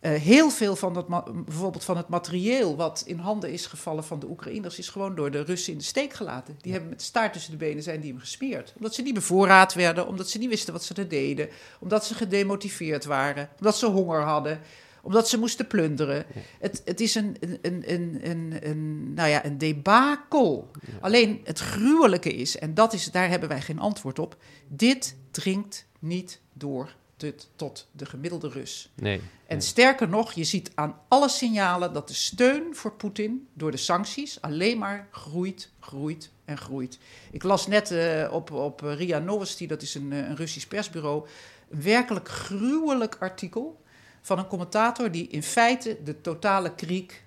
Eh, 0.03 0.11
heel 0.11 0.49
veel 0.49 0.75
van 0.75 0.93
dat, 0.93 1.07
bijvoorbeeld 1.45 1.83
van 1.83 1.97
het 1.97 2.07
materieel 2.07 2.75
wat 2.75 3.03
in 3.05 3.17
handen 3.17 3.51
is 3.51 3.65
gevallen 3.65 4.03
van 4.03 4.19
de 4.19 4.29
Oekraïners, 4.29 4.77
is 4.77 4.89
gewoon 4.89 5.15
door 5.15 5.31
de 5.31 5.43
Russen 5.43 5.71
in 5.71 5.77
de 5.77 5.83
steek 5.83 6.13
gelaten. 6.13 6.57
Die 6.61 6.71
hebben 6.71 6.89
met 6.89 6.99
de 6.99 7.05
staart 7.05 7.33
tussen 7.33 7.51
de 7.51 7.57
benen 7.57 7.83
zijn 7.83 7.99
die 7.99 8.11
hem 8.11 8.19
gesmeerd. 8.19 8.73
Omdat 8.75 8.93
ze 8.93 9.01
niet 9.01 9.13
bevoorraad 9.13 9.73
werden, 9.73 10.07
omdat 10.07 10.29
ze 10.29 10.37
niet 10.37 10.49
wisten 10.49 10.73
wat 10.73 10.83
ze 10.83 10.93
er 10.93 11.07
deden, 11.07 11.49
omdat 11.79 12.05
ze 12.05 12.13
gedemotiveerd 12.13 13.05
waren, 13.05 13.49
omdat 13.57 13.77
ze 13.77 13.85
honger 13.85 14.21
hadden, 14.21 14.59
omdat 15.01 15.29
ze 15.29 15.39
moesten 15.39 15.67
plunderen. 15.67 16.25
Het, 16.59 16.81
het 16.85 17.01
is 17.01 17.15
een, 17.15 17.37
een, 17.39 17.59
een, 17.61 17.83
een, 17.93 18.19
een, 18.29 18.57
een, 18.69 19.13
nou 19.13 19.29
ja, 19.29 19.45
een 19.45 19.57
debakel. 19.57 20.71
Alleen 21.01 21.41
het 21.43 21.59
gruwelijke 21.59 22.33
is, 22.33 22.57
en 22.57 22.73
dat 22.73 22.93
is, 22.93 23.11
daar 23.11 23.29
hebben 23.29 23.49
wij 23.49 23.61
geen 23.61 23.79
antwoord 23.79 24.19
op, 24.19 24.37
dit 24.67 25.15
dringt 25.31 25.85
niet 25.99 26.39
door 26.53 26.95
dit, 27.23 27.49
tot 27.55 27.87
de 27.91 28.05
gemiddelde 28.05 28.49
Rus. 28.49 28.91
Nee. 28.95 29.21
En 29.47 29.61
sterker 29.61 30.09
nog, 30.09 30.31
je 30.31 30.43
ziet 30.43 30.71
aan 30.75 30.99
alle 31.07 31.29
signalen 31.29 31.93
dat 31.93 32.07
de 32.07 32.13
steun 32.13 32.75
voor 32.75 32.93
Poetin 32.93 33.47
door 33.53 33.71
de 33.71 33.77
sancties 33.77 34.41
alleen 34.41 34.77
maar 34.77 35.07
groeit, 35.11 35.71
groeit 35.79 36.31
en 36.45 36.57
groeit. 36.57 36.99
Ik 37.31 37.43
las 37.43 37.67
net 37.67 37.91
eh, 37.91 38.29
op, 38.31 38.51
op 38.51 38.83
eh, 38.83 38.95
RIA 38.95 39.19
Novosti, 39.19 39.67
dat 39.67 39.81
is 39.81 39.95
een, 39.95 40.11
eh, 40.11 40.17
een 40.17 40.35
Russisch 40.35 40.67
persbureau, 40.67 41.27
een 41.69 41.81
werkelijk 41.81 42.29
gruwelijk 42.29 43.15
artikel 43.19 43.81
van 44.21 44.37
een 44.39 44.47
commentator 44.47 45.11
die 45.11 45.27
in 45.27 45.43
feite 45.43 45.97
de 46.03 46.21
totale 46.21 46.75
kriek 46.75 47.23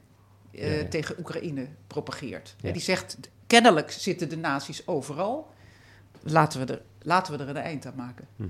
Ja, 0.50 0.66
ja. 0.66 0.88
tegen 0.88 1.18
Oekraïne 1.18 1.68
propageert. 1.86 2.54
Ja. 2.60 2.72
Die 2.72 2.82
zegt, 2.82 3.16
kennelijk 3.46 3.90
zitten 3.90 4.28
de 4.28 4.36
nazi's 4.36 4.82
overal, 4.84 5.54
laten 6.22 6.66
we 6.66 6.72
er, 6.72 6.82
laten 7.02 7.36
we 7.36 7.42
er 7.44 7.48
een 7.48 7.56
eind 7.56 7.86
aan 7.86 7.96
maken. 7.96 8.28
Ja, 8.36 8.44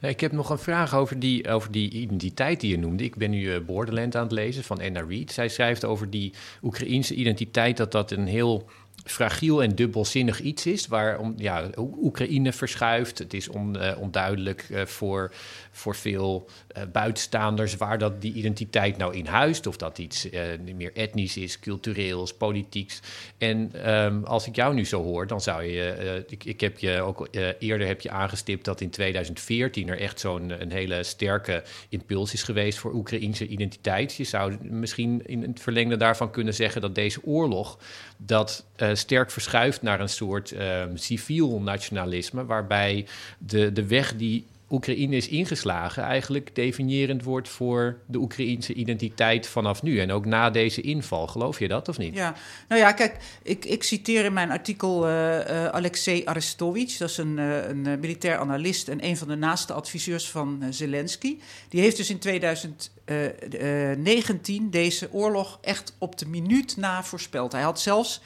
Ik 0.00 0.20
heb 0.20 0.32
nog 0.32 0.50
een 0.50 0.58
vraag 0.58 0.94
over 0.94 1.18
die, 1.18 1.48
over 1.48 1.72
die 1.72 1.90
identiteit 1.90 2.60
die 2.60 2.70
je 2.70 2.78
noemde. 2.78 3.04
Ik 3.04 3.16
ben 3.16 3.30
nu 3.30 3.52
eh, 3.52 3.60
Borderland 3.60 4.16
aan 4.16 4.22
het 4.22 4.32
lezen 4.32 4.64
van 4.64 4.80
Anna 4.80 5.04
Reid. 5.08 5.32
Zij 5.32 5.48
schrijft 5.48 5.84
over 5.84 6.10
die 6.10 6.32
Oekraïense 6.62 7.14
identiteit 7.14 7.76
dat 7.76 7.92
dat 7.92 8.10
een 8.10 8.26
heel 8.26 8.68
fragiel 9.04 9.62
en 9.62 9.74
dubbelzinnig 9.74 10.40
iets 10.40 10.66
is, 10.66 10.86
waar 10.86 11.18
om, 11.18 11.34
ja, 11.36 11.70
Oekraïne 11.76 12.52
verschuift. 12.52 13.18
Het 13.18 13.34
is 13.34 13.48
eh, 13.48 13.92
onduidelijk 13.98 14.66
eh, 14.70 14.84
voor, 14.86 15.32
voor 15.70 15.96
veel 15.96 16.48
eh, 16.68 16.82
buitenstaanders 16.92 17.76
waar 17.76 17.98
dat 17.98 18.20
die 18.20 18.32
identiteit 18.32 18.96
nou 18.96 19.14
in 19.14 19.26
huist. 19.26 19.66
Of 19.66 19.76
dat 19.76 19.98
iets 19.98 20.28
meer 20.74 20.92
etnisch 20.94 21.36
is, 21.36 21.60
cultureels, 21.60 22.34
politieks. 22.34 23.00
En 23.38 23.70
ehm, 23.72 24.22
als 24.24 24.46
ik 24.46 24.56
jou 24.56 24.74
nu 24.74 24.84
zo 24.84 25.02
hoor, 25.02 25.26
dan 25.26 25.40
zou 25.40 25.62
je... 25.62 26.24
ik, 26.28 26.44
ik 26.44 26.60
heb 26.60 26.78
je 26.78 27.00
ook 27.00 27.28
eerder 27.58 27.86
heb 27.86 28.00
je 28.00 28.10
aangestipt 28.10 28.64
dat 28.64 28.80
in 28.80 28.90
2014 28.90 29.88
er 29.88 30.00
echt 30.00 30.20
zo'n 30.20 30.62
een 30.62 30.72
hele 30.72 31.02
sterke 31.02 31.62
impuls 31.88 32.32
is 32.32 32.42
geweest 32.42 32.78
voor 32.78 32.94
Oekraïnse 32.94 33.46
identiteit. 33.46 34.14
Je 34.14 34.24
zou 34.24 34.56
misschien 34.60 35.26
in 35.26 35.42
het 35.42 35.60
verlengde 35.60 35.96
daarvan 35.96 36.30
kunnen 36.30 36.54
zeggen 36.54 36.80
dat 36.80 36.94
deze 36.94 37.24
oorlog 37.24 37.78
dat 38.16 38.66
eh, 38.88 38.94
sterk 38.94 39.30
verschuift 39.30 39.82
naar 39.82 40.00
een 40.00 40.08
soort 40.08 40.52
ehm, 40.52 40.96
civiel 40.96 41.60
nationalisme, 41.60 42.44
waarbij 42.44 43.06
de, 43.38 43.72
de 43.72 43.86
weg 43.86 44.16
die 44.16 44.44
Oekraïne 44.70 45.16
is 45.16 45.28
ingeslagen 45.28 46.02
eigenlijk 46.02 46.54
definiërend 46.54 47.22
wordt 47.22 47.48
voor 47.48 47.98
de 48.06 48.18
Oekraïense 48.18 48.72
identiteit 48.72 49.46
vanaf 49.46 49.82
nu 49.82 50.00
en 50.00 50.12
ook 50.12 50.24
na 50.24 50.50
deze 50.50 50.80
inval. 50.80 51.26
Geloof 51.26 51.58
je 51.58 51.68
dat 51.68 51.88
of 51.88 51.98
niet? 51.98 52.14
Ja, 52.14 52.34
nou 52.68 52.80
ja, 52.80 52.92
kijk, 52.92 53.16
ik, 53.42 53.64
ik 53.64 53.82
citeer 53.82 54.24
in 54.24 54.32
mijn 54.32 54.50
artikel 54.50 55.06
eh 55.06 55.36
eh, 55.38 55.66
Alexei 55.66 56.22
Arestovich. 56.24 56.96
Dat 56.96 57.10
is 57.10 57.16
een, 57.16 57.38
een 57.38 58.00
militair 58.00 58.38
analist 58.38 58.88
en 58.88 59.04
een 59.04 59.16
van 59.16 59.28
de 59.28 59.36
naaste 59.36 59.72
adviseurs 59.72 60.30
van 60.30 60.62
Zelensky. 60.70 61.38
Die 61.68 61.80
heeft 61.80 61.96
dus 61.96 62.10
in 62.10 62.18
2019 62.18 64.70
deze 64.70 65.08
oorlog 65.12 65.58
echt 65.62 65.94
op 65.98 66.18
de 66.18 66.26
minuut 66.26 66.76
na 66.76 67.04
voorspeld. 67.04 67.52
Hij 67.52 67.62
had 67.62 67.80
zelfs... 67.80 68.20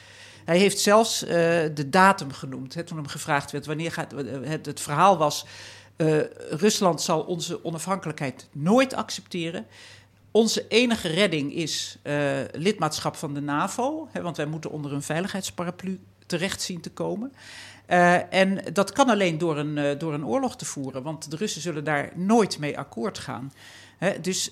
Hij 0.45 0.57
heeft 0.57 0.79
zelfs 0.79 1.23
eh, 1.23 1.29
de 1.73 1.89
datum 1.89 2.31
genoemd. 2.31 2.73
Hè, 2.73 2.83
toen 2.83 2.97
hem 2.97 3.07
gevraagd 3.07 3.51
werd 3.51 3.65
wanneer 3.65 3.91
gaat. 3.91 4.13
eh, 4.13 4.25
Het, 4.43 4.65
het 4.65 4.79
verhaal 4.79 5.17
was. 5.17 5.45
eh, 5.95 6.19
Rusland 6.49 7.01
zal 7.01 7.21
onze 7.21 7.63
onafhankelijkheid 7.65 8.47
nooit 8.51 8.93
accepteren. 8.93 9.65
Onze 10.31 10.67
enige 10.67 11.07
redding 11.07 11.53
is 11.53 11.97
lidmaatschap 12.51 13.15
van 13.15 13.33
de 13.33 13.41
NAVO, 13.41 14.07
hè, 14.11 14.21
want 14.21 14.37
wij 14.37 14.45
moeten 14.45 14.71
onder 14.71 14.93
een 14.93 15.01
veiligheidsparaplu 15.01 15.99
terecht 16.25 16.61
zien 16.61 16.81
te 16.81 16.91
komen. 16.91 17.33
En 18.29 18.63
dat 18.73 18.91
kan 18.91 19.09
alleen 19.09 19.37
door 19.37 19.57
een, 19.57 19.97
door 19.97 20.13
een 20.13 20.25
oorlog 20.25 20.55
te 20.55 20.65
voeren, 20.65 21.03
want 21.03 21.31
de 21.31 21.37
Russen 21.37 21.61
zullen 21.61 21.83
daar 21.83 22.11
nooit 22.15 22.59
mee 22.59 22.77
akkoord 22.77 23.17
gaan. 23.17 23.53
Hè, 23.97 24.19
dus 24.19 24.51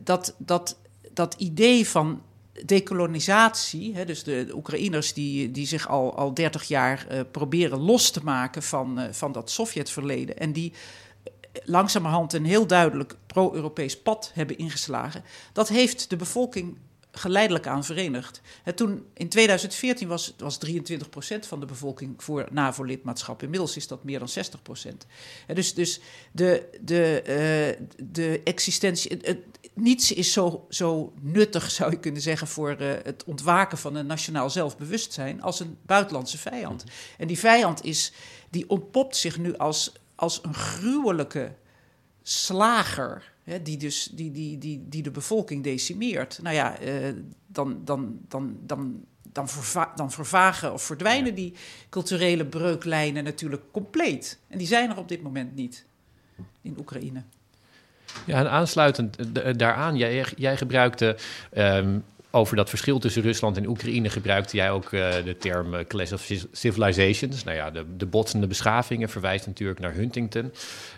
dat, 0.00 0.34
dat, 0.38 0.76
dat 1.12 1.34
idee 1.38 1.88
van 1.88 2.22
dekolonisatie, 2.64 3.94
hè, 3.94 4.04
dus 4.04 4.22
de, 4.22 4.48
Oekraïners 4.54 5.12
die, 5.12 5.50
die 5.50 5.66
zich 5.66 5.88
al, 5.88 6.16
al 6.16 6.34
30 6.34 6.64
jaar 6.64 7.06
eh, 7.08 7.20
proberen 7.30 7.78
los 7.78 8.10
te 8.10 8.24
maken 8.24 8.62
van, 8.62 8.98
eh, 8.98 9.12
van 9.12 9.32
dat 9.32 9.50
Sovjetverleden 9.50 10.38
en 10.38 10.52
die 10.52 10.72
langzamerhand 11.64 12.32
een 12.32 12.44
heel 12.44 12.66
duidelijk 12.66 13.16
pro-Europees 13.26 13.98
pad 14.02 14.30
hebben 14.34 14.58
ingeslagen, 14.58 15.24
dat 15.52 15.68
heeft 15.68 16.10
de 16.10 16.16
bevolking 16.16 16.76
geleidelijk 17.18 17.66
aan 17.66 17.84
verenigd. 17.84 18.40
Hè, 18.62 18.72
toen 18.72 19.06
in 19.14 19.28
2014 19.28 20.08
was, 20.08 20.34
was 20.38 20.58
23% 20.66 21.46
van 21.46 21.60
de 21.60 21.66
bevolking 21.66 22.22
voor 22.22 22.48
NAVO-lidmaatschap. 22.50 23.42
Inmiddels 23.42 23.76
is 23.76 23.86
dat 23.86 24.04
meer 24.04 24.18
dan 24.18 24.28
60%. 24.28 25.06
Hè, 25.46 25.54
dus 25.54 25.74
dus 25.74 26.00
de, 26.32 26.78
de, 26.80 27.22
eh, 27.22 27.86
de 27.96 28.40
existentie. 28.44 29.18
Niets 29.76 30.12
is 30.12 30.32
zo, 30.32 30.66
zo 30.68 31.12
nuttig, 31.20 31.70
zou 31.70 31.90
je 31.90 31.98
kunnen 31.98 32.22
zeggen, 32.22 32.46
voor 32.46 32.70
eh, 32.70 32.90
het 33.02 33.24
ontwaken 33.24 33.78
van 33.78 33.94
een 33.94 34.06
nationaal 34.06 34.50
zelfbewustzijn 34.50 35.42
als 35.42 35.60
een 35.60 35.78
buitenlandse 35.82 36.38
vijand. 36.38 36.84
En 37.18 37.26
die 37.26 37.38
vijand 37.38 37.84
is, 37.84 38.12
die 38.50 38.68
ontpopt 38.68 39.16
zich 39.16 39.38
nu 39.38 39.56
als, 39.56 39.92
als 40.14 40.40
een 40.42 40.54
gruwelijke 40.54 41.54
slager. 42.22 43.34
Hè, 43.42 43.62
die, 43.62 43.76
dus, 43.76 44.08
die, 44.12 44.30
die, 44.30 44.58
die, 44.58 44.88
die 44.88 45.02
de 45.02 45.10
bevolking 45.10 45.64
decimeert. 45.64 46.38
Nou 46.42 46.54
ja, 46.54 46.78
eh, 46.78 47.12
dan, 47.46 47.80
dan, 47.84 48.18
dan, 48.28 48.58
dan, 48.62 49.04
dan, 49.22 49.48
verva- 49.48 49.92
dan 49.96 50.10
vervagen 50.12 50.72
of 50.72 50.82
verdwijnen 50.82 51.34
die 51.34 51.54
culturele 51.88 52.46
breuklijnen 52.46 53.24
natuurlijk 53.24 53.62
compleet. 53.70 54.38
En 54.48 54.58
die 54.58 54.66
zijn 54.66 54.90
er 54.90 54.98
op 54.98 55.08
dit 55.08 55.22
moment 55.22 55.54
niet 55.54 55.84
in 56.62 56.76
Oekraïne. 56.78 57.22
Ja, 58.24 58.38
en 58.38 58.50
aansluitend 58.50 59.16
eh, 59.16 59.50
d- 59.50 59.58
daaraan, 59.58 59.96
jij, 59.96 60.24
jij 60.36 60.56
gebruikte 60.56 61.16
ehm, 61.52 61.98
over 62.30 62.56
dat 62.56 62.68
verschil 62.68 62.98
tussen 62.98 63.22
Rusland 63.22 63.56
en 63.56 63.68
Oekraïne, 63.68 64.08
gebruikte 64.08 64.56
jij 64.56 64.70
ook 64.70 64.92
eh, 64.92 65.14
de 65.24 65.36
term 65.38 65.74
eh, 65.74 65.84
Clash 65.86 66.12
of 66.12 66.20
Ci- 66.20 66.46
Civilizations. 66.52 67.44
Nou 67.44 67.56
ja, 67.56 67.70
de, 67.70 67.84
de 67.96 68.06
botsende 68.06 68.46
beschavingen 68.46 69.08
verwijst 69.08 69.46
natuurlijk 69.46 69.80
naar 69.80 69.94
Huntington. 69.94 70.52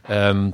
Ehm, 0.07 0.51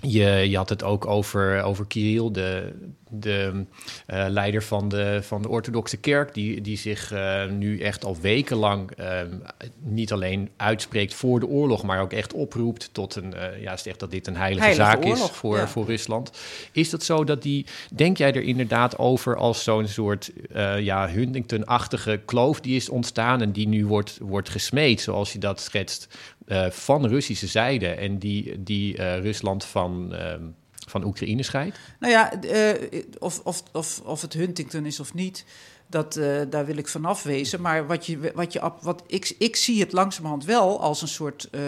je, 0.00 0.24
je 0.50 0.56
had 0.56 0.68
het 0.68 0.82
ook 0.82 1.06
over, 1.06 1.62
over 1.62 1.86
Kirill, 1.86 2.30
de, 2.32 2.72
de 3.20 3.64
eh, 4.06 4.24
leider 4.28 4.62
van 4.62 4.88
de, 4.88 5.18
van 5.22 5.42
de 5.42 5.48
orthodoxe 5.48 5.96
kerk, 5.96 6.34
die, 6.34 6.60
die 6.60 6.76
zich 6.76 7.12
eh, 7.12 7.46
nu 7.46 7.80
echt 7.80 8.04
al 8.04 8.16
wekenlang 8.20 8.90
ehm, 8.90 9.38
niet 9.78 10.12
alleen 10.12 10.50
uitspreekt 10.56 11.14
voor 11.14 11.40
de 11.40 11.46
oorlog, 11.46 11.82
maar 11.82 12.00
ook 12.00 12.12
echt 12.12 12.32
oproept 12.32 12.88
tot 12.92 13.14
een, 13.14 13.34
eh, 13.34 13.62
ja, 13.62 13.76
zegt 13.76 14.00
dat 14.00 14.10
dit 14.10 14.26
een 14.26 14.36
heilige, 14.36 14.64
Heilige 14.64 14.90
zaak 14.90 15.04
is 15.04 15.20
voor, 15.20 15.56
ja. 15.56 15.68
voor 15.68 15.86
Rusland. 15.86 16.30
Is 16.72 16.90
dat 16.90 17.02
zo 17.02 17.24
dat 17.24 17.42
die, 17.42 17.66
denk 17.92 18.16
jij 18.16 18.32
er 18.34 18.42
inderdaad 18.42 18.98
over 18.98 19.36
als 19.36 19.64
zo'n 19.64 19.86
soort 19.86 20.32
eh, 20.52 20.80
ja, 20.80 21.08
Huntington-achtige 21.08 22.20
kloof 22.24 22.60
die 22.60 22.76
is 22.76 22.88
ontstaan 22.88 23.40
en 23.40 23.52
die 23.52 23.68
nu 23.68 23.86
wordt, 23.86 24.18
wordt 24.22 24.48
gesmeed, 24.48 25.00
zoals 25.00 25.32
je 25.32 25.38
dat 25.38 25.60
schetst, 25.60 26.18
eh, 26.46 26.70
van 26.70 27.06
Russische 27.06 27.46
zijde 27.46 27.88
en 27.88 28.18
die, 28.18 28.62
die 28.62 28.96
eh, 28.96 29.20
Rusland 29.20 29.64
van, 29.64 30.14
ehm, 30.14 30.42
van 30.88 31.04
Oekraïne 31.04 31.42
scheidt? 31.42 31.78
Nou 31.98 32.12
ja, 32.12 32.42
uh, 32.44 33.02
of, 33.18 33.40
of, 33.44 33.62
of, 33.72 34.00
of 34.04 34.20
het 34.20 34.32
Huntington 34.32 34.86
is 34.86 35.00
of 35.00 35.14
niet, 35.14 35.44
dat, 35.86 36.16
uh, 36.16 36.40
daar 36.50 36.66
wil 36.66 36.76
ik 36.76 36.88
vanaf 36.88 37.22
wezen. 37.22 37.60
Maar 37.60 37.86
wat 37.86 38.06
je, 38.06 38.32
wat 38.34 38.52
je, 38.52 38.72
wat 38.80 39.02
ik, 39.06 39.34
ik 39.38 39.56
zie 39.56 39.80
het 39.80 39.92
langzamerhand 39.92 40.44
wel 40.44 40.80
als 40.80 41.02
een 41.02 41.08
soort 41.08 41.48
uh, 41.50 41.62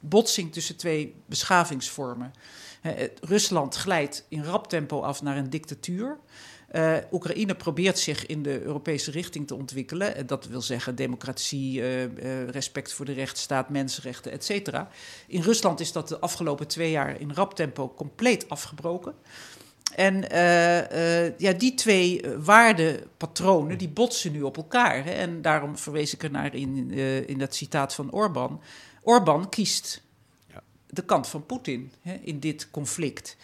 botsing 0.00 0.52
tussen 0.52 0.76
twee 0.76 1.14
beschavingsvormen. 1.26 2.32
Rusland 3.20 3.74
glijdt 3.74 4.24
in 4.28 4.42
rap 4.44 4.68
tempo 4.68 5.00
af 5.00 5.22
naar 5.22 5.36
een 5.36 5.50
dictatuur. 5.50 6.18
Uh, 6.72 6.96
Oekraïne 7.12 7.54
probeert 7.54 7.98
zich 7.98 8.26
in 8.26 8.42
de 8.42 8.62
Europese 8.62 9.10
richting 9.10 9.46
te 9.46 9.54
ontwikkelen. 9.54 10.26
Dat 10.26 10.46
wil 10.46 10.62
zeggen 10.62 10.94
democratie, 10.94 11.80
uh, 11.80 12.02
uh, 12.02 12.48
respect 12.48 12.92
voor 12.92 13.04
de 13.04 13.12
rechtsstaat, 13.12 13.68
mensenrechten, 13.68 14.32
et 14.32 14.44
cetera. 14.44 14.88
In 15.26 15.42
Rusland 15.42 15.80
is 15.80 15.92
dat 15.92 16.08
de 16.08 16.18
afgelopen 16.18 16.66
twee 16.66 16.90
jaar 16.90 17.20
in 17.20 17.32
rap 17.32 17.54
tempo 17.54 17.94
compleet 17.94 18.48
afgebroken. 18.48 19.14
En 19.94 20.24
ja, 21.38 21.52
die 21.52 21.74
twee 21.74 22.20
waardepatronen 22.38 23.78
die 23.78 23.88
botsen 23.88 24.32
nu 24.32 24.42
op 24.42 24.56
elkaar. 24.56 25.04
Hè? 25.04 25.10
En 25.10 25.42
daarom 25.42 25.78
verwees 25.78 26.14
ik 26.14 26.22
er 26.22 26.30
naar 26.30 26.54
in, 26.54 26.90
in 27.26 27.38
dat 27.38 27.54
citaat 27.54 27.94
van 27.94 28.10
Orbán. 28.10 28.60
Orbán 29.02 29.48
kiest 29.48 30.02
ja. 30.46 30.62
de 30.86 31.04
kant 31.04 31.26
van 31.26 31.46
Poetin 31.46 31.92
hè, 32.00 32.18
in 32.22 32.40
dit 32.40 32.70
conflict. 32.70 33.36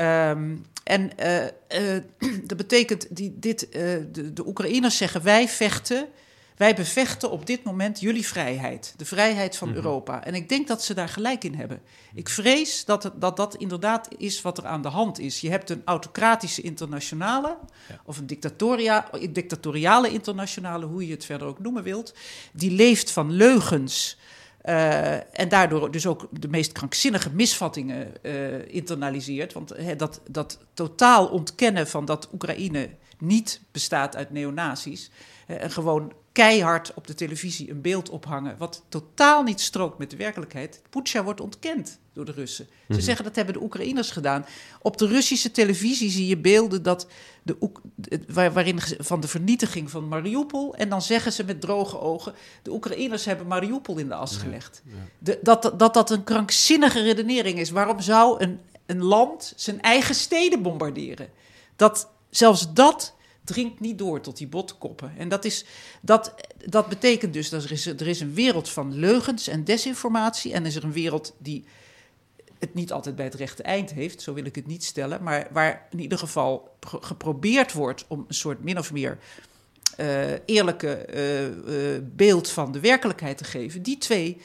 Um, 0.00 0.64
en 0.84 1.10
uh, 1.20 1.44
uh, 1.44 2.02
dat 2.50 2.56
betekent, 2.56 3.16
die, 3.16 3.34
dit, 3.38 3.66
uh, 3.66 3.72
de, 4.12 4.32
de 4.32 4.46
Oekraïners 4.46 4.96
zeggen, 4.96 5.22
wij 5.22 5.48
vechten, 5.48 6.08
wij 6.56 6.74
bevechten 6.74 7.30
op 7.30 7.46
dit 7.46 7.62
moment 7.62 8.00
jullie 8.00 8.26
vrijheid. 8.26 8.94
De 8.96 9.04
vrijheid 9.04 9.56
van 9.56 9.68
mm 9.68 9.74
-hmm. 9.74 9.84
Europa. 9.84 10.24
En 10.24 10.34
ik 10.34 10.48
denk 10.48 10.68
dat 10.68 10.82
ze 10.82 10.94
daar 10.94 11.08
gelijk 11.08 11.44
in 11.44 11.54
hebben. 11.54 11.80
Ik 12.14 12.28
vrees 12.28 12.84
dat, 12.84 13.02
het, 13.02 13.20
dat 13.20 13.36
dat 13.36 13.54
inderdaad 13.54 14.08
is 14.18 14.42
wat 14.42 14.58
er 14.58 14.66
aan 14.66 14.82
de 14.82 14.88
hand 14.88 15.18
is. 15.18 15.40
Je 15.40 15.50
hebt 15.50 15.70
een 15.70 15.82
autocratische 15.84 16.62
internationale, 16.62 17.56
ja. 17.88 18.00
of 18.04 18.18
een 18.18 18.26
dictatoria, 18.26 19.10
dictatoriale 19.30 20.10
internationale, 20.10 20.86
hoe 20.86 21.06
je 21.06 21.12
het 21.12 21.24
verder 21.24 21.48
ook 21.48 21.58
noemen 21.58 21.82
wilt. 21.82 22.14
Die 22.52 22.70
leeft 22.70 23.10
van 23.10 23.30
leugens 23.32 24.16
uh, 24.66 25.38
en 25.40 25.48
daardoor 25.48 25.90
dus 25.90 26.06
ook 26.06 26.28
de 26.30 26.48
meest 26.48 26.72
krankzinnige 26.72 27.30
misvattingen 27.30 28.12
uh, 28.22 28.74
internaliseert. 28.74 29.52
Want 29.52 29.98
dat, 29.98 30.20
dat 30.30 30.58
totaal 30.74 31.26
ontkennen 31.26 31.88
van 31.88 32.04
dat 32.04 32.28
Oekraïne 32.32 32.88
niet 33.18 33.60
bestaat 33.72 34.16
uit 34.16 34.30
neonazies. 34.30 35.10
En 35.46 35.70
gewoon 35.70 36.12
keihard 36.36 36.94
op 36.94 37.06
de 37.06 37.14
televisie 37.14 37.70
een 37.70 37.80
beeld 37.80 38.08
ophangen. 38.08 38.56
wat 38.58 38.84
totaal 38.88 39.42
niet 39.42 39.60
strookt 39.60 39.98
met 39.98 40.10
de 40.10 40.16
werkelijkheid. 40.16 40.82
Poetsja 40.90 41.24
wordt 41.24 41.40
ontkend 41.40 41.98
door 42.12 42.24
de 42.24 42.32
Russen. 42.32 42.64
Ze 42.64 42.72
mm 42.72 42.96
-hmm. 42.96 43.04
zeggen 43.04 43.24
dat 43.24 43.36
hebben 43.36 43.54
de 43.54 43.62
Oekraïners 43.62 44.10
gedaan. 44.10 44.46
Op 44.82 44.96
de 44.96 45.06
Russische 45.06 45.50
televisie 45.50 46.10
zie 46.10 46.26
je 46.26 46.36
beelden 46.36 46.82
dat 46.82 47.06
de, 47.42 47.56
waar, 48.28 48.52
waarin 48.52 48.78
van 48.98 49.20
de 49.20 49.28
vernietiging 49.28 49.90
van 49.90 50.08
Mariupol. 50.08 50.74
En 50.74 50.88
dan 50.88 51.02
zeggen 51.02 51.32
ze 51.32 51.44
met 51.44 51.60
droge 51.60 52.00
ogen: 52.00 52.34
de 52.62 52.72
Oekraïners 52.72 53.24
hebben 53.24 53.46
Mariupol 53.46 53.98
in 53.98 54.08
de 54.08 54.14
as 54.14 54.36
gelegd. 54.36 54.82
Ja, 54.84 54.92
ja. 54.92 55.02
De, 55.18 55.38
dat, 55.42 55.72
dat 55.76 55.94
dat 55.94 56.10
een 56.10 56.24
krankzinnige 56.24 57.02
redenering 57.02 57.58
is. 57.58 57.70
Waarom 57.70 58.00
zou 58.00 58.42
een, 58.42 58.60
een 58.86 59.02
land 59.02 59.52
zijn 59.56 59.80
eigen 59.80 60.14
steden 60.14 60.62
bombarderen? 60.62 61.28
Dat 61.76 62.08
zelfs 62.30 62.72
dat 62.72 63.14
dringt 63.46 63.80
niet 63.80 63.98
door 63.98 64.20
tot 64.20 64.36
die 64.36 64.46
botkoppen. 64.46 65.12
En 65.18 65.28
dat, 65.28 65.44
is, 65.44 65.64
dat, 66.00 66.34
dat 66.64 66.88
betekent 66.88 67.32
dus 67.32 67.48
dat 67.48 67.64
er 67.64 67.72
is, 67.72 67.86
er 67.86 68.06
is 68.06 68.20
een 68.20 68.34
wereld 68.34 68.68
van 68.68 68.94
leugens 68.94 69.48
en 69.48 69.64
desinformatie. 69.64 70.52
En 70.52 70.66
is 70.66 70.76
er 70.76 70.84
een 70.84 70.92
wereld 70.92 71.34
die 71.38 71.64
het 72.58 72.74
niet 72.74 72.92
altijd 72.92 73.16
bij 73.16 73.24
het 73.24 73.34
rechte 73.34 73.62
eind 73.62 73.92
heeft, 73.92 74.22
zo 74.22 74.34
wil 74.34 74.44
ik 74.44 74.54
het 74.54 74.66
niet 74.66 74.84
stellen, 74.84 75.22
maar 75.22 75.48
waar 75.52 75.86
in 75.90 76.00
ieder 76.00 76.18
geval 76.18 76.76
geprobeerd 76.80 77.72
wordt 77.72 78.04
om 78.08 78.24
een 78.28 78.34
soort 78.34 78.64
min 78.64 78.78
of 78.78 78.92
meer 78.92 79.18
uh, 80.00 80.32
eerlijke 80.44 81.06
uh, 81.14 81.94
uh, 81.94 82.00
beeld 82.02 82.50
van 82.50 82.72
de 82.72 82.80
werkelijkheid 82.80 83.38
te 83.38 83.44
geven. 83.44 83.82
Die 83.82 83.98
twee 83.98 84.40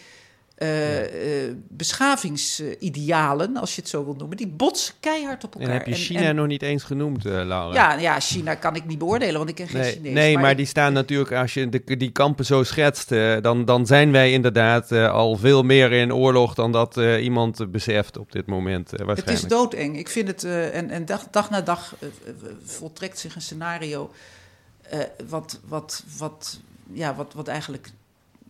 uh, 0.61 1.47
uh, 1.47 1.53
beschavingsidealen, 1.67 3.57
als 3.57 3.75
je 3.75 3.81
het 3.81 3.89
zo 3.89 4.03
wilt 4.03 4.17
noemen, 4.17 4.37
die 4.37 4.47
botsen 4.47 4.93
keihard 4.99 5.43
op 5.43 5.53
elkaar. 5.53 5.69
En 5.69 5.75
heb 5.75 5.85
je 5.85 5.93
China 5.93 6.19
en, 6.19 6.25
en... 6.25 6.35
nog 6.35 6.47
niet 6.47 6.61
eens 6.61 6.83
genoemd, 6.83 7.25
uh, 7.25 7.31
Laura? 7.31 7.73
Ja, 7.73 7.93
ja, 7.99 8.19
China 8.19 8.55
kan 8.55 8.75
ik 8.75 8.85
niet 8.85 8.97
beoordelen, 8.97 9.37
want 9.37 9.49
ik 9.49 9.55
ken 9.55 9.67
geen 9.67 9.81
nee, 9.81 9.91
Chinees. 9.91 10.13
Nee, 10.13 10.33
maar, 10.33 10.41
maar 10.43 10.55
die 10.55 10.65
staan 10.65 10.93
natuurlijk, 10.93 11.31
als 11.31 11.53
je 11.53 11.69
de, 11.69 11.97
die 11.97 12.11
kampen 12.11 12.45
zo 12.45 12.63
schetst, 12.63 13.09
dan, 13.41 13.65
dan 13.65 13.85
zijn 13.85 14.11
wij 14.11 14.31
inderdaad 14.31 14.91
al 14.91 15.35
veel 15.35 15.63
meer 15.63 15.91
in 15.91 16.13
oorlog 16.13 16.53
dan 16.53 16.71
dat 16.71 16.95
iemand 17.19 17.71
beseft 17.71 18.17
op 18.17 18.31
dit 18.31 18.45
moment. 18.45 18.89
waarschijnlijk. 18.89 19.27
Het 19.27 19.37
is 19.37 19.47
doodeng. 19.47 19.97
Ik 19.97 20.09
vind 20.09 20.27
het, 20.27 20.43
en, 20.43 20.89
en 20.89 21.05
dag, 21.05 21.27
dag 21.31 21.49
na 21.49 21.61
dag 21.61 21.95
voltrekt 22.63 23.19
zich 23.19 23.35
een 23.35 23.41
scenario 23.41 24.11
wat, 25.29 25.59
wat, 25.67 26.03
wat, 26.17 26.59
ja, 26.93 27.15
wat, 27.15 27.33
wat 27.33 27.47
eigenlijk 27.47 27.89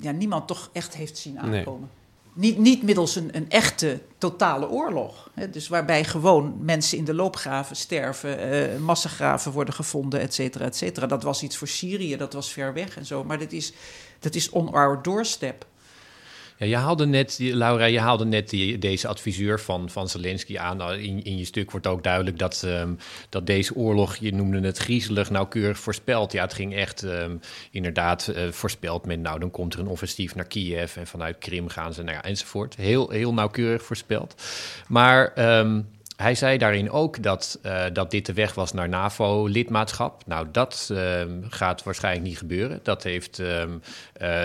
ja, 0.02 0.12
niemand 0.12 0.48
toch 0.48 0.70
echt 0.74 0.96
heeft 0.96 1.18
zien 1.18 1.40
aankomen. 1.40 1.80
Nee. 1.80 2.00
Niet, 2.34 2.58
niet 2.58 2.84
middels 2.84 3.16
een, 3.16 3.36
een 3.36 3.50
echte 3.50 4.02
totale 4.18 4.70
oorlog. 4.70 5.30
Hè, 5.34 5.50
dus 5.50 5.68
waarbij 5.68 6.04
gewoon 6.04 6.58
mensen 6.60 6.98
in 6.98 7.06
de 7.06 7.14
loopgraven 7.14 7.76
sterven, 7.76 8.54
uh, 8.54 8.78
massagraven 8.78 9.52
worden 9.52 9.74
gevonden, 9.74 10.20
et 10.20 10.34
cetera, 10.34 10.66
et 10.66 10.76
cetera. 10.76 11.08
Dat 11.08 11.24
was 11.24 11.44
iets 11.44 11.58
voor 11.58 11.68
Syrië, 11.68 12.18
dat 12.18 12.34
was 12.34 12.52
ver 12.52 12.74
weg 12.74 12.98
en 12.98 13.06
zo. 13.06 13.24
Maar 13.24 13.40
dat 13.40 13.52
is, 13.52 13.74
dat 14.20 14.36
is 14.36 14.50
on 14.50 14.74
our 14.74 15.02
doorstep. 15.02 15.66
Ja, 16.62 16.68
je 16.68 16.76
haalde 16.76 17.06
net, 17.06 17.38
Laura, 17.40 17.86
je 17.86 18.00
haalde 18.00 18.26
net 18.26 18.50
die, 18.50 18.78
deze 18.78 19.08
adviseur 19.08 19.60
van, 19.60 19.90
van 19.90 20.10
Zelensky 20.10 20.58
aan. 20.58 20.78
Nou, 20.78 20.98
in, 20.98 21.24
in 21.24 21.38
je 21.38 21.46
stuk 21.46 21.72
wordt 21.72 21.88
ook 21.88 22.04
duidelijk 22.04 22.38
dat, 22.40 22.64
um, 22.66 22.98
dat 23.30 23.46
deze 23.46 23.76
oorlog, 23.76 24.16
je 24.16 24.34
noemde 24.34 24.62
het 24.62 24.78
griezelig, 24.78 25.30
nauwkeurig 25.30 25.80
voorspeld. 25.80 26.32
Ja, 26.32 26.42
het 26.42 26.54
ging 26.54 26.76
echt 26.76 27.02
um, 27.02 27.40
inderdaad 27.72 28.32
uh, 28.36 28.52
voorspeld 28.52 29.06
met, 29.06 29.20
nou, 29.20 29.40
dan 29.40 29.52
komt 29.52 29.74
er 29.74 29.80
een 29.80 29.88
offensief 29.88 30.36
naar 30.36 30.46
Kiev 30.48 30.98
en 30.98 31.08
vanuit 31.08 31.38
Krim 31.38 31.68
gaan 31.68 31.94
ze, 31.94 32.04
nou 32.04 32.20
enzovoort. 32.22 32.76
Heel, 32.76 33.10
heel 33.10 33.34
nauwkeurig 33.34 33.84
voorspeld. 33.84 34.44
Maar... 34.88 35.58
Um, 35.60 35.88
hij 36.22 36.36
zei 36.36 36.58
daarin 36.58 36.92
ook 36.92 37.24
dat, 37.24 37.60
uh, 37.66 37.86
dat 37.94 38.12
dit 38.12 38.26
de 38.26 38.34
weg 38.34 38.54
was 38.54 38.74
naar 38.74 38.90
NAVO-lidmaatschap. 38.90 40.26
Nou, 40.26 40.48
dat 40.52 40.90
uh, 40.92 41.22
gaat 41.50 41.84
waarschijnlijk 41.84 42.26
niet 42.26 42.38
gebeuren. 42.38 42.80
Dat 42.84 43.04
heeft 43.04 43.38
um, 43.38 43.82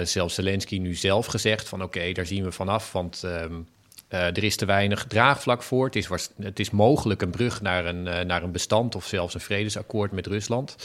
zelfs 0.03 0.35
Zelensky 0.35 0.79
nu 0.79 0.95
zelf 0.95 1.27
gezegd: 1.27 1.69
van 1.69 1.83
oké, 1.83 2.13
daar 2.13 2.27
zien 2.27 2.45
we 2.45 2.53
vanaf. 2.53 2.93
Want 2.93 3.23
um, 3.25 3.67
er 4.09 4.45
is 4.45 4.57
te 4.57 4.65
weinig 4.65 5.05
draagvlak 5.05 5.63
voor. 5.63 5.85
Het 5.85 5.97
is, 5.97 6.09
het 6.41 6.61
is 6.61 6.71
mogelijk 6.71 7.23
een 7.23 7.31
brug 7.31 7.63
naar 7.63 7.87
een, 7.87 8.03
naar 8.03 8.43
een 8.43 8.53
bestand 8.53 8.95
of 8.95 9.07
zelfs 9.07 9.35
een 9.35 9.41
vredesakkoord 9.41 10.13
met 10.13 10.27
Rusland. 10.27 10.77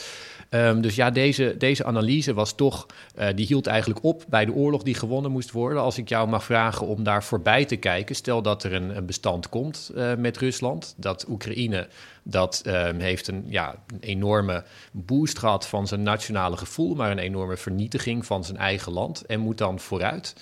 Um, 0.54 0.82
dus 0.82 0.96
ja, 0.96 1.12
deze, 1.12 1.56
deze 1.58 1.86
analyse 1.86 2.34
was 2.34 2.54
toch, 2.54 2.86
uh, 3.20 3.28
die 3.36 3.46
hield 3.46 3.68
eigenlijk 3.68 4.04
op 4.04 4.24
bij 4.30 4.46
de 4.46 4.54
oorlog 4.54 4.84
die 4.84 4.94
gewonnen 4.94 5.32
moest 5.32 5.52
worden. 5.52 5.82
Als 5.82 5.98
ik 5.98 6.10
jou 6.10 6.28
mag 6.28 6.44
vragen 6.44 6.88
om 6.88 7.04
daar 7.04 7.24
voorbij 7.24 7.66
te 7.66 7.76
kijken, 7.76 8.16
stel 8.16 8.42
dat 8.42 8.64
er 8.64 8.74
een, 8.74 9.06
bestand 9.06 9.50
komt 9.50 9.92
met 10.18 10.38
Rusland, 10.38 10.94
dat 10.98 11.26
Oekraïne 11.30 11.88
dat 12.24 12.64
um, 12.68 13.00
heeft 13.00 13.28
een, 13.28 13.44
ja, 13.48 13.76
een 13.88 14.00
enorme 14.00 14.64
boost 14.92 15.40
gehad 15.40 15.68
van 15.68 15.88
zijn 15.88 16.04
nationale 16.04 16.58
gevoel, 16.58 16.96
maar 16.96 17.12
een 17.12 17.20
enorme 17.20 17.58
vernietiging 17.58 18.26
van 18.26 18.44
zijn 18.44 18.58
eigen 18.58 18.92
land 18.92 19.26
en 19.26 19.40
moet 19.40 19.58
dan 19.58 19.80
vooruit. 19.80 20.36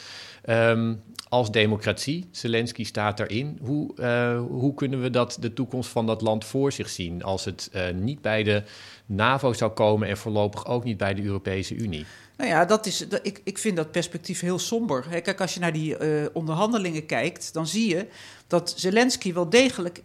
Um, 0.50 1.02
als 1.30 1.52
democratie, 1.52 2.28
Zelensky 2.32 2.84
staat 2.84 3.18
daarin. 3.18 3.58
Hoe, 3.62 3.92
uh, 3.96 4.42
hoe 4.48 4.74
kunnen 4.74 5.02
we 5.02 5.10
dat, 5.10 5.38
de 5.40 5.54
toekomst 5.54 5.90
van 5.90 6.06
dat 6.06 6.22
land 6.22 6.46
voor 6.46 6.72
zich 6.72 6.90
zien 6.90 7.24
als 7.24 7.46
het 7.46 7.70
uh, 7.76 7.82
niet 7.94 8.22
bij 8.22 8.44
de 8.44 8.64
NAVO 9.06 9.54
zou 9.54 9.72
komen 9.72 10.08
en 10.08 10.18
voorlopig 10.18 10.66
ook 10.66 10.84
niet 10.84 10.98
bij 10.98 11.14
de 11.14 11.24
Europese 11.24 11.76
Unie? 11.76 12.06
Nou 12.40 12.52
ja, 12.52 12.66
dat 12.66 12.86
is, 12.86 13.08
ik, 13.22 13.42
ik 13.44 13.58
vind 13.58 13.76
dat 13.76 13.92
perspectief 13.92 14.40
heel 14.40 14.60
somber. 14.60 15.22
Kijk, 15.22 15.42
als 15.42 15.54
je 15.54 15.60
naar 15.60 15.74
die 15.74 16.00
uh, 16.00 16.26
onderhandelingen 16.34 17.06
kijkt, 17.06 17.54
dan 17.54 17.68
zie 17.68 17.90
je 17.90 18.08
dat 18.48 18.74
Zelensky 18.76 19.34
wel 19.34 19.50
degelijk. 19.50 20.02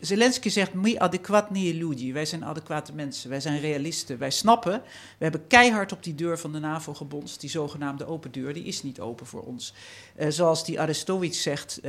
Zelensky 0.00 0.48
zegt: 0.48 0.74
Mi 0.74 0.98
adequat 0.98 1.50
nie 1.50 1.74
ljudi. 1.74 2.12
Wij 2.12 2.24
zijn 2.24 2.44
adequate 2.44 2.92
mensen, 2.92 3.30
wij 3.30 3.40
zijn 3.40 3.60
realisten. 3.60 4.18
Wij 4.18 4.30
snappen, 4.30 4.82
we 5.18 5.24
hebben 5.24 5.46
keihard 5.46 5.92
op 5.92 6.02
die 6.02 6.14
deur 6.14 6.38
van 6.38 6.52
de 6.52 6.58
NAVO 6.58 6.94
gebonst. 6.94 7.40
Die 7.40 7.50
zogenaamde 7.50 8.06
open 8.06 8.32
deur, 8.32 8.54
die 8.54 8.64
is 8.64 8.82
niet 8.82 9.00
open 9.00 9.26
voor 9.26 9.42
ons. 9.42 9.74
Zoals 10.28 10.64
die 10.64 10.80
Arestowitz 10.80 11.42
zegt: 11.42 11.80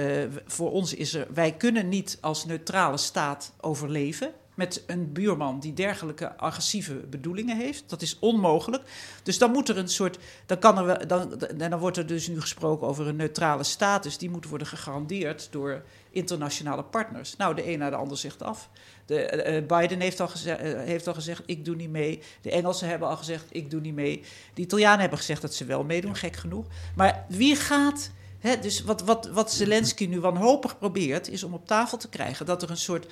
voor 0.46 0.72
ons 0.72 0.94
is 0.94 1.14
er. 1.14 1.28
Wij 1.34 1.54
kunnen 1.54 1.90
niet 1.90 2.18
als 2.22 2.46
neutrale 2.46 2.98
staat 2.98 3.54
overleven 3.62 4.34
met 4.56 4.84
een 4.88 5.12
buurman 5.12 5.60
die 5.60 5.74
dergelijke 5.74 6.38
agressieve 6.38 6.94
bedoelingen 6.94 7.58
heeft. 7.58 7.84
Dat 7.88 8.02
is 8.02 8.20
onmogelijk. 8.20 8.84
Dus 9.24 9.38
dan 9.38 9.52
moet 9.52 9.70
er 9.70 9.78
een 9.78 9.90
soort. 9.90 10.18
Dan, 10.46 10.60
kan 10.60 10.78
er 10.78 10.86
wel, 10.86 11.08
dan, 11.08 11.40
dan 11.56 11.80
wordt 11.80 11.98
er 11.98 12.08
dus 12.08 12.28
nu 12.28 12.42
gesproken 12.42 12.88
over 12.88 13.08
een 13.08 13.16
neutrale 13.16 13.64
status. 13.64 14.18
Die 14.18 14.30
moet 14.30 14.48
worden 14.50 14.68
gegarandeerd 14.68 15.48
door 15.52 15.84
internationale 16.10 16.84
partners. 16.84 17.36
Nou, 17.36 17.56
de 17.56 17.72
een 17.72 17.80
na 17.80 17.90
de 17.90 17.96
ander 17.96 18.18
zegt 18.18 18.44
af. 18.44 18.70
De, 19.06 19.62
uh, 19.62 19.80
Biden 19.80 20.00
heeft 20.00 20.20
al, 20.20 20.28
gezegd, 20.28 20.64
uh, 20.64 20.80
heeft 20.80 21.08
al 21.08 21.14
gezegd: 21.14 21.42
ik 21.46 21.66
doe 21.66 21.76
niet 21.76 21.90
mee. 21.90 22.22
De 22.42 22.52
Engelsen 22.52 22.88
hebben 22.88 23.08
al 23.08 23.18
gezegd: 23.18 23.46
ik 23.50 23.70
doe 23.70 23.82
niet 23.82 23.96
mee. 23.96 24.24
De 24.54 24.62
Italianen 24.62 25.00
hebben 25.00 25.18
gezegd 25.18 25.42
dat 25.42 25.54
ze 25.54 25.66
wel 25.66 25.84
meedoen, 25.84 26.16
gek 26.16 26.36
genoeg. 26.36 26.66
Maar 26.96 27.26
wie 27.30 27.56
gaat 27.56 28.12
Hè, 28.44 28.60
dus 28.60 28.84
wat, 28.84 29.02
wat, 29.02 29.28
wat 29.28 29.52
Zelensky 29.52 30.06
nu 30.06 30.20
wanhopig 30.20 30.78
probeert, 30.78 31.30
is 31.30 31.44
om 31.44 31.54
op 31.54 31.68
tafel 31.68 31.98
te 31.98 32.10
krijgen 32.10 32.46
dat 32.46 32.62
er 32.62 32.70
een 32.70 32.78
soort 32.78 33.06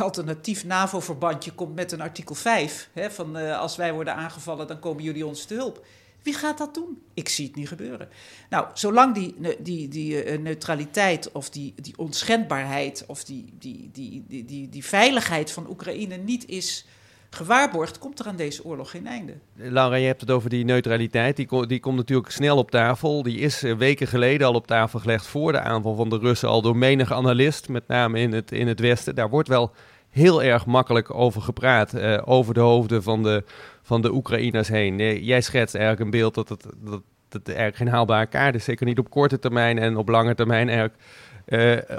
alternatief 0.00 0.64
NAVO-verbandje 0.64 1.52
komt 1.52 1.74
met 1.74 1.92
een 1.92 2.00
artikel 2.00 2.34
5. 2.34 2.88
Hè, 2.92 3.10
van 3.10 3.38
uh, 3.38 3.58
als 3.58 3.76
wij 3.76 3.92
worden 3.92 4.14
aangevallen, 4.14 4.66
dan 4.66 4.78
komen 4.78 5.02
jullie 5.02 5.26
ons 5.26 5.44
te 5.44 5.54
hulp. 5.54 5.86
Wie 6.22 6.34
gaat 6.34 6.58
dat 6.58 6.74
doen? 6.74 7.02
Ik 7.14 7.28
zie 7.28 7.46
het 7.46 7.56
niet 7.56 7.68
gebeuren. 7.68 8.08
Nou, 8.50 8.66
zolang 8.74 9.14
die, 9.14 9.34
die, 9.58 9.88
die 9.88 10.24
uh, 10.24 10.38
neutraliteit 10.38 11.32
of 11.32 11.50
die, 11.50 11.74
die 11.76 11.98
onschendbaarheid 11.98 13.04
of 13.06 13.24
die, 13.24 13.54
die, 13.58 13.90
die, 13.92 14.24
die, 14.28 14.44
die, 14.44 14.68
die 14.68 14.84
veiligheid 14.84 15.50
van 15.50 15.68
Oekraïne 15.68 16.16
niet 16.16 16.48
is 16.48 16.86
gewaarborgd, 17.34 17.98
komt 17.98 18.18
er 18.18 18.26
aan 18.26 18.36
deze 18.36 18.64
oorlog 18.64 18.90
geen 18.90 19.06
einde. 19.06 19.32
Laura, 19.54 19.96
je 19.96 20.06
hebt 20.06 20.20
het 20.20 20.30
over 20.30 20.50
die 20.50 20.64
neutraliteit. 20.64 21.36
Die, 21.36 21.66
die 21.66 21.80
komt 21.80 21.96
natuurlijk 21.96 22.30
snel 22.30 22.56
op 22.56 22.70
tafel. 22.70 23.22
Die 23.22 23.38
is 23.38 23.64
uh, 23.64 23.76
weken 23.76 24.06
geleden 24.06 24.46
al 24.46 24.54
op 24.54 24.66
tafel 24.66 24.98
gelegd 24.98 25.26
voor 25.26 25.52
de 25.52 25.60
aanval 25.60 25.94
van 25.94 26.08
de 26.08 26.18
Russen, 26.18 26.48
al 26.48 26.62
door 26.62 26.76
menig 26.76 27.12
analist, 27.12 27.68
met 27.68 27.88
name 27.88 28.18
in 28.20 28.32
het, 28.32 28.52
in 28.52 28.66
het 28.68 28.80
Westen. 28.80 29.14
Daar 29.14 29.30
wordt 29.30 29.48
wel 29.48 29.72
heel 30.10 30.42
erg 30.42 30.66
makkelijk 30.66 31.14
over 31.14 31.42
gepraat, 31.42 31.94
uh, 31.94 32.22
over 32.24 32.54
de 32.54 32.60
hoofden 32.60 33.02
van 33.02 33.22
de, 33.22 33.44
van 33.82 34.02
de 34.02 34.12
Oekraïners 34.12 34.68
heen. 34.68 34.98
Uh, 34.98 35.22
jij 35.22 35.40
schetst 35.40 35.74
eigenlijk 35.74 36.04
een 36.04 36.20
beeld 36.20 36.34
dat 36.34 36.48
het, 36.48 36.66
dat 36.84 37.02
het 37.28 37.48
eigenlijk 37.48 37.76
geen 37.76 37.88
haalbare 37.88 38.26
kaart 38.26 38.54
is. 38.54 38.64
Zeker 38.64 38.86
niet 38.86 38.98
op 38.98 39.10
korte 39.10 39.38
termijn 39.38 39.78
en 39.78 39.96
op 39.96 40.08
lange 40.08 40.34
termijn 40.34 40.92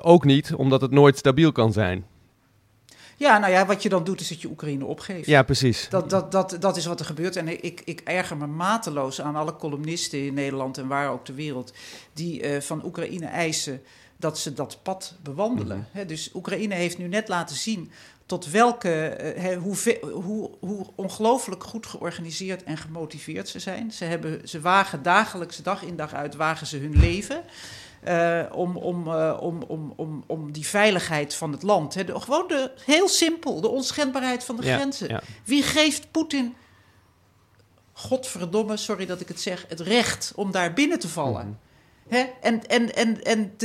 ook 0.02 0.26
niet, 0.26 0.54
omdat 0.54 0.82
het 0.82 0.92
nooit 0.92 1.18
stabiel 1.18 1.52
kan 1.52 1.74
zijn. 1.74 2.06
Ja, 3.18 3.38
nou 3.38 3.51
ja, 3.51 3.66
wat 3.66 3.84
je 3.84 3.89
dan 3.89 4.03
doet 4.03 4.20
is 4.20 4.28
dat 4.28 4.41
je 4.41 4.47
Oekraïne 4.47 4.86
opgeeft. 4.86 5.28
Ja, 5.28 5.43
precies. 5.43 5.88
Dat, 5.89 6.09
dat, 6.09 6.32
dat, 6.32 6.57
dat 6.59 6.78
is 6.78 6.86
wat 6.86 6.99
er 6.99 7.05
gebeurt. 7.05 7.36
En 7.36 7.63
ik, 7.63 7.82
ik 7.86 8.01
erger 8.03 8.38
me 8.38 8.47
mateloos 8.47 9.22
aan 9.22 9.36
alle 9.36 9.55
columnisten 9.55 10.26
in 10.26 10.34
Nederland 10.34 10.78
en 10.78 10.88
waar 10.88 11.09
ook 11.09 11.26
ter 11.26 11.36
wereld... 11.36 11.74
die 12.13 12.43
uh, 12.43 12.61
van 12.61 12.86
Oekraïne 12.86 13.26
eisen 13.26 13.82
dat 14.18 14.39
ze 14.39 14.53
dat 14.53 14.80
pad 14.84 15.16
bewandelen. 15.24 15.78
Mm 15.78 15.86
-hmm. 15.91 16.07
dus 16.07 16.30
Oekraïne 16.34 16.76
heeft 16.76 16.97
nu 16.97 17.07
net 17.07 17.28
laten 17.28 17.55
zien 17.55 17.91
tot 18.26 18.51
welke, 18.51 19.18
uh, 19.38 19.57
hoe, 19.57 19.76
hoe, 20.11 20.51
hoe 20.59 20.86
ongelooflijk 20.95 21.63
goed 21.63 21.86
georganiseerd 21.86 22.63
en 22.63 22.78
gemotiveerd 22.78 23.49
ze 23.49 23.59
zijn. 23.59 23.91
Ze, 23.91 24.05
hebben, 24.05 24.47
ze 24.47 24.61
wagen 24.61 25.03
dagelijks, 25.03 25.57
dag 25.57 25.84
in 25.84 25.95
dag 25.95 26.13
uit, 26.13 26.36
wagen 26.36 26.68
ze 26.68 26.78
hun 26.78 26.99
leven... 26.99 27.43
Uh, 28.08 28.43
om, 28.51 28.78
om, 28.78 29.08
uh, 29.08 29.38
om, 29.39 29.64
om, 29.68 29.93
om, 29.95 30.24
om 30.28 30.51
die 30.51 30.68
veiligheid 30.68 31.36
van 31.36 31.51
het 31.51 31.64
land. 31.64 31.93
Hè. 31.93 32.03
De, 32.03 32.20
gewoon 32.20 32.47
de, 32.47 32.72
heel 32.86 33.08
simpel, 33.08 33.62
de 33.62 33.68
onschendbaarheid 33.68 34.43
van 34.43 34.56
de 34.56 34.66
ja, 34.66 34.76
grenzen. 34.76 35.08
ja. 35.08 35.22
Wie 35.43 35.64
geeft 35.64 36.12
Poetin, 36.12 36.56
godverdomme, 37.93 38.78
sorry 38.78 39.06
dat 39.06 39.22
ik 39.22 39.28
het 39.28 39.41
zeg, 39.41 39.66
het 39.68 39.80
recht 39.80 40.32
om 40.36 40.51
daar 40.51 40.74
binnen 40.74 40.99
te 40.99 41.08
vallen? 41.08 41.47
Mhm. 41.47 42.16
Hè? 42.16 42.26
En, 42.41 42.68
en, 42.68 42.95
en, 42.95 43.24
en 43.24 43.56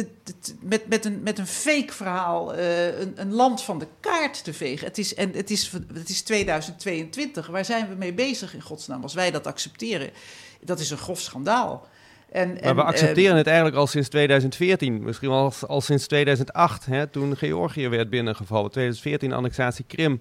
met, 0.61 0.89
met, 0.89 1.05
een, 1.05 1.23
met 1.23 1.39
een 1.39 1.47
fake 1.47 1.93
verhaal 1.93 2.59
uh, 2.59 2.99
een, 2.99 3.13
een, 3.21 3.33
land 3.33 3.63
van 3.63 3.79
de 3.79 3.87
kaart 4.01 4.45
te 4.45 4.53
vegen. 4.53 4.87
Het 4.87 4.99
is, 4.99 5.15
en 5.15 5.33
het 5.33 5.51
is, 5.51 5.73
het 5.95 6.09
is 6.09 6.23
2022. 6.23 7.47
Waar 7.47 7.65
zijn 7.65 7.89
we 7.89 7.95
mee 7.95 8.13
bezig 8.13 8.55
in 8.55 8.63
godsnaam? 8.63 9.03
Als 9.03 9.15
wij 9.15 9.31
dat 9.31 9.47
accepteren, 9.47 10.11
dat 10.61 10.81
is 10.81 10.91
een 10.91 10.99
grof 10.99 11.21
schandaal. 11.21 11.89
En, 12.31 12.49
maar 12.53 12.63
en, 12.63 12.77
we 12.77 12.83
accepteren 12.83 13.31
uh, 13.31 13.37
het 13.37 13.47
eigenlijk 13.47 13.77
al 13.77 13.87
sinds 13.87 14.09
2014, 14.09 15.03
misschien 15.03 15.29
wel 15.29 15.39
al, 15.39 15.53
al 15.67 15.81
sinds 15.81 16.07
2008, 16.07 16.87
hè, 16.87 17.07
toen 17.07 17.37
Georgië 17.37 17.89
werd 17.89 18.11
binnengevallen. 18.11 18.71
2014 18.71 19.33
annexatie 19.33 19.85
Krim. 19.89 20.21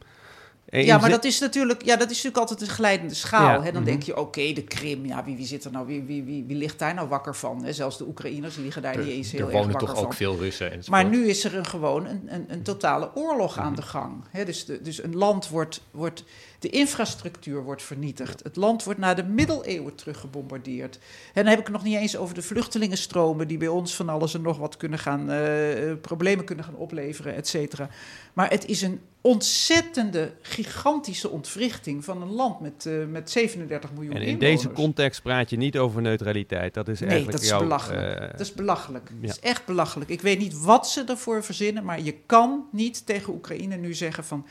En 0.69 0.85
ja, 0.85 0.97
maar 0.97 1.09
dat 1.09 1.23
is, 1.23 1.39
natuurlijk, 1.39 1.81
ja, 1.85 1.95
dat 1.95 2.09
is 2.09 2.23
natuurlijk 2.23 2.37
altijd 2.37 2.61
een 2.61 2.75
glijdende 2.75 3.13
schaal. 3.13 3.59
Ja. 3.59 3.63
Hè? 3.63 3.71
Dan 3.71 3.81
Mhm. 3.81 3.89
denk 3.91 4.03
je, 4.03 4.17
oké, 4.17 4.53
de 4.53 4.63
Krim, 4.63 5.05
ja, 5.05 5.23
wie, 5.23 5.35
wie, 5.35 5.45
zit 5.45 5.65
er 5.65 5.71
nou, 5.71 5.85
wie, 5.87 6.03
wie, 6.03 6.23
wie, 6.23 6.43
wie 6.47 6.55
ligt 6.57 6.79
daar 6.79 6.93
nou 6.93 7.07
wakker 7.07 7.35
van? 7.35 7.63
Hè? 7.63 7.73
Zelfs 7.73 7.97
de 7.97 8.07
Oekraïners 8.07 8.55
liggen 8.55 8.81
daar 8.81 8.93
Er, 8.93 9.03
niet 9.03 9.13
eens 9.13 9.31
heel 9.31 9.39
er 9.39 9.45
erg 9.45 9.55
wonen 9.55 9.71
wakker 9.71 9.87
toch 9.87 9.97
van. 9.97 10.05
ook 10.05 10.13
veel 10.13 10.37
Russen. 10.37 10.71
En 10.71 10.81
Maar 10.89 11.05
nu 11.05 11.27
is 11.27 11.43
er 11.43 11.55
een, 11.55 11.65
gewoon 11.65 12.05
een, 12.05 12.21
een, 12.27 12.45
een 12.47 12.63
totale 12.63 13.11
oorlog 13.15 13.57
aan 13.57 13.75
de 13.75 13.81
gang. 13.81 14.23
Hè? 14.29 14.45
Dus, 14.45 14.65
de, 14.65 14.81
dus 14.81 15.03
een 15.03 15.15
land 15.15 15.49
wordt, 15.49 15.81
wordt, 15.91 16.23
de 16.59 16.69
infrastructuur 16.69 17.63
wordt 17.63 17.83
vernietigd. 17.83 18.43
Het 18.43 18.55
land 18.55 18.83
wordt 18.83 18.99
naar 18.99 19.15
de 19.15 19.23
middeleeuwen 19.23 19.95
teruggebombardeerd. 19.95 20.95
En 21.33 21.43
dan 21.43 21.45
heb 21.45 21.59
ik 21.59 21.65
het 21.65 21.73
nog 21.73 21.83
niet 21.83 21.95
eens 21.95 22.17
over 22.17 22.35
de 22.35 22.41
vluchtelingenstromen... 22.41 23.47
die 23.47 23.57
bij 23.57 23.67
ons 23.67 23.95
van 23.95 24.09
alles 24.09 24.33
en 24.33 24.41
nog 24.41 24.57
wat 24.57 24.77
kunnen 24.77 24.99
gaan... 24.99 25.31
Uh, 25.31 25.93
problemen 26.01 26.45
kunnen 26.45 26.65
gaan 26.65 26.75
opleveren, 26.75 27.35
et 27.35 27.47
cetera. 27.47 27.89
Maar 28.33 28.49
het 28.49 28.65
is 28.65 28.81
een 28.81 29.01
ontzettende, 29.21 30.31
gigantische 30.41 31.29
ontwrichting... 31.29 32.03
van 32.05 32.21
een 32.21 32.31
land 32.31 32.59
met, 32.59 32.85
uh, 32.87 33.05
met 33.05 33.31
37 33.31 33.91
miljoen 33.93 34.13
En 34.15 34.21
in 34.21 34.27
inwoners. 34.27 34.61
deze 34.61 34.73
context 34.73 35.21
praat 35.21 35.49
je 35.49 35.57
niet 35.57 35.77
over 35.77 36.01
neutraliteit. 36.01 36.73
Dat 36.73 36.87
is 36.87 36.99
Nee, 36.99 37.09
eigenlijk 37.09 37.37
dat 37.37 37.45
is 37.45 37.51
jouw, 37.51 37.59
belachelijk. 37.59 38.19
eh, 38.19 38.31
dat 38.31 38.39
is 38.39 38.53
belachelijk. 38.53 39.09
ja. 39.21 39.27
Dat 39.27 39.35
is 39.37 39.39
echt 39.49 39.65
belachelijk. 39.65 40.09
Ik 40.09 40.21
weet 40.21 40.39
niet 40.39 40.59
wat 40.61 40.89
ze 40.89 41.03
ervoor 41.07 41.43
verzinnen, 41.43 41.83
maar 41.83 42.01
je 42.01 42.15
kan 42.25 42.65
niet 42.71 43.05
tegen 43.05 43.33
Oekraïne 43.33 43.75
nu 43.75 43.93
zeggen 43.93 44.23
van... 44.23 44.45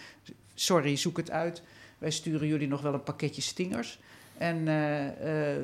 sorry, 0.54 0.96
zoek 0.96 1.16
het 1.16 1.30
uit. 1.30 1.62
Wij 1.98 2.10
sturen 2.10 2.48
jullie 2.48 2.68
nog 2.68 2.80
wel 2.80 2.94
een 2.94 3.02
pakketje 3.02 3.42
stingers. 3.42 3.98
En 4.38 4.56
uh, 4.66 5.04
uh, 5.04 5.56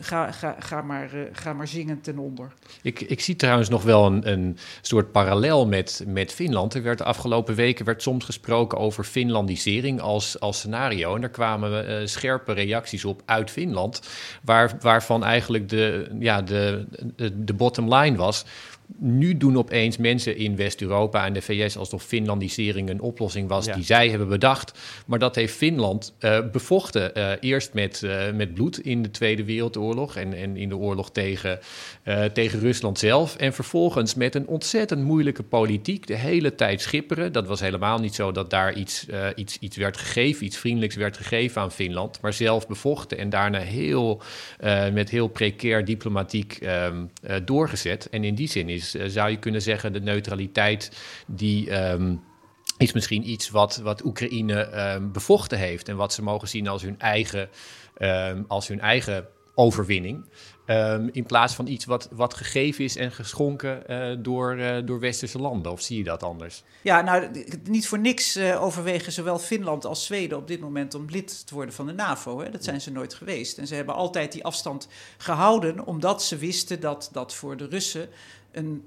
ga, 0.00 0.32
ga, 0.32 0.56
ga, 0.58 0.82
maar, 0.82 1.14
uh, 1.14 1.22
ga 1.32 1.52
maar 1.52 1.68
zingen 1.68 2.00
ten 2.00 2.18
onder. 2.18 2.52
Ik, 2.82 3.00
ik 3.00 3.20
zie 3.20 3.36
trouwens 3.36 3.68
nog 3.68 3.82
wel 3.82 4.06
een, 4.06 4.30
een 4.30 4.58
soort 4.80 5.12
parallel 5.12 5.66
met, 5.66 6.04
met 6.06 6.32
Finland. 6.32 6.74
Er 6.74 6.82
werd 6.82 6.98
de 6.98 7.04
afgelopen 7.04 7.54
weken 7.54 7.84
werd 7.84 8.02
soms 8.02 8.24
gesproken 8.24 8.78
over 8.78 9.04
Finlandisering 9.04 10.00
als, 10.00 10.40
als 10.40 10.58
scenario. 10.58 11.14
En 11.14 11.20
daar 11.20 11.30
kwamen 11.30 12.08
scherpe 12.08 12.52
reacties 12.52 13.04
op 13.04 13.22
uit 13.24 13.50
Finland. 13.50 14.00
Waar, 14.42 14.72
waarvan 14.80 15.24
eigenlijk 15.24 15.68
de, 15.68 16.10
ja, 16.18 16.42
de, 16.42 16.86
de 17.34 17.54
bottom 17.54 17.94
line 17.94 18.16
was 18.16 18.44
nu 18.98 19.36
doen 19.36 19.58
opeens 19.58 19.96
mensen 19.96 20.36
in 20.36 20.56
West-Europa 20.56 21.26
en 21.26 21.32
de 21.32 21.42
VS 21.42 21.76
alsof 21.76 22.02
Finlandisering 22.02 22.90
een 22.90 23.00
oplossing 23.00 23.48
was 23.48 23.64
Ja. 23.64 23.74
die 23.74 23.84
zij 23.84 24.08
hebben 24.08 24.28
bedacht. 24.28 24.78
Maar 25.06 25.18
dat 25.18 25.34
heeft 25.34 25.54
Finland 25.54 26.14
uh, 26.20 26.38
bevochten. 26.52 27.10
Uh, 27.18 27.30
eerst 27.40 27.74
met, 27.74 28.02
uh, 28.04 28.30
met 28.30 28.54
bloed 28.54 28.78
in 28.78 29.02
de 29.02 29.10
Tweede 29.10 29.44
Wereldoorlog 29.44 30.16
en, 30.16 30.34
en 30.34 30.56
in 30.56 30.68
de 30.68 30.76
oorlog 30.76 31.10
tegen, 31.10 31.58
tegen 32.32 32.60
Rusland 32.60 32.98
zelf. 32.98 33.36
En 33.36 33.52
vervolgens 33.52 34.14
met 34.14 34.34
een 34.34 34.46
ontzettend 34.46 35.02
moeilijke 35.02 35.42
politiek 35.42 36.06
de 36.06 36.16
hele 36.16 36.54
tijd 36.54 36.80
schipperen. 36.80 37.32
Dat 37.32 37.46
was 37.46 37.60
helemaal 37.60 37.98
niet 37.98 38.14
zo 38.14 38.32
dat 38.32 38.50
daar 38.50 38.74
iets, 38.74 39.06
iets, 39.34 39.58
iets 39.60 39.76
werd 39.76 39.96
gegeven, 39.96 40.44
iets 40.44 40.56
vriendelijks 40.56 40.94
werd 40.94 41.16
gegeven 41.16 41.62
aan 41.62 41.72
Finland. 41.72 42.20
Maar 42.20 42.32
zelf 42.32 42.66
bevochten 42.66 43.18
en 43.18 43.30
daarna 43.30 43.58
heel, 43.58 44.22
met 44.92 45.10
heel 45.10 45.28
precair 45.28 45.84
diplomatiek 45.84 46.58
um, 46.62 47.10
doorgezet. 47.44 48.08
En 48.10 48.24
in 48.24 48.34
die 48.34 48.48
zin 48.48 48.68
is 48.68 48.79
is, 48.80 48.94
uh, 48.94 49.04
zou 49.06 49.30
je 49.30 49.38
kunnen 49.38 49.62
zeggen, 49.62 49.92
de 49.92 50.00
neutraliteit 50.00 50.90
die. 51.26 51.90
Um, 51.90 52.20
is 52.76 52.92
misschien 52.92 53.30
iets 53.30 53.50
wat, 53.50 53.76
wat 53.76 54.04
Oekraïne 54.04 54.92
um, 54.94 55.12
bevochten 55.12 55.58
heeft 55.58 55.88
en 55.88 55.96
wat 55.96 56.12
ze 56.12 56.22
mogen 56.22 56.48
zien 56.48 56.68
als 56.68 56.82
hun 56.82 56.98
eigen, 56.98 57.48
um, 57.98 58.44
als 58.48 58.68
hun 58.68 58.80
eigen 58.80 59.26
overwinning. 59.54 60.24
In 61.12 61.24
plaats 61.26 61.54
van 61.54 61.66
iets 61.66 61.84
wat, 61.84 62.08
wat 62.12 62.34
gegeven 62.34 62.84
is 62.84 62.96
en 62.96 63.12
geschonken 63.12 63.82
uh, 63.88 64.16
door, 64.18 64.56
uh, 64.56 64.76
door 64.84 65.00
westerse 65.00 65.38
landen. 65.38 65.72
Of 65.72 65.80
zie 65.80 65.98
je 65.98 66.04
dat 66.04 66.22
anders? 66.22 66.62
Ja, 66.82 67.00
nou, 67.00 67.44
niet 67.64 67.88
voor 67.88 67.98
niks 67.98 68.38
overwegen 68.38 69.12
zowel 69.12 69.38
Finland 69.38 69.84
als 69.84 70.06
Zweden 70.06 70.38
op 70.38 70.46
dit 70.46 70.60
moment 70.60 70.94
om 70.94 71.06
lid 71.08 71.46
te 71.46 71.54
worden 71.54 71.74
van 71.74 71.86
de 71.86 71.92
NAVO. 71.92 72.40
Hè? 72.40 72.50
Dat 72.50 72.64
zijn 72.64 72.80
ze 72.80 72.92
nooit 72.92 73.14
geweest. 73.14 73.58
En 73.58 73.66
ze 73.66 73.74
hebben 73.74 73.94
altijd 73.94 74.32
die 74.32 74.44
afstand 74.44 74.88
gehouden, 75.18 75.86
omdat 75.86 76.22
ze 76.22 76.36
wisten 76.36 76.80
dat 76.80 77.08
dat 77.12 77.34
voor 77.34 77.56
de 77.56 77.66
Russen 77.66 78.08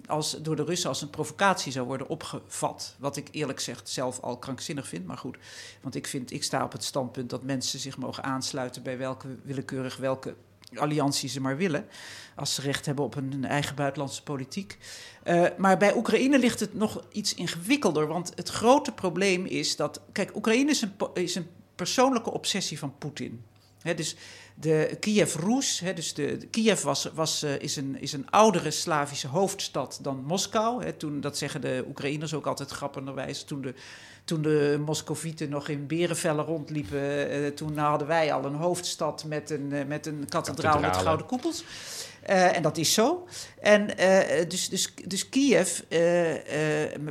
als, 0.06 0.42
door 0.42 0.56
de 0.56 0.64
Russen 0.64 0.90
als 0.90 1.02
een 1.02 1.10
provocatie 1.10 1.72
zou 1.72 1.88
worden 1.88 2.08
opgevat. 2.08 2.96
Wat 3.00 3.18
ik 3.18 3.28
eerlijk 3.32 3.58
gezegd 3.58 3.90
zelf 3.90 4.20
al 4.20 4.38
krankzinnig 4.38 4.88
vind, 4.88 5.06
maar 5.06 5.18
goed. 5.18 5.38
Want 5.82 5.96
ik, 5.96 6.08
vind, 6.08 6.32
ik 6.32 6.44
sta 6.44 6.64
op 6.64 6.72
het 6.72 6.84
standpunt 6.84 7.30
dat 7.30 7.44
mensen 7.44 7.80
zich 7.80 7.98
mogen 7.98 8.24
aansluiten 8.24 8.84
bij 8.84 8.98
welke 8.98 9.28
willekeurig 9.44 9.98
welke 9.98 10.36
alliantie 10.76 11.30
ze 11.30 11.42
maar 11.42 11.58
willen. 11.58 11.86
Als 12.36 12.56
ze 12.56 12.62
recht 12.62 12.86
hebben 12.86 13.06
op 13.06 13.16
een 13.16 13.46
eigen 13.46 13.76
buitenlandse 13.76 14.24
politiek. 14.24 14.78
Uh, 15.24 15.46
maar 15.58 15.78
bij 15.78 15.96
Oekraïne 15.96 16.40
ligt 16.40 16.60
het 16.60 16.74
nog 16.74 17.04
iets 17.12 17.34
ingewikkelder. 17.34 18.08
Want 18.08 18.32
het 18.36 18.50
grote 18.50 18.92
probleem 18.92 19.46
is 19.46 19.76
dat. 19.76 20.02
Kijk, 20.12 20.36
Oekraïne 20.36 20.72
is 20.72 20.82
een, 20.82 20.94
is 21.14 21.36
een 21.36 21.48
persoonlijke 21.76 22.32
obsessie 22.32 22.80
van 22.80 22.98
Poetin. 22.98 23.44
He, 23.84 23.94
dus 23.94 24.16
de 24.56 24.98
Kiev 25.00 25.36
Rus, 25.36 25.80
he, 25.80 25.94
dus 25.94 26.14
de, 26.14 26.38
de 26.38 26.48
Kiev 26.48 26.82
was, 26.82 27.10
was, 27.14 27.44
uh, 27.44 27.60
is, 27.60 27.76
een, 27.76 28.02
is 28.02 28.14
een 28.14 28.30
oudere 28.30 28.72
Slavische 28.72 29.28
hoofdstad 29.28 30.00
dan 30.02 30.24
Moskou. 30.26 30.84
He, 30.84 30.94
toen, 30.94 31.22
dat 31.22 31.38
zeggen 31.38 31.62
de 31.62 31.84
Oekraïners 31.88 32.34
ook 32.34 32.48
altijd 32.48 32.70
grappenderwijs. 32.70 33.44
Toen 33.44 33.62
de, 33.62 33.74
toen 34.24 34.42
de 34.42 34.82
Moscovieten 34.86 35.50
nog 35.50 35.68
in 35.68 35.88
berenvellen 35.88 36.46
rondliepen, 36.46 37.42
uh, 37.42 37.48
toen 37.48 37.78
hadden 37.78 38.08
wij 38.08 38.34
al 38.34 38.46
een 38.46 38.56
hoofdstad 38.56 39.24
met 39.28 39.50
een, 39.50 39.70
uh, 39.72 39.86
met 39.86 40.06
een 40.06 40.26
kathedraal 40.30 40.80
met 40.80 40.98
gouden 40.98 41.26
koepels. 41.26 41.64
Uh, 42.30 42.56
en 42.56 42.62
dat 42.62 42.78
is 42.78 42.94
zo. 42.94 43.28
En 43.62 43.82
uh, 44.00 44.50
dus, 44.50 44.70
dus, 44.70 44.94
dus 45.06 45.30
Kiev, 45.30 45.80
uh, 45.80 46.00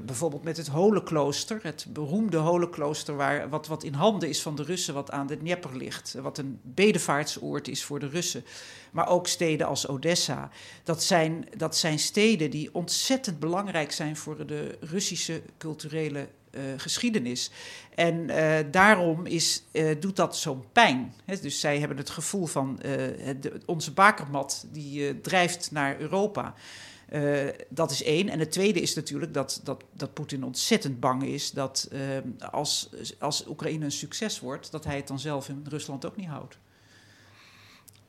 bijvoorbeeld 0.03 0.45
met 0.45 0.57
het 0.57 0.67
Holenklooster, 0.67 1.59
het 1.63 1.87
beroemde 1.89 2.37
Holenklooster, 2.37 3.17
waar, 3.17 3.49
wat, 3.49 3.67
wat 3.67 3.85
in 3.85 3.95
handen 3.95 4.29
is 4.29 4.43
van 4.43 4.57
de 4.57 4.63
Russen, 4.63 4.95
wat 4.95 5.11
aan 5.11 5.27
de 5.27 5.37
Dnieper 5.37 5.77
ligt, 5.77 6.15
wat 6.23 6.39
een 6.39 6.61
bedevaartsoord 6.63 7.69
is 7.69 7.85
voor 7.85 8.01
de 8.01 8.09
Russen, 8.09 8.45
maar 8.91 9.09
ook 9.09 9.27
steden 9.27 9.67
als 9.67 9.89
Odessa. 9.89 10.51
Dat 10.83 11.03
zijn, 11.03 11.49
dat 11.57 11.77
zijn 11.77 11.99
steden 11.99 12.51
die 12.51 12.75
ontzettend 12.75 13.39
belangrijk 13.39 13.93
zijn 13.93 14.17
voor 14.17 14.47
de 14.47 14.79
Russische 14.81 15.43
culturele 15.59 16.29
uh, 16.53 16.63
geschiedenis. 16.77 17.51
En 17.95 18.15
uh, 18.15 18.59
daarom 18.71 19.27
is, 19.27 19.63
uh, 19.73 20.01
doet 20.01 20.17
dat 20.17 20.37
zo'n 20.37 20.65
pijn. 20.73 21.15
Dus 21.41 21.61
zij 21.61 21.79
hebben 21.79 21.97
het 21.97 22.11
gevoel 22.11 22.47
van 22.47 22.81
onze 23.65 23.93
bakermat 23.93 24.67
die 24.73 25.21
drijft 25.21 25.71
naar 25.71 26.01
Europa. 26.01 26.55
dat 27.69 27.91
is 27.91 28.03
één. 28.03 28.29
En 28.29 28.39
het 28.39 28.53
tweede 28.53 28.81
is 28.81 28.95
natuurlijk 28.95 29.35
dat, 29.35 29.61
dat, 29.65 29.85
dat 29.93 30.15
Poetin 30.15 30.45
ontzettend 30.45 31.01
bang 31.01 31.23
is 31.23 31.51
dat 31.51 31.89
als, 32.51 32.91
als 33.19 33.47
Oekraïne 33.47 33.85
een 33.85 33.93
succes 33.93 34.41
wordt, 34.41 34.71
dat 34.71 34.85
hij 34.85 34.97
het 34.97 35.09
dan 35.09 35.19
zelf 35.19 35.49
in 35.49 35.67
Rusland 35.69 36.07
ook 36.07 36.17
niet 36.17 36.29
houdt. 36.29 36.59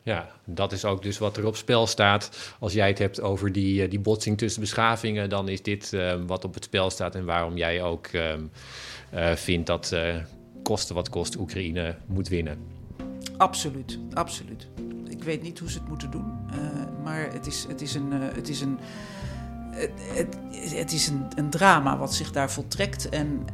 Ja, 0.04 0.30
dat 0.46 0.72
is 0.72 0.86
ook 0.86 1.02
dus 1.02 1.18
wat 1.18 1.38
er 1.38 1.46
op 1.46 1.56
spel 1.56 1.88
staat. 1.88 2.56
Als 2.60 2.74
jij 2.74 2.88
het 2.88 3.00
hebt 3.00 3.22
over 3.22 3.52
die, 3.52 3.88
die 3.88 4.00
botsing 4.00 4.38
tussen 4.38 4.62
beschavingen, 4.62 5.30
dan 5.30 5.50
is 5.50 5.62
dit 5.62 5.92
uh, 5.94 6.14
wat 6.26 6.46
op 6.46 6.54
het 6.54 6.64
spel 6.64 6.90
staat 6.90 7.16
en 7.16 7.26
waarom 7.26 7.58
jij 7.58 7.84
ook 7.84 8.08
uh, 8.12 8.34
uh, 9.14 9.32
vindt 9.36 9.68
dat 9.68 9.96
kosten 10.64 10.96
wat 10.96 11.10
kost 11.10 11.38
Oekraïne 11.38 11.96
moet 12.06 12.28
winnen. 12.28 12.58
Absoluut, 13.38 14.00
absoluut. 14.14 14.68
Ik 15.08 15.24
weet 15.24 15.42
niet 15.42 15.60
hoe 15.60 15.72
ze 15.72 15.78
het 15.78 15.88
moeten 15.88 16.12
doen, 16.12 16.34
maar 17.04 17.32
het 17.32 17.48
is, 17.48 17.66
het 17.68 17.82
is 17.82 17.96
een. 17.96 18.12
het 18.12 18.50
is 18.50 18.62
een 18.62 18.80
het, 20.14 20.38
het, 20.76 20.92
is 20.92 21.08
een, 21.08 21.26
een, 21.36 21.50
drama 21.50 21.98
wat 21.98 22.14
zich 22.14 22.32
daar 22.32 22.52
voltrekt. 22.52 23.10
En 23.10 23.46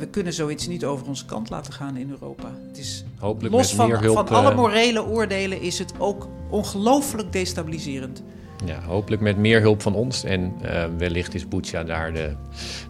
we 0.00 0.06
kunnen 0.06 0.32
zoiets 0.32 0.66
niet 0.66 0.84
over 0.84 1.06
onze 1.06 1.24
kant 1.24 1.50
laten 1.50 1.72
gaan 1.72 1.96
in 1.96 2.10
Europa. 2.10 2.50
Het 2.68 2.78
is 2.78 3.04
Hopelijk 3.18 3.54
los 3.54 3.66
met 3.66 3.76
van, 3.76 3.88
meer 3.88 4.00
hulp, 4.00 4.16
van 4.16 4.28
alle 4.28 4.50
eh, 4.50 4.56
morele 4.56 5.04
oordelen 5.04 5.60
is 5.60 5.78
het 5.78 5.92
ook 5.98 6.28
ongelooflijk 6.50 7.32
destabiliserend. 7.32 8.22
Ja, 8.64 8.80
hopelijk 8.80 9.22
met 9.22 9.36
meer 9.36 9.60
hulp 9.60 9.82
van 9.82 9.94
ons. 9.94 10.24
En 10.24 10.54
uh, 10.62 10.84
wellicht 10.98 11.34
is 11.34 11.48
Bucha 11.48 11.84
daar 11.84 12.12
de, 12.12 12.34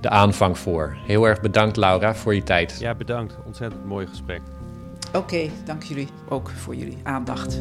de 0.01 0.09
aanvang 0.09 0.59
voor. 0.59 0.97
Heel 1.07 1.25
erg 1.25 1.41
bedankt, 1.41 1.77
Laura, 1.77 2.15
voor 2.15 2.35
je 2.35 2.43
tijd. 2.43 2.77
Ja, 2.81 2.95
bedankt. 2.95 3.37
Ontzettend 3.47 3.85
mooi 3.85 4.07
gesprek. 4.07 4.41
Oké, 5.09 5.19
okay, 5.19 5.51
dank 5.65 5.83
jullie 5.83 6.09
ook 6.29 6.51
voor 6.51 6.75
jullie 6.75 6.99
aandacht. 7.03 7.61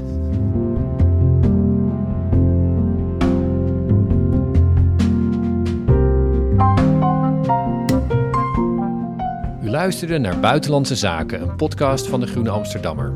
Luisterde 9.80 10.18
naar 10.18 10.40
Buitenlandse 10.40 10.96
Zaken, 10.96 11.42
een 11.42 11.56
podcast 11.56 12.08
van 12.08 12.20
de 12.20 12.28
Groene 12.28 12.50
Amsterdammer. 12.50 13.14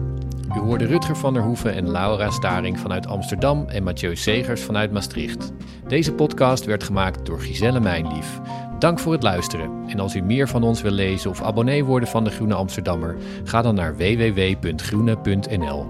U 0.56 0.60
hoorde 0.60 0.86
Rutger 0.86 1.16
van 1.18 1.34
der 1.34 1.44
Hoeven 1.44 1.74
en 1.74 1.92
Laura 1.92 2.30
Staring 2.30 2.80
vanuit 2.80 3.08
Amsterdam 3.08 3.66
en 3.68 3.84
Mathieu 3.84 4.16
Segers 4.16 4.62
vanuit 4.62 4.92
Maastricht. 4.92 5.52
Deze 5.88 6.14
podcast 6.14 6.66
werd 6.66 6.84
gemaakt 6.84 7.26
door 7.26 7.40
Giselle 7.40 7.80
Mijnlief. 7.80 8.40
Dank 8.80 9.00
voor 9.00 9.14
het 9.14 9.24
luisteren. 9.24 9.70
En 9.88 10.00
als 10.00 10.16
u 10.16 10.22
meer 10.22 10.48
van 10.48 10.64
ons 10.64 10.82
wil 10.82 10.92
lezen 10.92 11.30
of 11.30 11.42
abonnee 11.42 11.84
worden 11.84 12.10
van 12.10 12.24
de 12.24 12.30
Groene 12.30 12.54
Amsterdammer, 12.54 13.16
ga 13.44 13.62
dan 13.62 13.76
naar 13.76 13.98
www.groene.nl. 13.98 15.86